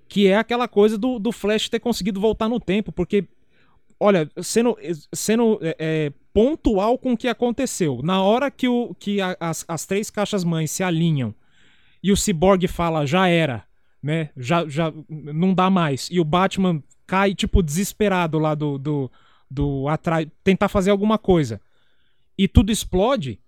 [0.09, 3.25] que é aquela coisa do, do Flash ter conseguido voltar no tempo, porque,
[3.99, 4.77] olha, sendo,
[5.13, 9.87] sendo é, pontual com o que aconteceu, na hora que, o, que a- as, as
[9.87, 11.35] três caixas mães se alinham
[12.03, 13.65] e o Cyborg fala, já era,
[14.03, 14.31] né?
[14.37, 16.09] Já, já não dá mais.
[16.11, 18.79] E o Batman cai, tipo, desesperado lá do.
[18.79, 19.11] do,
[19.51, 21.61] do atrás, tentar fazer alguma coisa.
[22.37, 23.39] E tudo explode.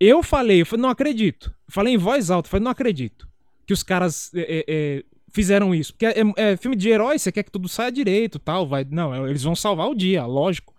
[0.00, 1.54] Eu falei, eu falei, não acredito.
[1.68, 3.28] Falei em voz alta, falei, não acredito.
[3.66, 5.92] Que os caras é, é, fizeram isso.
[5.92, 8.66] Porque é, é, filme de herói, você quer que tudo saia direito tal.
[8.66, 10.74] Vai, não, eles vão salvar o dia, lógico.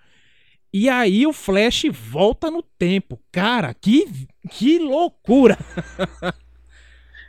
[0.73, 3.19] E aí o Flash volta no tempo.
[3.31, 5.57] Cara, que, que loucura!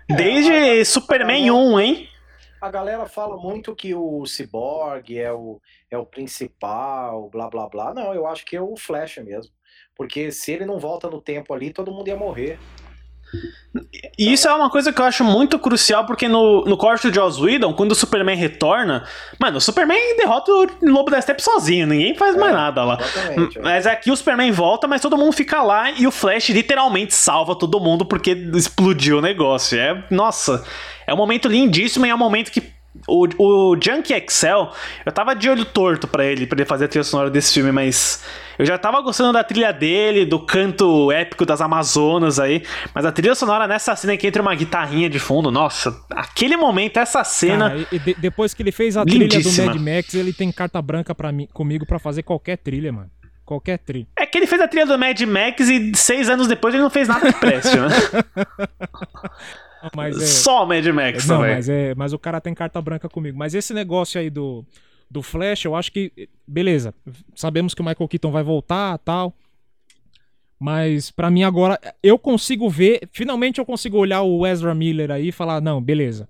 [0.08, 2.08] Desde é, Superman 1, hein?
[2.60, 5.60] A galera fala muito que o Cyborg é o,
[5.90, 7.94] é o principal, blá blá blá.
[7.94, 9.52] Não, eu acho que é o Flash mesmo.
[9.94, 12.58] Porque se ele não volta no tempo ali, todo mundo ia morrer.
[14.16, 17.14] E isso é uma coisa que eu acho muito crucial, porque no, no corte do
[17.14, 19.04] Joss Whedon, quando o Superman retorna,
[19.40, 22.98] mano, o Superman derrota o Lobo da Steppe sozinho, ninguém faz é, mais nada lá.
[23.00, 23.60] É.
[23.60, 27.56] Mas aqui o Superman volta, mas todo mundo fica lá e o Flash literalmente salva
[27.56, 29.76] todo mundo porque explodiu o negócio.
[29.76, 30.64] É, nossa,
[31.04, 32.74] é um momento lindíssimo e é um momento que
[33.06, 34.70] o, o Junkie Excel,
[35.04, 37.72] eu tava de olho torto para ele, para ele fazer a trilha sonora desse filme,
[37.72, 38.24] mas
[38.58, 42.62] eu já tava gostando da trilha dele, do canto épico das Amazonas aí,
[42.94, 46.98] mas a trilha sonora nessa cena que entra uma guitarrinha de fundo, nossa, aquele momento,
[46.98, 47.70] essa cena.
[47.70, 49.28] Cara, e, de, depois que ele fez a lindíssima.
[49.28, 52.92] trilha do Mad Max, ele tem carta branca para mim, comigo para fazer qualquer trilha,
[52.92, 53.10] mano.
[53.44, 54.06] Qualquer trilha.
[54.16, 56.88] É que ele fez a trilha do Mad Max e seis anos depois ele não
[56.88, 57.88] fez nada de preste, né?
[59.94, 60.26] mas é...
[60.26, 61.54] Só Mad Max não, também.
[61.54, 63.38] Mas, é, mas o cara tem carta branca comigo.
[63.38, 64.64] Mas esse negócio aí do,
[65.10, 66.28] do Flash, eu acho que.
[66.46, 66.94] Beleza.
[67.34, 69.34] Sabemos que o Michael Keaton vai voltar tal.
[70.58, 73.08] Mas para mim agora, eu consigo ver.
[73.12, 76.28] Finalmente eu consigo olhar o Ezra Miller aí e falar: não, beleza.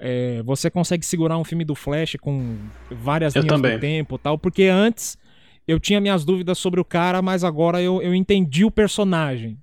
[0.00, 2.56] É, você consegue segurar um filme do Flash com
[2.90, 3.76] várias eu linhas também.
[3.76, 4.38] do tempo tal.
[4.38, 5.18] Porque antes
[5.66, 9.58] eu tinha minhas dúvidas sobre o cara, mas agora eu, eu entendi o personagem.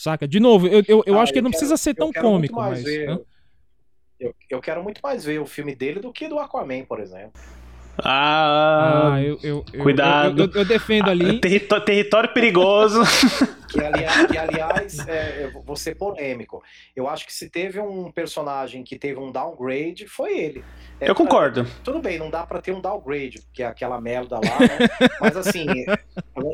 [0.00, 0.26] Saca?
[0.26, 2.56] De novo, eu, eu, eu ah, acho que ele não quero, precisa ser tão cômico,
[2.56, 2.82] mas.
[2.82, 3.20] Ver,
[4.18, 7.38] eu, eu quero muito mais ver o filme dele do que do Aquaman, por exemplo.
[7.98, 10.42] Ah, ah eu, eu, cuidado.
[10.42, 11.38] Eu, eu, defendo ali.
[11.40, 13.02] Território, território perigoso.
[13.68, 16.62] que, aliás, que, aliás é, vou ser polêmico.
[16.94, 20.64] Eu acho que se teve um personagem que teve um downgrade, foi ele.
[21.00, 21.66] É, eu concordo.
[21.82, 25.08] tudo bem, não dá para ter um downgrade, porque é aquela merda lá, né?
[25.20, 25.66] Mas assim,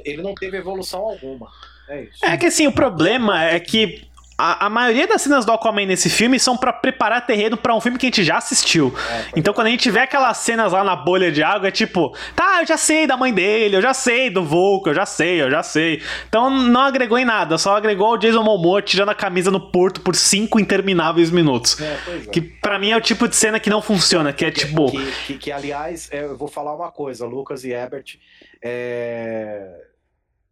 [0.04, 1.50] ele não teve evolução alguma.
[1.88, 2.24] É isso.
[2.24, 4.08] É que assim, o problema é que
[4.38, 7.80] a, a, maioria das cenas do Aquaman nesse filme são para preparar terreno para um
[7.80, 8.94] filme que a gente já assistiu.
[9.10, 12.14] É, então, quando a gente vê aquelas cenas lá na bolha de água, é tipo,
[12.34, 15.40] tá, eu já sei da mãe dele, eu já sei do Vulcan, eu já sei,
[15.40, 16.02] eu já sei.
[16.28, 20.02] Então, não agregou em nada, só agregou o Jason Momoa tirando a camisa no porto
[20.02, 21.80] por cinco intermináveis minutos.
[21.80, 22.18] É, é.
[22.30, 24.90] Que para mim é o tipo de cena que não funciona, que é tipo.
[24.90, 28.18] Que, que, que aliás, é, eu vou falar uma coisa, Lucas e Ebert,
[28.62, 29.80] é...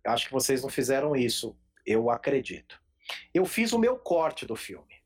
[0.06, 1.55] acho que vocês não fizeram isso,
[1.85, 2.82] eu acredito
[3.32, 5.02] eu fiz o meu corte do filme.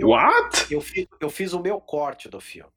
[0.00, 0.72] What?
[0.72, 2.72] Eu fiz, eu fiz o meu corte do filme.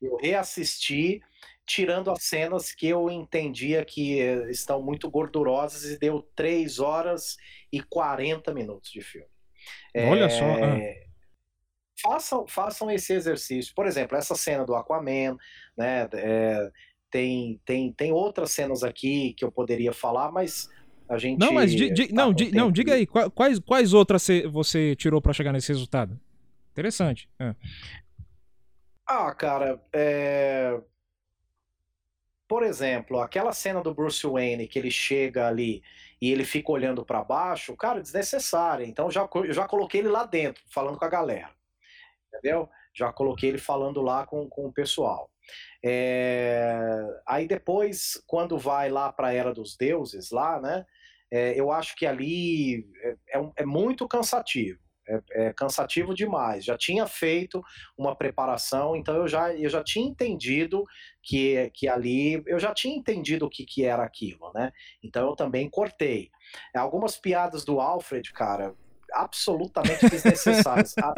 [0.00, 1.22] Eu reassisti,
[1.66, 4.18] tirando as cenas que eu entendia que
[4.50, 7.36] estão muito gordurosas e deu 3 horas
[7.72, 9.28] e 40 minutos de filme.
[9.94, 10.44] Olha é, só.
[10.44, 11.06] Ah.
[12.00, 13.74] Façam, façam esse exercício.
[13.74, 15.36] Por exemplo, essa cena do Aquaman,
[15.76, 16.08] né?
[16.12, 16.70] É,
[17.10, 20.68] tem, tem, tem outras cenas aqui que eu poderia falar, mas
[21.08, 21.38] a gente.
[21.38, 25.20] Não, mas di, di, tá não, di, não, diga aí, quais, quais outras você tirou
[25.20, 26.18] para chegar nesse resultado?
[26.72, 27.28] Interessante.
[27.38, 27.54] É.
[29.06, 30.80] Ah, cara, é...
[32.48, 35.82] por exemplo, aquela cena do Bruce Wayne que ele chega ali
[36.20, 38.84] e ele fica olhando para baixo, cara, desnecessária.
[38.84, 41.50] Então já, eu já coloquei ele lá dentro, falando com a galera.
[42.28, 42.68] Entendeu?
[42.92, 45.30] Já coloquei ele falando lá com, com o pessoal.
[45.84, 47.04] É...
[47.26, 50.84] Aí depois, quando vai lá para a Era dos Deuses, lá, né?
[51.30, 54.78] É, eu acho que ali é, é, é muito cansativo.
[55.08, 56.64] É, é, cansativo demais.
[56.64, 57.62] Já tinha feito
[57.96, 60.82] uma preparação, então eu já, eu já tinha entendido
[61.22, 64.72] que, que ali, eu já tinha entendido o que, que era aquilo, né?
[65.00, 66.28] Então eu também cortei.
[66.74, 68.74] Algumas piadas do Alfred, cara,
[69.12, 70.94] absolutamente desnecessários.
[70.98, 71.14] a,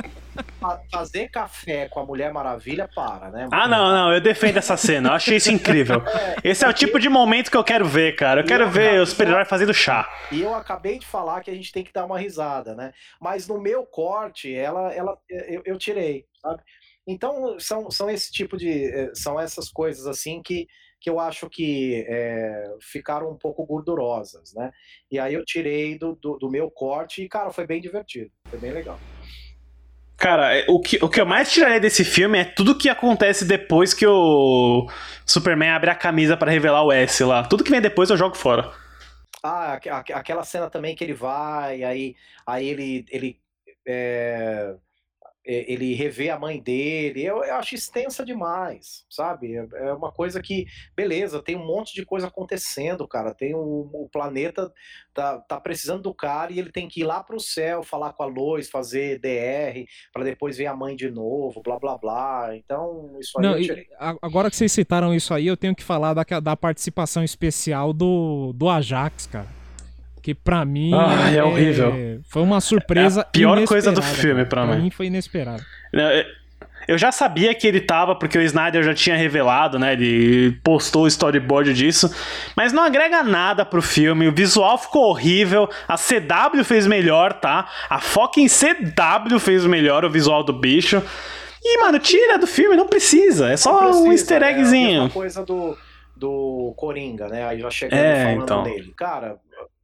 [0.63, 3.49] a, fazer café com a Mulher Maravilha, para, né?
[3.53, 6.03] Ah, não, não, eu defendo essa cena, eu achei isso incrível.
[6.07, 8.41] É, Esse é o tipo de momento que eu quero ver, cara.
[8.41, 10.09] Eu quero eu ver os super fazendo chá.
[10.31, 12.93] E eu acabei de falar que a gente tem que dar uma risada, né?
[13.21, 16.63] Mas no meu corte, ela, ela, eu, eu tirei, sabe?
[17.07, 18.85] Então, são, são esse tipo de.
[18.85, 20.69] Eh, são essas coisas assim que
[21.01, 24.71] que eu acho que é, ficaram um pouco gordurosas, né?
[25.11, 28.59] E aí eu tirei do, do, do, meu corte e, cara, foi bem divertido, foi
[28.59, 28.99] bem legal.
[30.17, 33.45] Cara, é, o que, o que eu mais tiraria desse filme é tudo que acontece
[33.45, 34.89] depois que o
[35.25, 37.45] Superman abre a camisa para revelar o S lá.
[37.45, 38.73] Tudo que vem depois eu jogo fora.
[39.41, 39.79] Ah,
[40.15, 43.41] aquela cena também que ele vai, aí, aí ele, ele
[43.87, 44.75] é, é,
[45.49, 49.57] ele rever a mãe dele, eu, eu acho extensa demais, sabe?
[49.57, 53.35] É, é uma coisa que, beleza, tem um monte de coisa acontecendo, cara.
[53.35, 54.71] Tem o, o planeta
[55.15, 58.23] tá, tá precisando do cara e ele tem que ir lá pro céu, falar com
[58.23, 62.55] a Lois, fazer DR, para depois ver a mãe de novo, blá blá blá.
[62.55, 63.87] Então, isso aí Não, eu e tirei.
[63.99, 68.53] agora que vocês citaram isso aí, eu tenho que falar da, da participação especial do,
[68.55, 69.49] do Ajax, cara.
[70.29, 70.91] Que pra mim.
[70.93, 72.21] Ah, é horrível.
[72.29, 73.21] Foi uma surpresa.
[73.21, 74.67] É a pior coisa do filme cara.
[74.67, 74.83] pra mim.
[74.83, 75.63] mim foi inesperado.
[75.95, 76.27] É,
[76.87, 79.95] Eu já sabia que ele tava, porque o Snyder já tinha revelado, né?
[79.95, 82.15] Ele postou o storyboard disso.
[82.55, 84.29] Mas não agrega nada pro filme.
[84.29, 85.67] O visual ficou horrível.
[85.89, 87.67] A CW fez melhor, tá?
[87.89, 91.03] A fucking CW fez melhor o visual do bicho.
[91.65, 93.49] E, mano, tira do filme, não precisa.
[93.51, 94.93] É só Não um precisa, easter É a eggzinho.
[95.05, 95.75] mesma coisa do,
[96.15, 97.47] do Coringa, né?
[97.47, 98.63] Aí já chegando É, falando então.
[98.63, 98.93] dele.
[98.97, 99.37] Cara,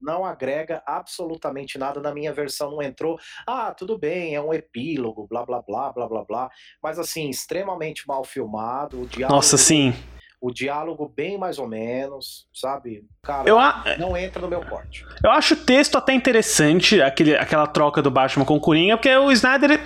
[0.05, 2.01] não agrega absolutamente nada.
[2.01, 3.18] Na minha versão não entrou.
[3.47, 6.51] Ah, tudo bem, é um epílogo, blá blá blá, blá blá blá.
[6.82, 9.01] Mas assim, extremamente mal filmado.
[9.01, 9.94] O diálogo, Nossa, sim.
[10.40, 13.02] O diálogo bem mais ou menos, sabe?
[13.22, 15.02] Cara, Eu a- não entra no meu corte.
[15.24, 19.16] Eu acho o texto até interessante, aquele, aquela troca do Batman com o Coringa, porque
[19.16, 19.81] o Snyder,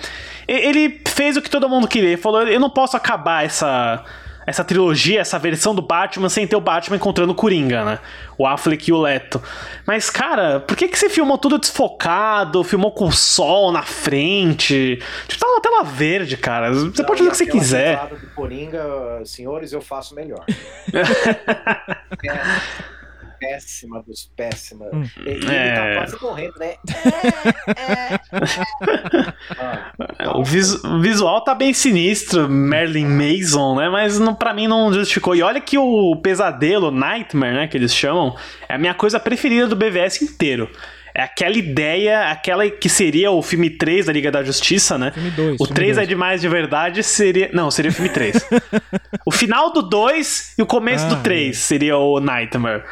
[0.45, 2.09] ele fez o que todo mundo queria.
[2.09, 4.03] Ele falou, eu não posso acabar essa,
[4.45, 7.99] essa trilogia, essa versão do Batman, sem ter o Batman encontrando o Coringa, né?
[8.37, 9.41] O Affleck e o Leto.
[9.85, 14.99] Mas, cara, por que, que você filmou tudo desfocado, filmou com o sol na frente?
[15.27, 16.73] Tipo, tá uma tela verde, cara.
[16.73, 18.07] Você Não, pode fazer o que você quiser.
[18.07, 18.81] do Coringa,
[19.25, 20.43] senhores, eu faço melhor.
[22.23, 22.98] É
[23.39, 24.89] péssima dos péssimas.
[24.93, 25.03] Hum.
[25.25, 25.73] Ele É.
[25.75, 26.75] tá quase morrendo, né?
[30.35, 33.89] O, vis- o visual tá bem sinistro, Merlin Mason, né?
[33.89, 35.35] Mas não, pra mim não justificou.
[35.35, 37.67] E olha que o pesadelo, Nightmare, né?
[37.67, 38.35] Que eles chamam,
[38.67, 40.69] é a minha coisa preferida do BVS inteiro.
[41.13, 45.11] É aquela ideia, aquela que seria o filme 3 da Liga da Justiça, né?
[45.11, 45.57] Filme 2.
[45.59, 47.49] O 3 é demais de verdade, seria.
[47.51, 48.47] Não, seria o filme 3.
[49.25, 52.83] o final do 2 e o começo Ah, do 3 seria o Nightmare.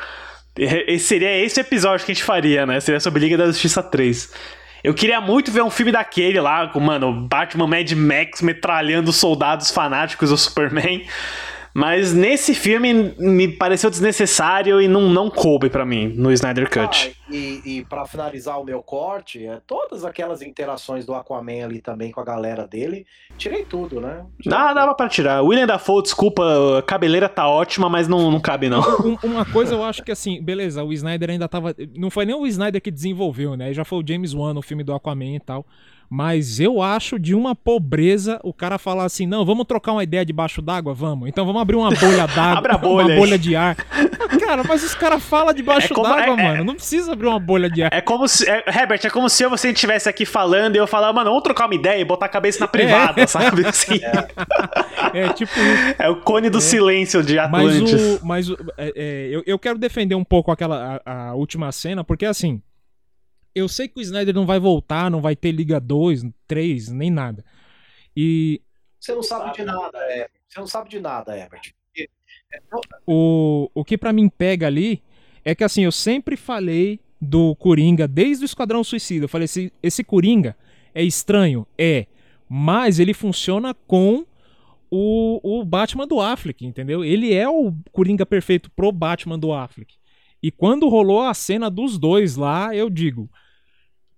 [0.88, 2.80] E- e seria esse episódio que a gente faria, né?
[2.80, 4.34] Seria sobre Liga da Justiça 3.
[4.84, 9.72] Eu queria muito ver um filme daquele lá, com, mano, Batman Mad Max metralhando soldados
[9.72, 11.06] fanáticos do Superman.
[11.80, 17.16] Mas nesse filme me pareceu desnecessário e não, não coube pra mim no Snyder Cut.
[17.16, 21.80] Ah, e, e para finalizar o meu corte, é, todas aquelas interações do Aquaman ali
[21.80, 23.06] também com a galera dele,
[23.38, 24.26] tirei tudo, né?
[24.44, 25.44] Dá, dava pra tirar.
[25.44, 28.82] William Dafoe, desculpa, a cabeleira tá ótima, mas não, não cabe não.
[29.06, 31.76] Um- uma coisa eu acho que assim, beleza, o Snyder ainda tava.
[31.96, 33.72] Não foi nem o Snyder que desenvolveu, né?
[33.72, 35.64] Já foi o James Wan no filme do Aquaman e tal.
[36.10, 40.26] Mas eu acho de uma pobreza o cara falar assim: não, vamos trocar uma ideia
[40.26, 40.94] debaixo d'água?
[40.94, 41.28] Vamos.
[41.28, 42.78] Então vamos abrir uma bolha d'água.
[42.88, 43.76] Uma bolha de ar.
[43.76, 46.64] Cara, mas os caras falam debaixo É d'água, é- é- mano.
[46.64, 47.90] Não precisa abrir uma bolha de ar.
[47.94, 48.50] É como se.
[48.50, 51.44] é, Herbert, é como se eu você estivesse aqui falando e eu falar, mano, vamos
[51.44, 53.66] trocar uma ideia e botar a cabeça na privada, sabe?
[53.66, 54.00] Assim,
[55.14, 55.96] É tipo isso.
[56.00, 58.02] é o cone do silêncio de Mas, Atlantis.
[58.22, 61.72] o, mas o- é, é, eu, eu quero defender um pouco aquela a, a última
[61.72, 62.62] cena, porque assim,
[63.54, 67.10] eu sei que o Snyder não vai voltar, não vai ter Liga 2, 3, nem
[67.10, 67.44] nada.
[68.16, 68.62] E
[69.00, 70.30] Você não sabe de nada, é.
[70.48, 71.74] Você não sabe de nada, Herbert.
[73.06, 75.04] O, o que pra mim pega ali
[75.44, 79.26] é que assim, eu sempre falei do Coringa desde o Esquadrão Suicida.
[79.26, 80.56] Eu falei, esse, esse Coringa
[80.94, 81.68] é estranho?
[81.78, 82.08] É.
[82.50, 84.26] Mas ele funciona com
[84.90, 87.04] o, o Batman do Affleck, entendeu?
[87.04, 89.97] Ele é o Coringa perfeito pro Batman do Affleck.
[90.42, 93.30] E quando rolou a cena dos dois lá, eu digo,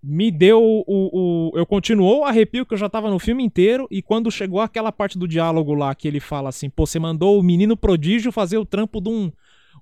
[0.02, 3.88] me deu o, o eu continuou o arrepio que eu já tava no filme inteiro
[3.92, 7.40] e quando chegou aquela parte do diálogo lá que ele fala assim, pô, você mandou
[7.40, 9.32] o menino prodígio fazer o trampo de um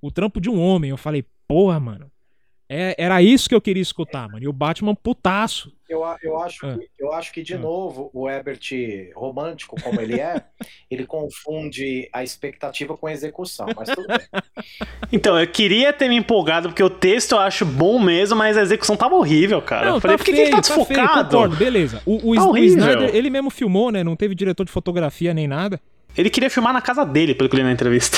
[0.01, 0.89] o trampo de um homem.
[0.89, 2.11] Eu falei, porra, mano.
[2.69, 4.43] É, era isso que eu queria escutar, mano.
[4.43, 5.71] E o Batman putaço.
[5.89, 6.77] Eu, eu, acho Ah.
[6.77, 7.57] que, eu acho que, de Ah.
[7.57, 8.59] novo, o Herbert,
[9.15, 10.43] romântico como ele é,
[10.91, 13.67] ele confunde a expectativa com a execução.
[13.75, 14.19] Mas tudo bem.
[15.09, 18.61] Então, eu queria ter me empolgado, porque o texto eu acho bom mesmo, mas a
[18.61, 19.87] execução tava horrível, cara.
[19.87, 21.29] eu falei, por que, que ele tá feio, desfocado?
[21.29, 22.01] concordo, beleza.
[22.05, 22.57] O, o, Tá o.
[22.57, 24.03] Snyder, ele mesmo filmou, né?
[24.03, 25.79] Não teve diretor de fotografia nem nada.
[26.17, 28.17] Ele queria filmar na casa dele, pelo que eu li na entrevista.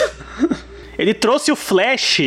[1.00, 2.20] Ele trouxe o Flash.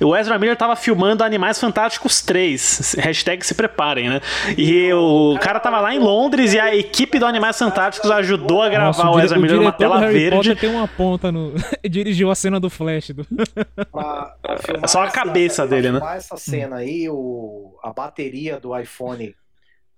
[0.00, 2.94] O Ezra Miller tava filmando Animais Fantásticos 3.
[2.98, 4.20] Hashtag se preparem, né?
[4.56, 8.68] E o cara tava lá em Londres e a equipe do Animais Fantásticos ajudou a
[8.68, 10.36] gravar Nossa, o, dire- Ezra Miller numa tela Harry verde.
[10.36, 11.52] Potter tem uma ponta no.
[11.90, 13.10] dirigiu a cena do Flash.
[13.10, 13.26] Do...
[13.92, 16.00] Pra, pra É só a essa- cabeça pra dele, né?
[16.16, 19.34] essa cena aí, o, a bateria do iPhone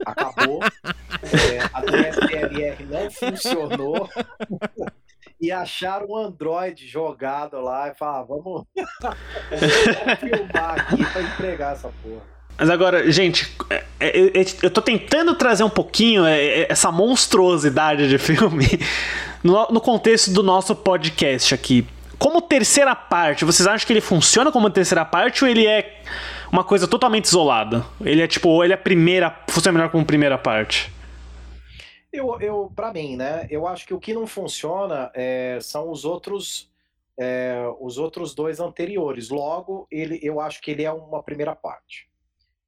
[0.04, 0.60] acabou,
[1.22, 4.08] é, a DSLR não funcionou.
[5.40, 9.16] E acharam um Android jogado lá e falaram, vamos, vamos
[10.18, 12.36] filmar aqui pra entregar essa porra.
[12.58, 18.16] Mas agora, gente, é, é, é, eu tô tentando trazer um pouquinho essa monstruosidade de
[18.18, 18.66] filme
[19.44, 21.86] no, contexto do nosso podcast aqui.
[22.18, 26.00] Como terceira parte, vocês acham que ele funciona como terceira parte ou ele é
[26.50, 27.84] uma coisa totalmente isolada?
[28.00, 30.90] Ele é tipo, ou ele é primeira, funciona melhor como primeira parte?
[32.16, 33.46] Eu, eu para mim, né?
[33.50, 36.70] Eu acho que o que não funciona é, são os outros
[37.18, 39.28] é, os outros dois anteriores.
[39.28, 42.10] Logo, ele, eu acho que ele é uma primeira parte.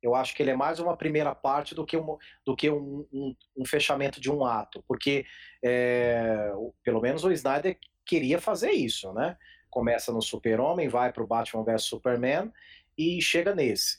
[0.03, 3.07] Eu acho que ele é mais uma primeira parte do que um, do que um,
[3.13, 5.27] um, um fechamento de um ato, porque
[5.63, 6.53] é,
[6.85, 9.37] pelo menos o Snyder queria fazer isso, né?
[9.69, 12.53] Começa no Super-Homem, vai para o Batman vs Superman
[12.97, 13.99] e chega nesse.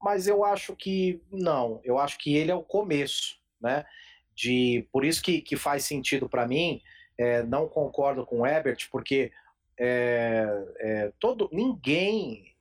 [0.00, 3.84] Mas eu acho que não, eu acho que ele é o começo, né?
[4.36, 6.82] De, por isso que, que faz sentido para mim,
[7.18, 9.32] é, não concordo com o Ebert, porque
[9.78, 10.46] é,
[10.78, 12.55] é, todo ninguém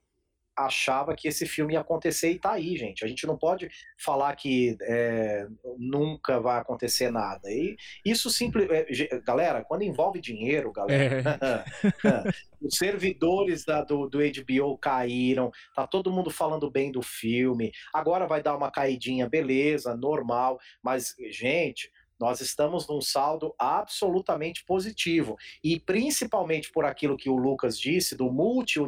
[0.55, 3.03] achava que esse filme ia acontecer e tá aí, gente.
[3.03, 7.51] A gente não pode falar que é, nunca vai acontecer nada.
[7.51, 7.75] E
[8.05, 11.63] isso simples, é, galera, quando envolve dinheiro, galera, é.
[12.61, 17.71] os servidores da, do, do HBO caíram, tá todo mundo falando bem do filme.
[17.93, 20.57] Agora vai dar uma caidinha, beleza, normal.
[20.81, 25.35] Mas gente, nós estamos num saldo absolutamente positivo.
[25.63, 28.79] E principalmente por aquilo que o Lucas disse, do multi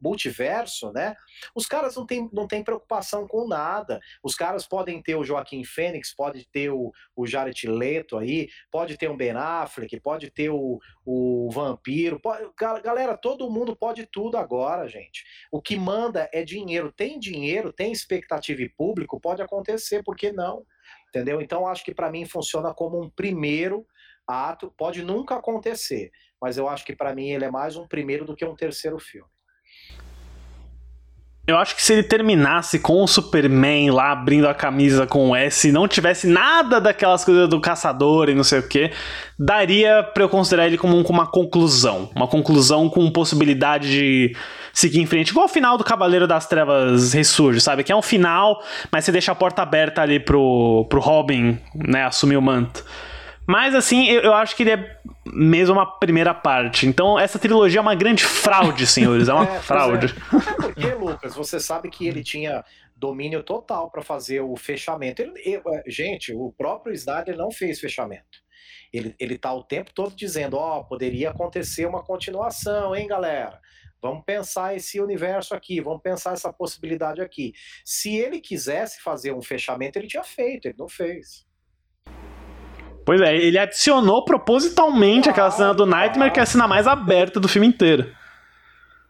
[0.00, 1.14] multiverso, né?
[1.54, 4.00] Os caras não têm, não têm preocupação com nada.
[4.22, 8.96] Os caras podem ter o Joaquim Fênix, pode ter o, o Jared Leto aí, pode
[8.96, 12.20] ter um Ben Affleck, pode ter o, o Vampiro.
[12.20, 15.24] Pode, galera, todo mundo pode tudo agora, gente.
[15.50, 16.92] O que manda é dinheiro.
[16.92, 20.64] Tem dinheiro, tem expectativa e público, pode acontecer, por que não?
[21.14, 21.40] Entendeu?
[21.40, 23.86] Então acho que para mim funciona como um primeiro
[24.26, 26.10] ato, pode nunca acontecer,
[26.40, 28.98] mas eu acho que para mim ele é mais um primeiro do que um terceiro
[28.98, 29.28] filme.
[31.46, 35.36] Eu acho que se ele terminasse com o Superman lá abrindo a camisa com o
[35.36, 38.90] S e não tivesse nada daquelas coisas do caçador e não sei o que,
[39.38, 42.10] daria para eu considerar ele como uma conclusão.
[42.16, 44.34] Uma conclusão com possibilidade de
[44.74, 45.28] seguir em frente.
[45.30, 47.84] Igual o final do Cavaleiro das Trevas ressurge, sabe?
[47.84, 52.04] Que é um final, mas você deixa a porta aberta ali pro, pro Robin, né,
[52.04, 52.84] assumir o manto.
[53.46, 56.86] Mas assim, eu, eu, acho que ele é mesmo uma primeira parte.
[56.86, 59.28] Então, essa trilogia é uma grande fraude, senhores.
[59.28, 60.06] É uma é, fraude.
[60.06, 60.36] É.
[60.36, 62.64] é porque, Lucas, você sabe que ele tinha
[62.96, 65.20] domínio total para fazer o fechamento.
[65.20, 68.42] Ele, ele, é, gente, o próprio Snyder não fez fechamento.
[68.90, 73.60] Ele, ele tá o tempo todo dizendo: ó, oh, poderia acontecer uma continuação, hein, galera?
[74.04, 77.54] Vamos pensar esse universo aqui, vamos pensar essa possibilidade aqui.
[77.82, 81.46] Se ele quisesse fazer um fechamento, ele tinha feito, ele não fez.
[83.06, 86.86] Pois é, ele adicionou propositalmente ah, aquela cena do Nightmare, que é a cena mais
[86.86, 88.14] aberta do filme inteiro.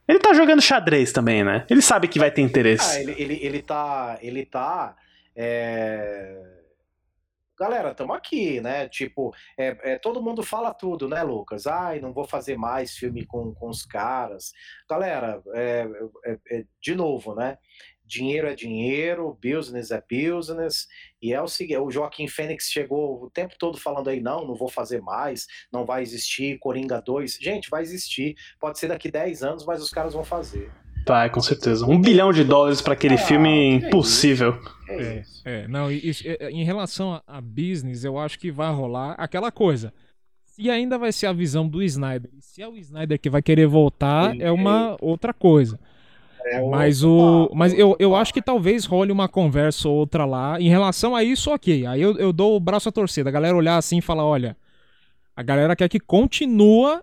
[0.07, 1.67] Ele tá jogando xadrez também, né?
[1.69, 2.99] Ele sabe que vai ter interesse.
[2.99, 4.17] Ah, ele, ele, ele tá.
[4.23, 4.95] Ele tá.
[5.35, 6.54] É...
[7.59, 8.89] Galera, estamos aqui, né?
[8.89, 11.67] Tipo, é, é, todo mundo fala tudo, né, Lucas?
[11.67, 14.53] Ai, não vou fazer mais filme com, com os caras.
[14.91, 15.87] Galera, é,
[16.25, 17.59] é, é de novo, né?
[18.07, 20.87] dinheiro é dinheiro, business é business,
[21.23, 24.55] e é o seguinte, o Joaquim Fênix chegou o tempo todo falando aí, não, não
[24.55, 27.39] vou fazer mais, não vai existir Coringa 2.
[27.41, 30.71] Gente, vai existir, pode ser daqui 10 anos, mas os caras vão fazer.
[31.07, 31.85] Vai, com certeza.
[31.87, 34.59] Um bilhão de dólares para aquele ah, filme impossível.
[34.89, 39.13] É, é, não, isso, é, em relação a, a business, eu acho que vai rolar
[39.19, 39.93] aquela coisa.
[40.45, 43.67] Se ainda vai ser a visão do Snyder, se é o Snyder que vai querer
[43.67, 45.79] voltar, é uma outra coisa.
[46.47, 50.61] É mas o, mas eu, eu acho que talvez role uma conversa ou outra lá.
[50.61, 51.87] Em relação a isso, ok.
[51.87, 53.31] Aí eu, eu dou o braço à torcida.
[53.31, 54.57] A galera olhar assim e falar: olha,
[55.35, 57.03] a galera quer que continua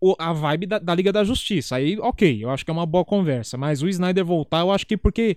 [0.00, 1.76] o, a vibe da, da, Liga da Justiça.
[1.76, 3.56] Aí, ok, eu acho que é uma boa conversa.
[3.58, 5.36] Mas o Snyder voltar, eu acho que porque.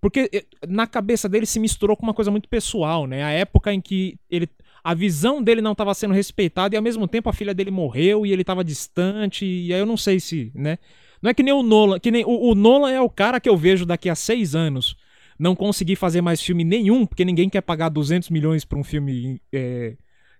[0.00, 3.22] Porque eh, na cabeça dele se misturou com uma coisa muito pessoal, né?
[3.22, 4.48] A época em que ele.
[4.82, 8.24] A visão dele não estava sendo respeitada e ao mesmo tempo a filha dele morreu
[8.24, 9.44] e ele estava distante.
[9.44, 10.78] E aí eu não sei se, né?
[11.22, 13.48] Não é que nem o Nolan, que nem o, o Nolan é o cara que
[13.48, 14.96] eu vejo daqui a seis anos
[15.38, 19.40] não conseguir fazer mais filme nenhum, porque ninguém quer pagar 200 milhões pra um filme
[19.50, 19.96] é,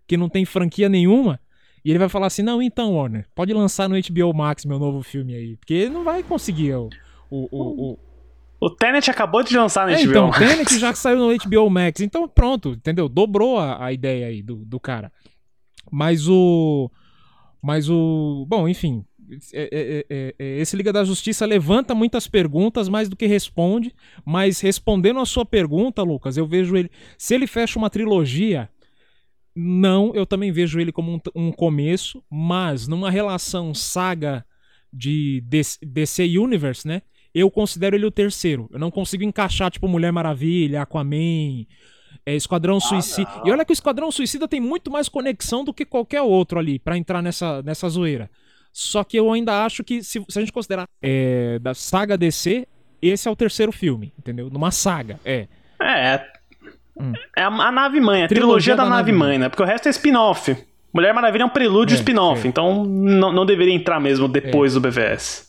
[0.07, 1.41] que não tem franquia nenhuma.
[1.85, 5.03] E ele vai falar assim: não, então, Warner, pode lançar no HBO Max meu novo
[5.03, 5.57] filme aí.
[5.57, 6.89] Porque ele não vai conseguir o.
[7.31, 7.99] O, o, o...
[8.61, 10.37] o Tenet acabou de lançar no é, HBO então, Max.
[10.41, 12.01] Então, Tenet já saiu no HBO Max.
[12.01, 13.09] Então, pronto, entendeu?
[13.09, 15.13] Dobrou a, a ideia aí do, do cara.
[15.91, 16.91] Mas o.
[17.63, 18.45] Mas o.
[18.49, 19.05] Bom, enfim.
[19.55, 23.95] É é, é, é, esse Liga da Justiça levanta muitas perguntas mais do que responde,
[24.25, 26.91] mas respondendo a sua pergunta, Lucas, eu vejo ele.
[27.17, 28.69] Se ele fecha uma trilogia,
[29.55, 34.45] não, eu também vejo ele como um, um começo, mas numa relação saga
[34.93, 35.43] de
[35.83, 37.03] DC Universe, né?
[37.35, 38.69] eu considero ele o terceiro.
[38.73, 41.67] Eu não consigo encaixar, tipo, Mulher Maravilha, Aquaman,
[42.27, 43.31] é, Esquadrão Ah, Suicida.
[43.45, 46.79] E olha que o Esquadrão Suicida tem muito mais conexão do que qualquer outro ali
[46.79, 48.31] pra entrar nessa, nessa zoeira.
[48.73, 52.67] Só que eu ainda acho que, se, se a gente considerar é, da saga DC,
[53.01, 54.51] esse é o terceiro filme, entendeu?
[54.51, 55.49] Numa saga, é.
[55.81, 56.40] É.
[57.37, 59.49] É a, a nave mãe, a trilogia, da, nave mãe, né?
[59.49, 60.57] Porque o resto é spin-off.
[60.93, 64.81] Mulher Maravilha é um prelúdio É, spin-off, então não, não deveria entrar mesmo depois do
[64.81, 65.49] BVS.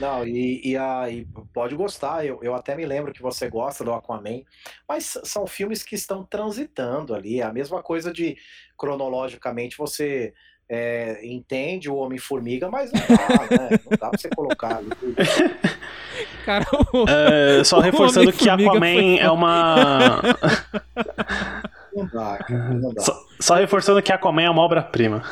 [0.00, 1.24] Não, e, e, a- e
[1.54, 4.42] pode gostar, eu, eu até me lembro que você gosta do Aquaman,
[4.88, 8.36] mas são filmes que estão transitando ali, é a mesma coisa de,
[8.76, 10.34] cronologicamente, você
[10.68, 13.68] é, entende o Homem-Formiga, mas não dá, né?
[13.84, 14.80] Não dá pra você colocar.
[16.44, 16.66] Cara,
[17.08, 20.20] É, só o reforçando que Aquaman foi é uma.
[21.94, 23.02] Não dá, cara, não dá.
[23.02, 25.22] Só, só reforçando que Aquaman é uma obra-prima.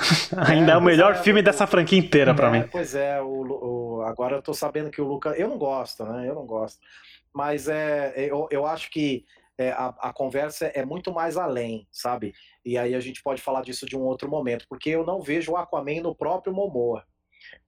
[0.47, 2.69] Ainda é, o melhor é, filme dessa franquia inteira pra É, mim.
[2.70, 5.39] Pois é, o, o- agora eu tô sabendo que o Lucas.
[5.39, 6.28] Eu não gosto, né?
[6.28, 6.78] Eu não gosto.
[7.32, 9.24] Mas é, eu, eu acho que
[9.57, 12.35] é, a, a conversa é muito mais além, sabe?
[12.65, 15.53] E aí a gente pode falar disso de um outro momento, porque eu não vejo
[15.53, 17.05] o Aquaman no próprio Momoa.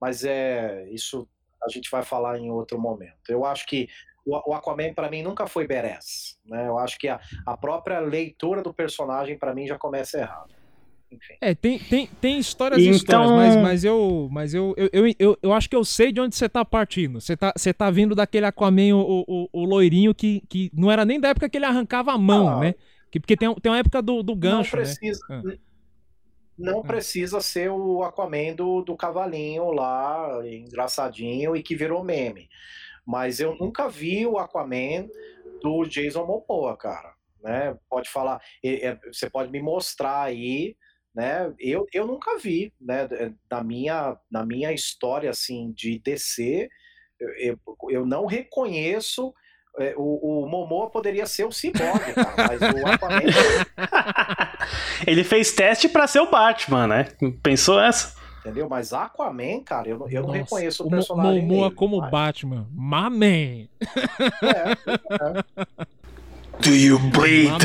[0.01, 1.27] Mas é isso
[1.65, 3.15] a gente vai falar em outro momento.
[3.29, 3.89] Eu acho que
[4.27, 6.67] o, Aquaman para mim nunca foi badass, né?
[6.69, 10.53] Eu acho que a, a própria leitura do personagem para mim já começa errado.
[11.43, 14.29] É, tem, tem, tem histórias e Então- histórias, mas, mas eu.
[14.31, 17.21] Mas eu, eu, eu, eu, eu acho que eu sei de onde você tá partindo.
[17.21, 21.05] Você tá, você tá vindo daquele Aquaman, o, o, o loirinho, que, que não era
[21.05, 22.61] nem da época que ele arrancava a mão, Ah.
[22.61, 22.75] né?
[23.13, 24.89] Que, porque tem, tem uma época do, do gancho, não né?
[24.89, 25.43] precisa, Ah.
[26.59, 32.49] não precisa ser o Aquaman do, do cavalinho lá, engraçadinho e que virou meme.
[33.07, 35.09] Mas eu nunca vi o Aquaman
[35.61, 37.15] do Jason Momoa, cara.
[37.43, 37.77] Né?
[37.91, 40.75] Pode falar, é, você pode me mostrar aí,
[41.15, 41.53] né?
[41.59, 43.07] Eu, eu nunca vi, né?
[43.51, 46.69] Na minha, na minha história assim de DC,
[47.39, 47.59] eu,
[47.91, 49.35] eu não reconheço.
[49.79, 53.21] É, O, o Momoa poderia ser o Cyborg, cara, mas o Aquaman
[55.07, 57.09] Ele fez teste pra ser o Batman, né?
[57.43, 58.15] Pensou essa?
[58.41, 58.69] Entendeu?
[58.69, 61.43] Mas Aquaman, cara, eu, não- eu não reconheço o o personagem.
[61.43, 62.67] Momoa nele, como mas- Batman.
[62.73, 63.69] My man.
[66.61, 67.53] Do you bleed?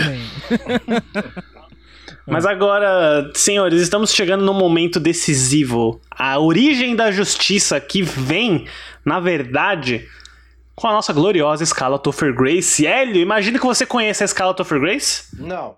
[2.30, 6.02] Mas agora, senhores, estamos chegando no momento decisivo.
[6.12, 8.66] A origem da justiça que vem,
[9.06, 10.06] na verdade,
[10.78, 12.86] com a nossa gloriosa escala Topher Grace.
[12.86, 15.24] Hélio, imagina que você conhece a escala Topher Grace?
[15.36, 15.76] Não.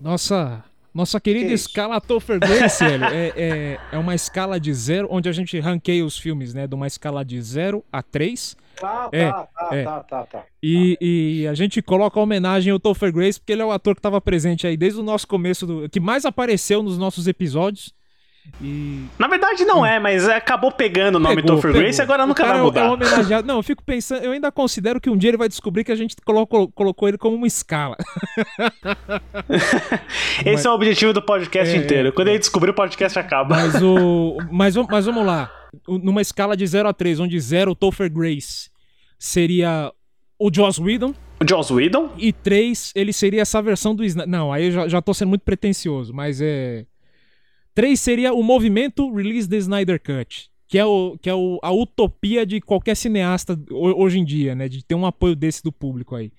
[0.00, 5.28] Nossa, nossa querida escala Topher Grace, Hélio, é, é, é uma escala de zero, onde
[5.28, 6.66] a gente ranqueia os filmes, né?
[6.66, 8.56] De uma escala de 0 a 3.
[8.82, 9.84] Ah, tá, É, tá, é.
[9.84, 10.44] tá, tá, tá.
[10.60, 13.94] E, e a gente coloca a homenagem ao Topher Grace, porque ele é o ator
[13.94, 17.94] que estava presente aí desde o nosso começo, do, que mais apareceu nos nossos episódios.
[18.60, 21.82] E Na verdade não é, mas acabou pegando o nome Pegou, Topher pegou.
[21.82, 22.86] Grace e agora nunca vai é mudar.
[22.86, 23.46] É homenageado.
[23.46, 25.96] Não, eu fico pensando, eu ainda considero que um dia ele vai descobrir que a
[25.96, 27.96] gente colocou, colocou ele como uma escala.
[30.44, 32.08] Esse é o objetivo do podcast É, inteiro.
[32.08, 33.56] é, Quando ele descobrir, o podcast acaba.
[33.56, 34.38] Mas o.
[34.50, 35.50] Mas, mas vamos lá.
[35.86, 38.70] Numa escala de 0 a 3, onde 0 o Topher Grace
[39.18, 39.92] seria
[40.38, 41.14] o Joss Whedon.
[41.42, 42.10] O Joss Whedon?
[42.18, 44.28] E 3, ele seria essa versão do Snyder.
[44.30, 46.84] Não, aí eu já, já tô sendo muito pretencioso, mas é.
[47.74, 50.48] 3 seria o movimento Release the Snyder Cut.
[50.68, 54.54] Que é, o, que é o, a utopia de qualquer cineasta ho- hoje em dia,
[54.54, 54.68] né?
[54.68, 56.30] De ter um apoio desse do público aí.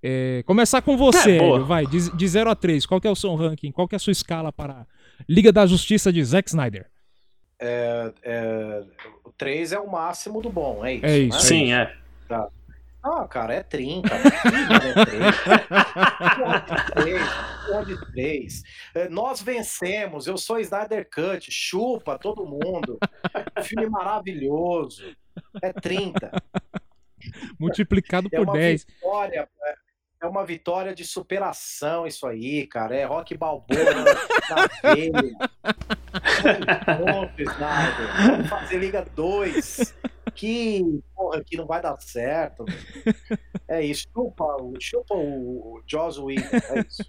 [0.00, 2.86] É, começar com você, É, vai, de, de 0 a 3.
[2.86, 3.72] Qual que é o seu ranking?
[3.72, 4.86] Qual que é a sua escala para
[5.28, 6.86] Liga da Justiça de Zack Snyder?
[7.58, 8.82] É, é,
[9.24, 11.06] o 3 é o máximo do bom, é isso?
[11.06, 11.42] É isso, né?
[11.42, 11.92] Sim, é.
[12.28, 12.48] Tá.
[13.02, 14.08] Ah, cara, é 30.
[14.10, 14.28] Que
[14.88, 15.36] é 3?
[16.36, 17.22] Porra de 3.
[17.66, 18.62] Porra de 3.
[18.94, 20.26] É, Nós vencemos.
[20.26, 21.50] Eu sou Snyder Cut.
[21.50, 22.98] Chupa todo mundo.
[23.62, 25.04] Filme maravilhoso.
[25.62, 26.30] É 30.
[27.58, 28.84] Multiplicado É por uma 10.
[28.84, 29.48] vitória.
[29.66, 29.74] é-
[30.22, 32.94] É uma vitória de superação isso aí, cara.
[32.94, 35.12] É rock balboa na veia.
[36.84, 38.26] Ponto, Snyder.
[38.26, 39.94] Vamos fazer Liga 2.
[40.30, 42.64] Que porra, que não vai dar certo.
[43.68, 44.06] É isso.
[44.14, 46.48] Chupa, o- chupa o, Joss Whedon.
[46.52, 47.04] É isso.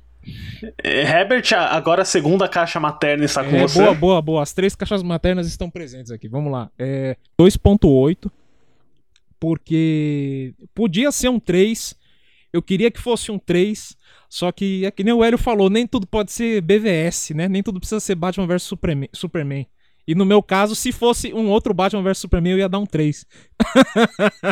[0.84, 3.80] É, Herbert, agora a segunda caixa materna está com É, você.
[3.82, 4.44] boa, boa, boa.
[4.44, 6.28] As três caixas maternas estão presentes aqui.
[6.28, 6.70] Vamos lá.
[6.78, 8.30] É 2.8.
[9.40, 11.96] Porque podia ser um 3.
[12.54, 13.98] Eu queria que fosse um 3.
[14.30, 17.50] Só que é que nem o Hélio falou, nem tudo pode ser BVS, né?
[17.50, 18.64] Nem tudo precisa ser Batman vs
[19.14, 19.68] Superman.
[20.08, 22.86] E no meu caso, se fosse um outro Batman vs Superman, eu ia dar um
[22.86, 23.26] 3.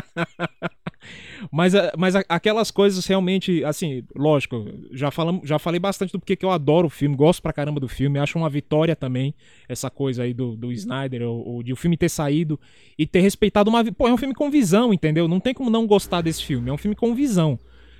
[1.52, 6.36] Mas, a- mas aquelas coisas realmente, assim, lógico, já, falamos, já falei bastante do porquê
[6.36, 9.34] que eu adoro o filme, gosto pra caramba do filme, acho uma vitória também
[9.68, 12.60] essa coisa aí do, do Snyder, ou, ou de o filme ter saído
[12.98, 13.84] e ter respeitado uma.
[13.94, 15.28] Pô, é um filme com visão, entendeu?
[15.28, 17.58] Não tem como não gostar desse filme, é um filme com visão.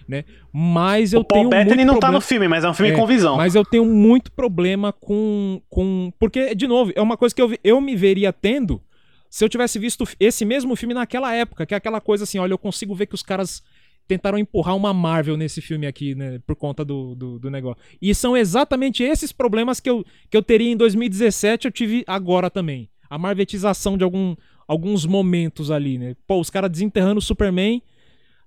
[0.10, 0.26] Né?
[0.52, 2.74] Mas eu O Paul tenho Bettany muito não tá problema- no filme, mas é um
[2.74, 3.38] filme com visão.
[3.38, 6.12] Mas eu tenho muito problema com, com.
[6.18, 8.82] Porque, de novo, é uma coisa que eu, eu me veria tendo
[9.30, 12.54] se eu tivesse visto esse mesmo filme naquela época, que é aquela coisa assim, olha,
[12.54, 13.62] eu consigo ver que os caras
[14.08, 17.80] tentaram empurrar uma Marvel nesse filme aqui, né, por conta do, do, do negócio.
[18.02, 22.50] E são exatamente esses problemas que eu, que eu teria em 2017, eu tive agora
[22.50, 22.90] também.
[23.08, 24.36] A marvetização de algum,
[24.68, 26.16] alguns momentos ali, né?
[26.26, 27.84] Pô, os caras desenterrando o Superman.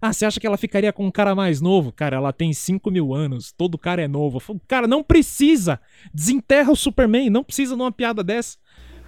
[0.04, 1.92] Ah, você acha que ela ficaria com um cara mais novo?
[1.92, 4.40] Cara, ela tem 5 mil anos, todo cara é novo.
[4.40, 5.78] Falo, Cara, não precisa!
[6.12, 8.58] Desenterra o Superman, não precisa de uma piada dessa.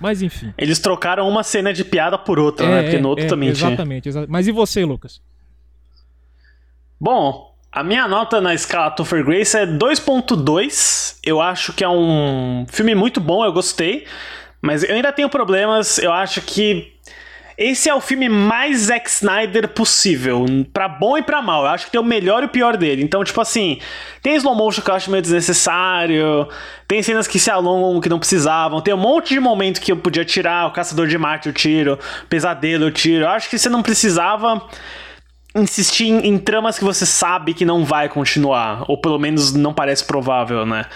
[0.00, 0.54] Mas enfim.
[0.56, 2.82] Eles trocaram uma cena de piada por outra, né?
[2.84, 3.68] Porque no outro é, também tinha.
[3.70, 5.20] Exatamente, exa- Mas e você, Lucas?
[7.00, 11.18] Bom, a minha nota na escala Topher Grace é 2.2.
[11.24, 14.06] Eu acho que é um filme muito bom, eu gostei.
[14.62, 15.98] Mas eu ainda tenho problemas.
[15.98, 16.92] Eu acho que
[17.56, 21.64] esse é o filme mais Zack Snyder possível, pra bom e pra mal.
[21.64, 23.02] Eu acho que tem o melhor e o pior dele.
[23.02, 23.78] Então, tipo assim,
[24.22, 26.48] tem slow motion que eu acho meio desnecessário,
[26.88, 29.96] tem cenas que se alongam que não precisavam, tem um monte de momento que eu
[29.96, 31.98] podia tirar, o Caçador de Marte eu tiro,
[32.28, 33.24] Pesadelo eu tiro.
[33.24, 34.60] Eu acho que você não precisava
[35.54, 39.72] insistir em, em tramas que você sabe que não vai continuar, ou pelo menos não
[39.72, 40.86] parece provável, né?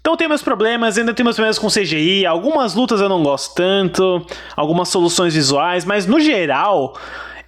[0.00, 3.54] Então tem meus problemas, ainda tenho meus problemas com CGI, algumas lutas eu não gosto
[3.54, 6.96] tanto, algumas soluções visuais, mas no geral,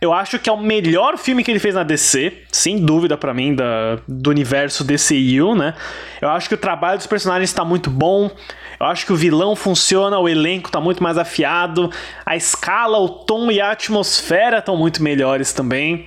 [0.02, 3.32] eu acho que é o melhor filme que ele fez na DC, sem dúvida pra
[3.32, 5.74] mim, da, do universo DCU, né?
[6.20, 8.30] Eu acho que o trabalho dos personagens está muito bom,
[8.78, 11.88] eu acho que o vilão funciona, o elenco tá muito mais afiado,
[12.26, 16.06] a escala, o tom e a atmosfera estão muito melhores também.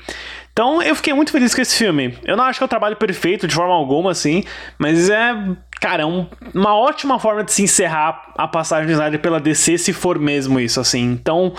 [0.52, 2.18] Então eu fiquei muito feliz com esse filme.
[2.24, 4.44] Eu não acho que é o trabalho perfeito de forma alguma, assim,
[4.78, 5.34] mas é,
[5.80, 9.78] cara, é um- uma ótima forma de se encerrar a passagem do Snyder pela DC,
[9.78, 11.04] se for mesmo isso, assim.
[11.04, 11.54] Então,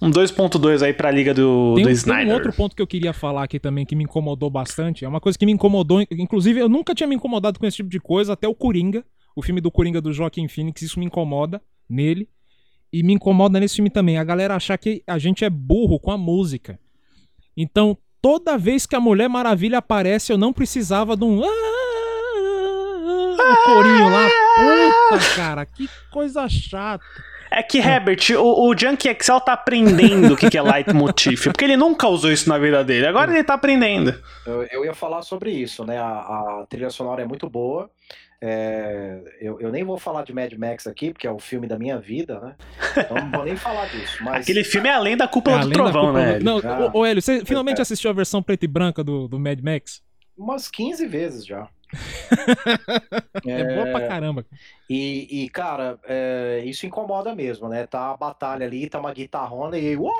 [0.00, 2.28] um 2.2 aí pra liga do, Tem, do um- tem Snyder.
[2.28, 5.04] um outro ponto que eu queria falar aqui também que me incomodou bastante.
[5.04, 6.00] É uma coisa que me incomodou.
[6.10, 9.04] Inclusive, eu nunca tinha me incomodado com esse tipo de coisa, até o Coringa.
[9.34, 12.28] O filme do Coringa do Joaquim Phoenix, isso me incomoda nele.
[12.92, 14.18] E me incomoda nesse filme também.
[14.18, 16.78] A galera achar que a gente é burro com a música.
[17.56, 21.40] Então, toda vez que a Mulher Maravilha aparece, eu não precisava de um.
[23.50, 24.28] Um corinho lá.
[25.10, 27.04] Puta, cara, que coisa chata.
[27.50, 31.64] É que, Herbert, o, o Junkie Excel tá aprendendo o que, que é leitmotiv, porque
[31.66, 34.14] ele nunca usou isso na vida dele, agora ele tá aprendendo.
[34.46, 35.98] Eu, eu ia falar sobre isso, né?
[35.98, 36.06] A,
[36.62, 37.90] a trilha sonora é muito boa.
[38.44, 41.78] É, eu, eu nem vou falar de Mad Max aqui, porque é o filme da
[41.78, 42.54] minha vida, né?
[42.96, 44.16] Então não vou nem falar disso.
[44.24, 44.42] Mas...
[44.42, 46.38] Aquele filme é além da cúpula É, do trovão, cúpula né?
[46.38, 46.90] do- Não, Ah.
[46.92, 47.82] ô, ô, Hélio, você finalmente É.
[47.82, 50.02] assistiu a versão preta e branca do, do Mad Max?
[50.36, 51.68] Umas 15 vezes já.
[53.46, 54.46] É, boa pra caramba.
[54.88, 57.86] E, e, cara, é, isso incomoda mesmo, né?
[57.86, 59.96] Tá a batalha ali, tá uma guitarrona e.
[59.96, 60.12] Uou,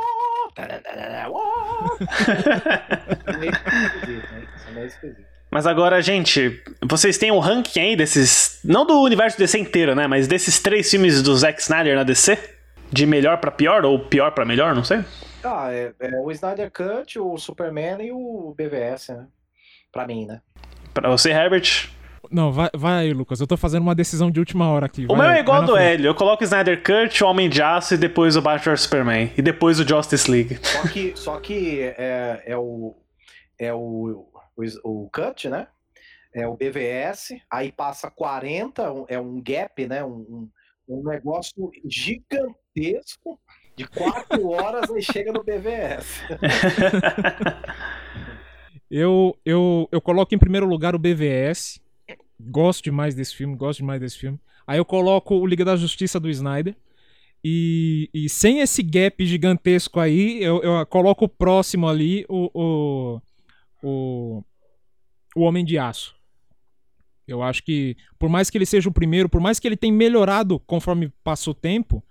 [0.55, 1.99] tararara, uou.
[3.27, 4.49] É meio esquisito, né?
[4.57, 5.33] Isso é meio esquisito.
[5.51, 8.59] Mas agora, gente, vocês têm um ranking aí desses.
[8.65, 10.07] Não do universo DC inteiro, né?
[10.07, 12.39] Mas desses três filmes do Zack Snyder na DC?
[12.91, 15.05] De melhor pra pior ou pior pra melhor, não sei.
[15.45, 19.27] Ah, é, é o Snyder Cut, o Superman e o BVS, né?
[19.93, 20.41] Pra mim, né?
[20.95, 21.89] Pra você, Herbert.
[22.31, 23.41] Não, vai, vai aí, Lucas.
[23.41, 25.05] Eu tô fazendo uma decisão de última hora aqui.
[25.09, 25.77] O vai- meu é igual do.
[25.77, 26.07] Hélio.
[26.09, 29.31] Eu coloco o Snyder Cut, o Homem de Aço e depois o Batman Superman.
[29.37, 30.59] E depois o Justice League.
[30.63, 32.97] Só que, só que é, é o.
[33.59, 34.65] É o, o,
[35.05, 35.67] o Cut, né?
[36.35, 40.03] É o BVS, aí passa 40, um- é um gap, né?
[40.03, 40.49] Um,
[40.89, 43.39] um, um negócio gigantesco
[43.77, 46.23] de 4 horas, aí chega no BVS.
[48.95, 51.81] Eu, eu, eu coloco em primeiro lugar o BVS.
[52.39, 54.39] Gosto demais desse filme, gosto demais desse filme.
[54.67, 56.77] Aí eu coloco o Liga da Justiça do Snyder.
[57.43, 63.21] E, e sem esse gap gigantesco aí, eu, eu coloco próximo ali, o, o,
[63.83, 64.45] o,
[65.35, 66.15] o Homem de Aço.
[67.27, 69.93] Eu acho que, por mais que ele seja o primeiro, por mais que ele tenha
[69.93, 72.05] melhorado conforme passa o tempo,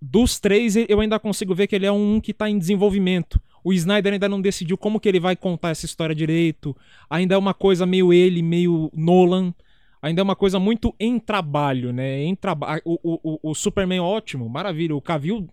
[0.00, 3.40] dos três eu ainda consigo ver que ele é um que está em desenvolvimento.
[3.62, 6.74] O Snyder ainda não decidiu como que ele vai contar essa história direito.
[7.10, 9.52] Ainda é uma coisa meio ele, meio Nolan.
[10.00, 12.22] Ainda é uma coisa muito em trabalho, né?
[12.22, 14.96] Em traba o, o, o- Superman ótimo, maravilha.
[14.96, 15.46] O Cavill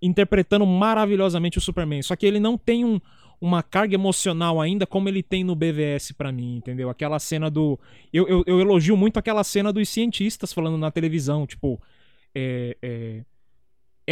[0.00, 2.02] interpretando maravilhosamente o Superman.
[2.02, 2.98] Só que ele não tem um,
[3.40, 6.88] uma carga emocional ainda como ele tem no BVS pra mim, entendeu?
[6.88, 7.78] Aquela cena do.
[8.10, 11.78] Eu, eu, eu elogio muito aquela cena dos cientistas falando na televisão, tipo.
[12.34, 13.24] É, é,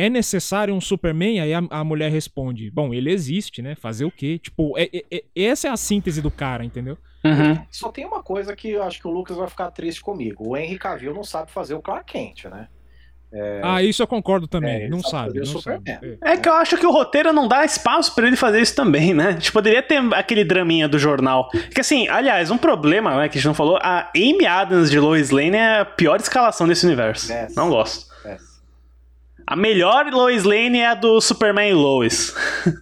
[0.01, 1.41] é necessário um Superman?
[1.41, 3.75] Aí a, a mulher responde: Bom, ele existe, né?
[3.75, 4.39] Fazer o quê?
[4.39, 6.97] Tipo, é, é- é- essa é a síntese do cara, entendeu?
[7.71, 10.49] Só tem uma coisa que eu acho que o Lucas vai ficar triste comigo.
[10.49, 12.69] O Henry Cavill não sabe fazer o Clark Kent, né?
[13.33, 14.85] É, Ah, isso eu concordo também.
[14.85, 15.89] É, não sabe não sabe.
[15.89, 16.33] É.
[16.33, 19.15] É que eu acho que o roteiro não dá espaço pra ele fazer isso também,
[19.15, 19.35] né?
[19.35, 21.49] Tipo, poderia ter aquele draminha do jornal.
[21.73, 24.99] Que assim, aliás, um problema, né, que a gente não falou, a Amy Adams de
[24.99, 27.31] Lois Lane é a pior escalação desse universo.
[27.55, 28.10] Não gosto.
[29.51, 32.33] A melhor Lois Lane é a do Superman e Lois.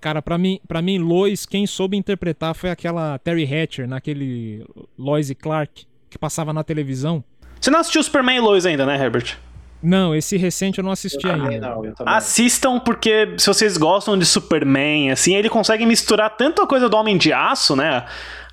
[0.00, 4.66] Cara, pra mim, pra mim, Lois, quem soube interpretar foi aquela Terry Hatcher, naquele
[4.98, 7.22] Lois e Clark, que passava na televisão.
[7.60, 9.36] Você não assistiu Superman e Lois ainda, né, Herbert?
[9.80, 11.76] Não, esse recente eu não assisti ainda.
[12.04, 16.96] Assistam porque se vocês gostam de Superman, assim, ele consegue misturar tanto a coisa do
[16.96, 18.04] Homem de Aço, né?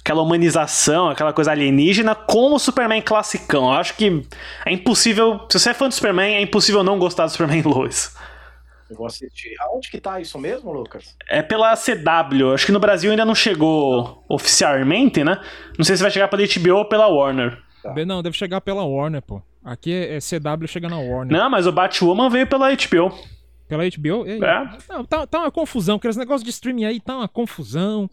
[0.03, 3.65] Aquela humanização, aquela coisa alienígena, com o Superman classicão.
[3.65, 4.23] Eu acho que
[4.65, 5.41] é impossível.
[5.49, 8.15] Se você é fã do Superman, é impossível não gostar do Superman Lois.
[8.89, 9.53] Eu vou assistir.
[9.61, 11.15] Aonde que tá isso mesmo, Lucas?
[11.29, 12.53] É pela CW.
[12.53, 15.39] Acho que no Brasil ainda não chegou oficialmente, né?
[15.77, 17.57] Não sei se vai chegar pela HBO ou pela Warner.
[17.93, 19.41] Be- Não, deve chegar pela Warner, pô.
[19.63, 21.37] Aqui é, é CW, chega na Warner.
[21.37, 23.17] Não, mas o Batwoman veio pela HBO.
[23.67, 24.25] Pela HBO?
[24.27, 24.67] É.
[24.89, 28.09] Não, tá, tá uma confusão, aqueles negócios de streaming aí tá uma confusão.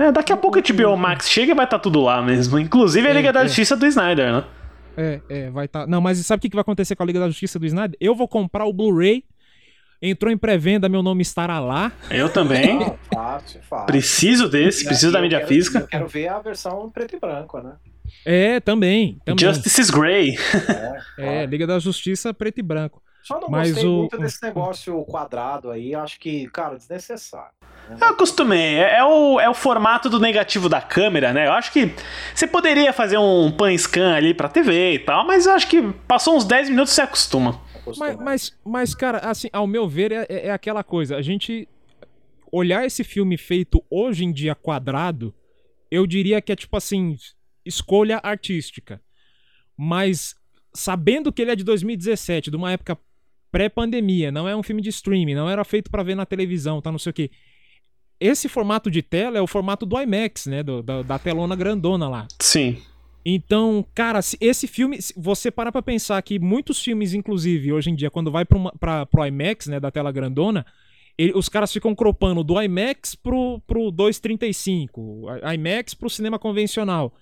[0.00, 2.58] É, daqui a pouco a HBO Max chega e vai estar tudo lá mesmo.
[2.58, 3.44] Inclusive a É, Liga da é.
[3.46, 4.44] Justiça do Snyder, né?
[4.96, 5.86] É, é, vai tá.
[5.86, 7.96] Não, mas sabe o que vai acontecer com a Liga da Justiça do Snyder?
[8.00, 9.24] Eu vou comprar o Blu-ray.
[10.02, 11.92] Entrou em pré-venda, meu nome estará lá.
[12.10, 12.78] Eu também.
[12.78, 13.86] Não, fácil, fácil.
[13.86, 15.80] Preciso desse, preciso da mídia quero- física.
[15.80, 17.74] Eu quero ver a versão preto e branco, né?
[18.24, 19.18] É, também.
[19.24, 19.46] também.
[19.46, 20.36] Justice is Grey.
[21.18, 23.02] É, Liga da Justiça preto e branco.
[23.22, 25.94] Só não Mas gostei o- muito desse negócio quadrado aí.
[25.94, 27.52] Acho que, cara, desnecessário.
[27.98, 28.76] Eu acostumei.
[28.76, 31.46] É, é o, é o formato do negativo da câmera, né?
[31.46, 31.92] Eu acho que
[32.34, 35.82] você poderia fazer um pan scan ali pra TV e tal, mas eu acho que
[36.06, 37.60] passou uns 10 minutos e você acostuma.
[37.98, 41.16] Mas, mas, mas, cara, assim, ao meu ver, é, é aquela coisa.
[41.16, 41.68] A gente
[42.52, 45.34] olhar esse filme feito hoje em dia quadrado,
[45.90, 47.16] eu diria que é tipo assim,
[47.64, 49.00] escolha artística.
[49.76, 50.34] Mas
[50.72, 52.98] sabendo que ele é de 2017, de uma época
[53.50, 56.92] pré-pandemia, não é um filme de streaming, não era feito pra ver na televisão, tá
[56.92, 57.30] não sei o quê.
[58.20, 62.08] Esse formato de tela é o formato do IMAX, né, do- da, da telona grandona
[62.08, 62.28] lá.
[62.38, 62.76] Sim.
[63.24, 67.94] Então, cara, se esse filme, você parar pra pensar que muitos filmes, inclusive, hoje em
[67.94, 70.64] dia, quando vai pra uma, pra, pro IMAX, né, da tela grandona,
[71.18, 77.14] ele- os caras ficam cropando do IMAX pro, pro 235, I- IMAX pro cinema convencional.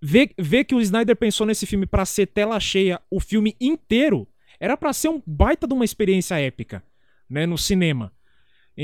[0.00, 4.26] Ver, ver que o Snyder pensou nesse filme pra ser tela cheia o filme inteiro,
[4.58, 6.82] era pra ser um baita de uma experiência épica,
[7.28, 8.12] né, no cinema.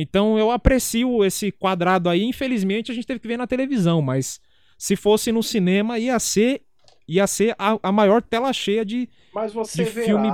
[0.01, 4.41] Então eu aprecio esse quadrado aí, infelizmente a gente teve que ver na televisão, mas
[4.79, 6.63] se fosse no cinema ia ser
[7.07, 10.29] ia ser a, a maior tela cheia de Mas você de verá, filme.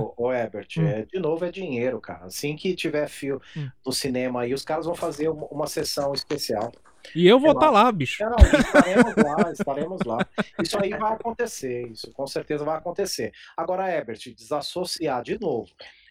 [0.00, 0.86] o, o Herbert, Hum.
[0.86, 2.26] é, de novo é dinheiro, cara.
[2.26, 3.40] Assim que tiver filme
[3.84, 6.70] no cinema aí, os caras vão fazer uma, uma sessão especial.
[7.16, 8.22] E eu vou estar lá, bicho.
[8.22, 10.18] Não, estaremos lá, estaremos lá.
[10.62, 13.32] Isso aí vai acontecer, isso com certeza vai acontecer.
[13.56, 15.68] Agora, Herbert, desassociar de novo,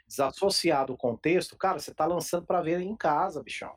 [0.10, 3.72] desassociar do contexto, cara, você tá lançando para ver em casa, bichão.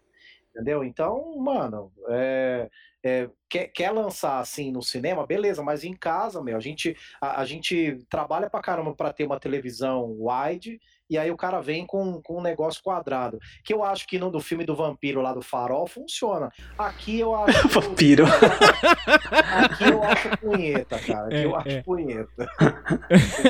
[0.51, 0.83] Entendeu?
[0.83, 2.69] Então, mano, é,
[3.03, 7.41] é, quer, quer lançar assim no cinema, beleza, mas em casa, meu, a gente, a,
[7.41, 10.79] a gente trabalha pra caramba pra ter uma televisão wide,
[11.13, 13.39] e aí o cara vem com, com um negócio quadrado.
[13.63, 16.51] Que eu acho que no do filme do vampiro lá do farol funciona.
[16.79, 17.69] Aqui eu acho.
[17.69, 18.25] Vampiro.
[18.25, 21.27] Aqui eu acho punheta, cara.
[21.27, 21.83] Aqui É, eu acho é.
[21.83, 22.49] punheta.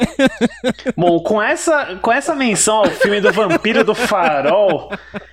[0.96, 4.90] Bom, com essa, com essa menção ao filme do Vampiro do Farol,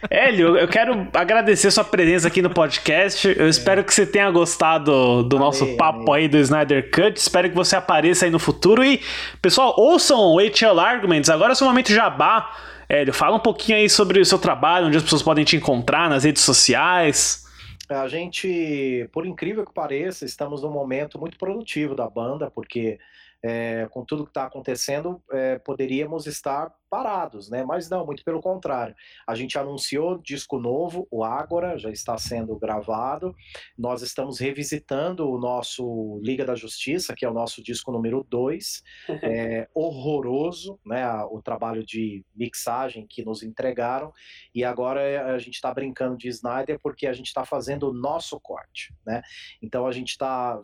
[0.08, 3.28] Hélio, eu quero agradecer sua presença aqui no podcast.
[3.28, 7.18] Eu espero que você tenha gostado do nosso papo aí do Snyder Cut.
[7.18, 8.84] Espero que você apareça aí no futuro.
[8.84, 9.02] E,
[9.42, 11.30] pessoal, ouçam o HL Arguments.
[11.30, 12.52] Agora é o seu momento jabá.
[12.90, 16.10] Hélio, fala um pouquinho aí sobre o seu trabalho, onde as pessoas podem te encontrar
[16.10, 17.46] nas redes sociais.
[17.88, 23.00] A gente, por incrível que pareça, estamos num momento muito produtivo da banda, porque
[23.42, 27.64] é, com tudo que está acontecendo, é, poderíamos estar parados, né?
[27.64, 28.96] Mas não, muito pelo contrário.
[29.28, 33.36] A gente anunciou disco novo, o Ágora, já está sendo gravado.
[33.78, 38.84] Nós estamos revisitando o nosso Liga da Justiça, que é o nosso disco número 2.
[39.32, 41.06] É horroroso, né?
[41.30, 44.12] O trabalho de mixagem que nos entregaram.
[44.56, 47.94] E agora é, a gente está brincando de Snyder porque a gente está fazendo o
[47.94, 49.22] nosso corte, né?
[49.62, 50.60] Então a gente está.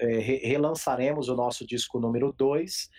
[0.00, 2.90] relançaremos o nosso disco número 2,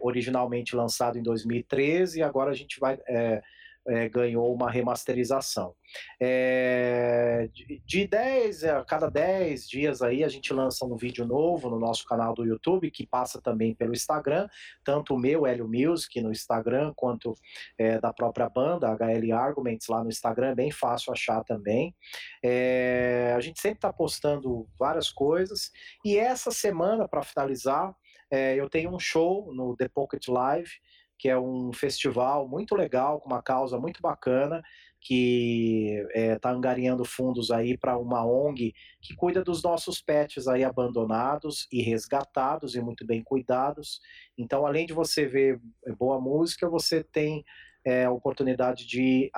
[0.00, 2.98] originalmente lançado em 2013, e agora a gente vai.
[3.08, 3.42] é,
[3.86, 5.74] é, ganhou uma remasterização.
[6.20, 11.68] É, de, de 10 a cada 10 dias aí a gente lança um vídeo novo
[11.68, 14.48] no nosso canal do YouTube, que passa também pelo Instagram,
[14.82, 17.34] tanto o meu, Hélio Music, no Instagram, quanto
[17.78, 21.94] é, da própria banda, HL Arguments, lá no Instagram, é bem fácil achar também.
[22.42, 25.70] É, a gente sempre está postando várias coisas,
[26.04, 27.94] e essa semana, para finalizar,
[28.34, 30.70] é, eu tenho um show no The Pocket Live,
[31.16, 34.60] que é um festival muito legal, com uma causa muito bacana,
[35.00, 40.48] que está é, tá angariando fundos aí para uma ONG que cuida dos nossos pets
[40.48, 44.00] aí abandonados e resgatados e muito bem cuidados.
[44.36, 45.60] Então, além de você ver
[45.96, 47.44] boa música, você tem
[47.84, 49.30] é, a oportunidade de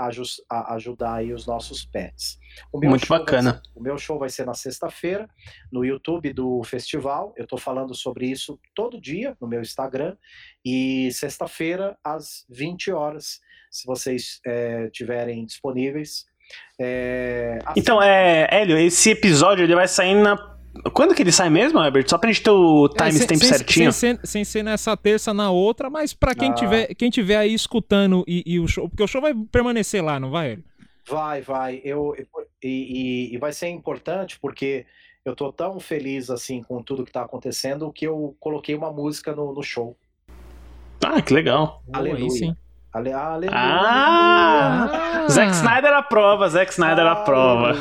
[0.69, 2.39] ajudar aí os nossos pets.
[2.73, 3.55] Muito bacana.
[3.55, 5.29] Ser, o meu show vai ser na sexta-feira,
[5.71, 7.35] no YouTube do festival.
[7.37, 10.17] Eu estou falando sobre isso todo dia no meu Instagram.
[10.65, 13.41] E sexta-feira, às 20 horas,
[13.71, 16.27] se vocês é, tiverem disponíveis.
[16.81, 17.81] É, assim...
[17.81, 20.56] Então, é, Hélio, esse episódio ele vai sair na
[20.93, 22.09] quando que ele sai mesmo, Herbert?
[22.09, 23.93] Só pra gente ter o timestamp é, certinho.
[23.93, 26.55] Sem, sem, sem, ser nessa terça, na outra, mas pra quem, ah.
[26.55, 28.89] tiver, quem tiver aí escutando e, e, o show.
[28.89, 30.59] Porque o show vai permanecer lá, não vai,
[31.09, 31.81] Vai, vai.
[31.85, 32.15] Eu,
[32.63, 34.85] e, e, vai ser importante porque
[35.25, 39.33] eu tô tão feliz assim com tudo que tá acontecendo que eu coloquei uma música
[39.33, 39.97] no, no show.
[41.05, 41.83] Ah, que legal.
[41.93, 42.31] Aleluia.
[42.31, 42.57] sim.
[42.93, 43.59] Ale, aleluia.
[43.59, 45.25] Ah!
[45.25, 45.29] ah!
[45.29, 47.75] Zack Snyder aprova, Zack Snyder aprova.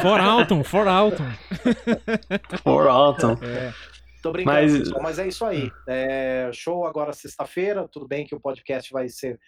[0.00, 1.30] For Alton, For Alton.
[2.62, 3.32] For Alton.
[3.42, 3.72] É.
[4.22, 4.78] Tô brincando, mas...
[4.78, 5.70] Pessoal, mas é isso aí.
[5.86, 7.86] É, show agora sexta-feira.
[7.90, 9.38] Tudo bem que o podcast vai ser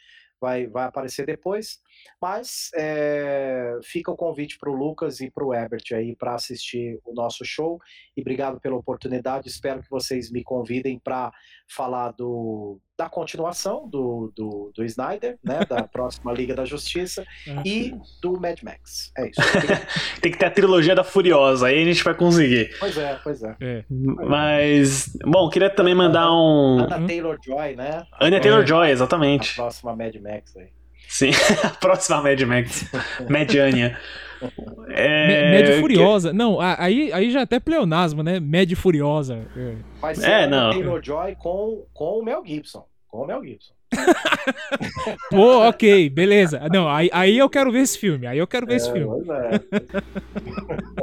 [0.41, 1.79] vai, vai aparecer depois.
[2.21, 6.99] Mas é, fica o convite para o Lucas e para o Herbert aí para assistir
[7.05, 7.81] o nosso show.
[8.17, 9.49] E obrigado pela oportunidade.
[9.49, 11.33] Espero que vocês me convidem para
[11.69, 17.69] falar do, da continuação do, do, do Snyder, né, da próxima Liga da Justiça é.
[17.69, 19.13] e do Mad Max.
[19.17, 19.41] É isso.
[20.21, 22.75] Tem que ter a trilogia da Furiosa, aí a gente vai conseguir.
[22.79, 23.57] Pois é, pois é.
[23.61, 23.85] é.
[23.91, 26.81] Mas, bom, queria também mandar um.
[26.81, 28.07] Ana Taylor Joy, né?
[28.21, 29.53] Ana Taylor Joy, exatamente.
[29.53, 30.69] A próxima Mad Max aí.
[31.09, 31.31] Sim,
[31.63, 32.91] a próxima Mad Max.
[33.29, 33.97] Mediania.
[34.89, 35.51] É...
[35.51, 36.33] Médio Furiosa.
[36.33, 38.39] Não, aí, aí já é até pleonasmo, né?
[38.41, 39.47] Médio Furiosa.
[39.57, 39.75] É.
[40.01, 40.71] Vai ser é, não.
[40.71, 42.85] Taylor Joy com, com o Mel Gibson.
[43.09, 43.75] Com o Mel Gibson.
[45.31, 46.61] Pô, ok, beleza.
[46.73, 48.27] Não, aí, aí eu quero ver esse filme.
[48.27, 49.25] Aí eu quero ver é, esse filme.
[49.31, 49.61] É.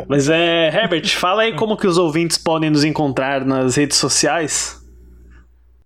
[0.07, 4.82] Mas é, Herbert, fala aí como que os ouvintes podem nos encontrar nas redes sociais.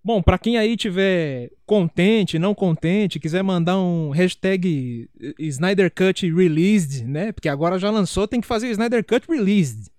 [0.08, 7.04] Bom, para quem aí tiver contente, não contente, quiser mandar um hashtag Snyder Cut Released,
[7.04, 7.34] né?
[7.34, 9.92] Porque agora já lançou, tem que fazer Snyder Cut Released.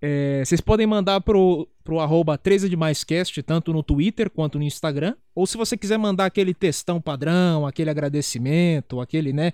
[0.00, 4.56] É, vocês podem mandar pro, pro arroba 13 de mais cast, tanto no Twitter quanto
[4.56, 5.14] no Instagram.
[5.34, 9.52] Ou se você quiser mandar aquele textão padrão, aquele agradecimento, aquele, né?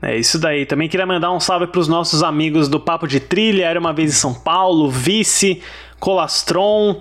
[0.02, 0.66] É isso daí.
[0.66, 3.94] Também queria mandar um salve para os nossos amigos do Papo de Trilha, Era Uma
[3.94, 5.62] Vez em São Paulo, Vice,
[6.00, 7.00] Colastron,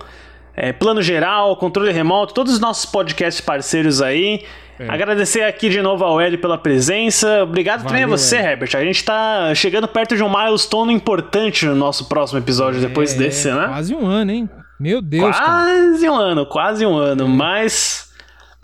[0.55, 4.45] é, Plano Geral, Controle Remoto, todos os nossos podcasts parceiros aí.
[4.78, 4.88] É.
[4.88, 7.42] Agradecer aqui de novo ao Hélio pela presença.
[7.44, 8.51] Obrigado Valeu, também a você, Hélio.
[8.51, 8.76] Herbert.
[8.76, 13.14] A gente está chegando perto de um milestone importante no nosso próximo episódio é, depois
[13.14, 13.66] desse, né?
[13.68, 14.51] Quase um ano, hein?
[14.78, 15.36] Meu Deus.
[15.36, 16.12] Quase cara.
[16.12, 17.28] um ano, quase um ano.
[17.28, 18.12] Mas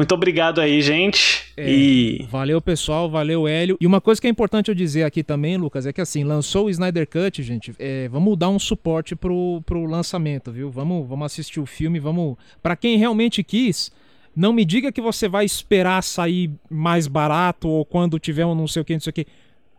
[0.00, 1.52] muito obrigado aí, gente.
[1.56, 3.76] É, e valeu, pessoal, valeu, Hélio.
[3.78, 6.66] E uma coisa que é importante eu dizer aqui também, Lucas, é que assim, lançou
[6.66, 7.74] o Snyder Cut, gente.
[7.78, 10.70] É, vamos dar um suporte pro, pro lançamento, viu?
[10.70, 12.36] Vamos, vamos assistir o filme, vamos.
[12.62, 13.92] Para quem realmente quis,
[14.34, 18.66] não me diga que você vai esperar sair mais barato ou quando tiver um não
[18.66, 19.26] sei o que, não sei o que.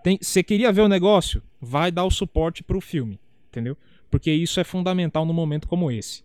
[0.03, 1.41] Tem, você queria ver o negócio?
[1.59, 3.19] Vai dar o suporte pro filme,
[3.49, 3.77] entendeu?
[4.11, 6.23] porque isso é fundamental num momento como esse.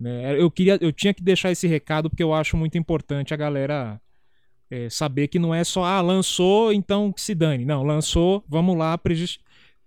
[0.00, 0.40] Né?
[0.40, 4.00] Eu, queria, eu tinha que deixar esse recado porque eu acho muito importante a galera
[4.70, 7.64] é, saber que não é só, ah, lançou, então que se dane.
[7.66, 8.98] Não, lançou, vamos lá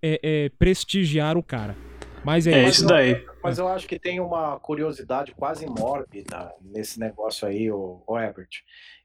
[0.01, 1.75] é, é, prestigiar o cara.
[2.23, 3.25] Mas é, é isso daí.
[3.45, 8.49] Mas eu acho que tem uma curiosidade quase mórbida nesse negócio aí, o, o Herbert.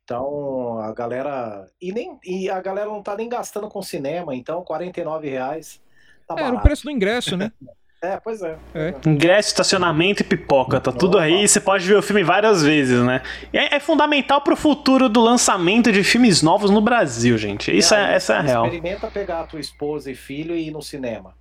[0.02, 1.66] Então a galera.
[1.80, 5.80] E, nem, e a galera não tá nem gastando com cinema, então 49 reais.
[6.26, 7.52] Tá é, Era o preço do ingresso, né?
[8.02, 8.56] É, pois é.
[8.74, 8.94] é.
[9.06, 11.46] Ingresso, estacionamento e pipoca, tá tudo aí.
[11.46, 13.20] Você pode ver o filme várias vezes, né?
[13.52, 17.76] E é, é fundamental pro futuro do lançamento de filmes novos no Brasil, gente.
[17.76, 18.64] Isso é, é essa é a real.
[18.64, 21.34] Experimenta pegar a tua esposa e filho e ir no cinema.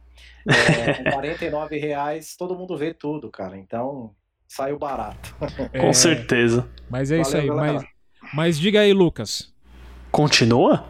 [0.47, 3.57] É, com 49 reais, todo mundo vê tudo, cara.
[3.57, 4.11] Então,
[4.47, 5.35] saiu barato.
[5.79, 6.67] Com certeza.
[6.89, 7.47] Mas é Valeu, isso aí.
[7.47, 7.83] Mas,
[8.33, 9.53] mas diga aí, Lucas.
[10.11, 10.85] Continua?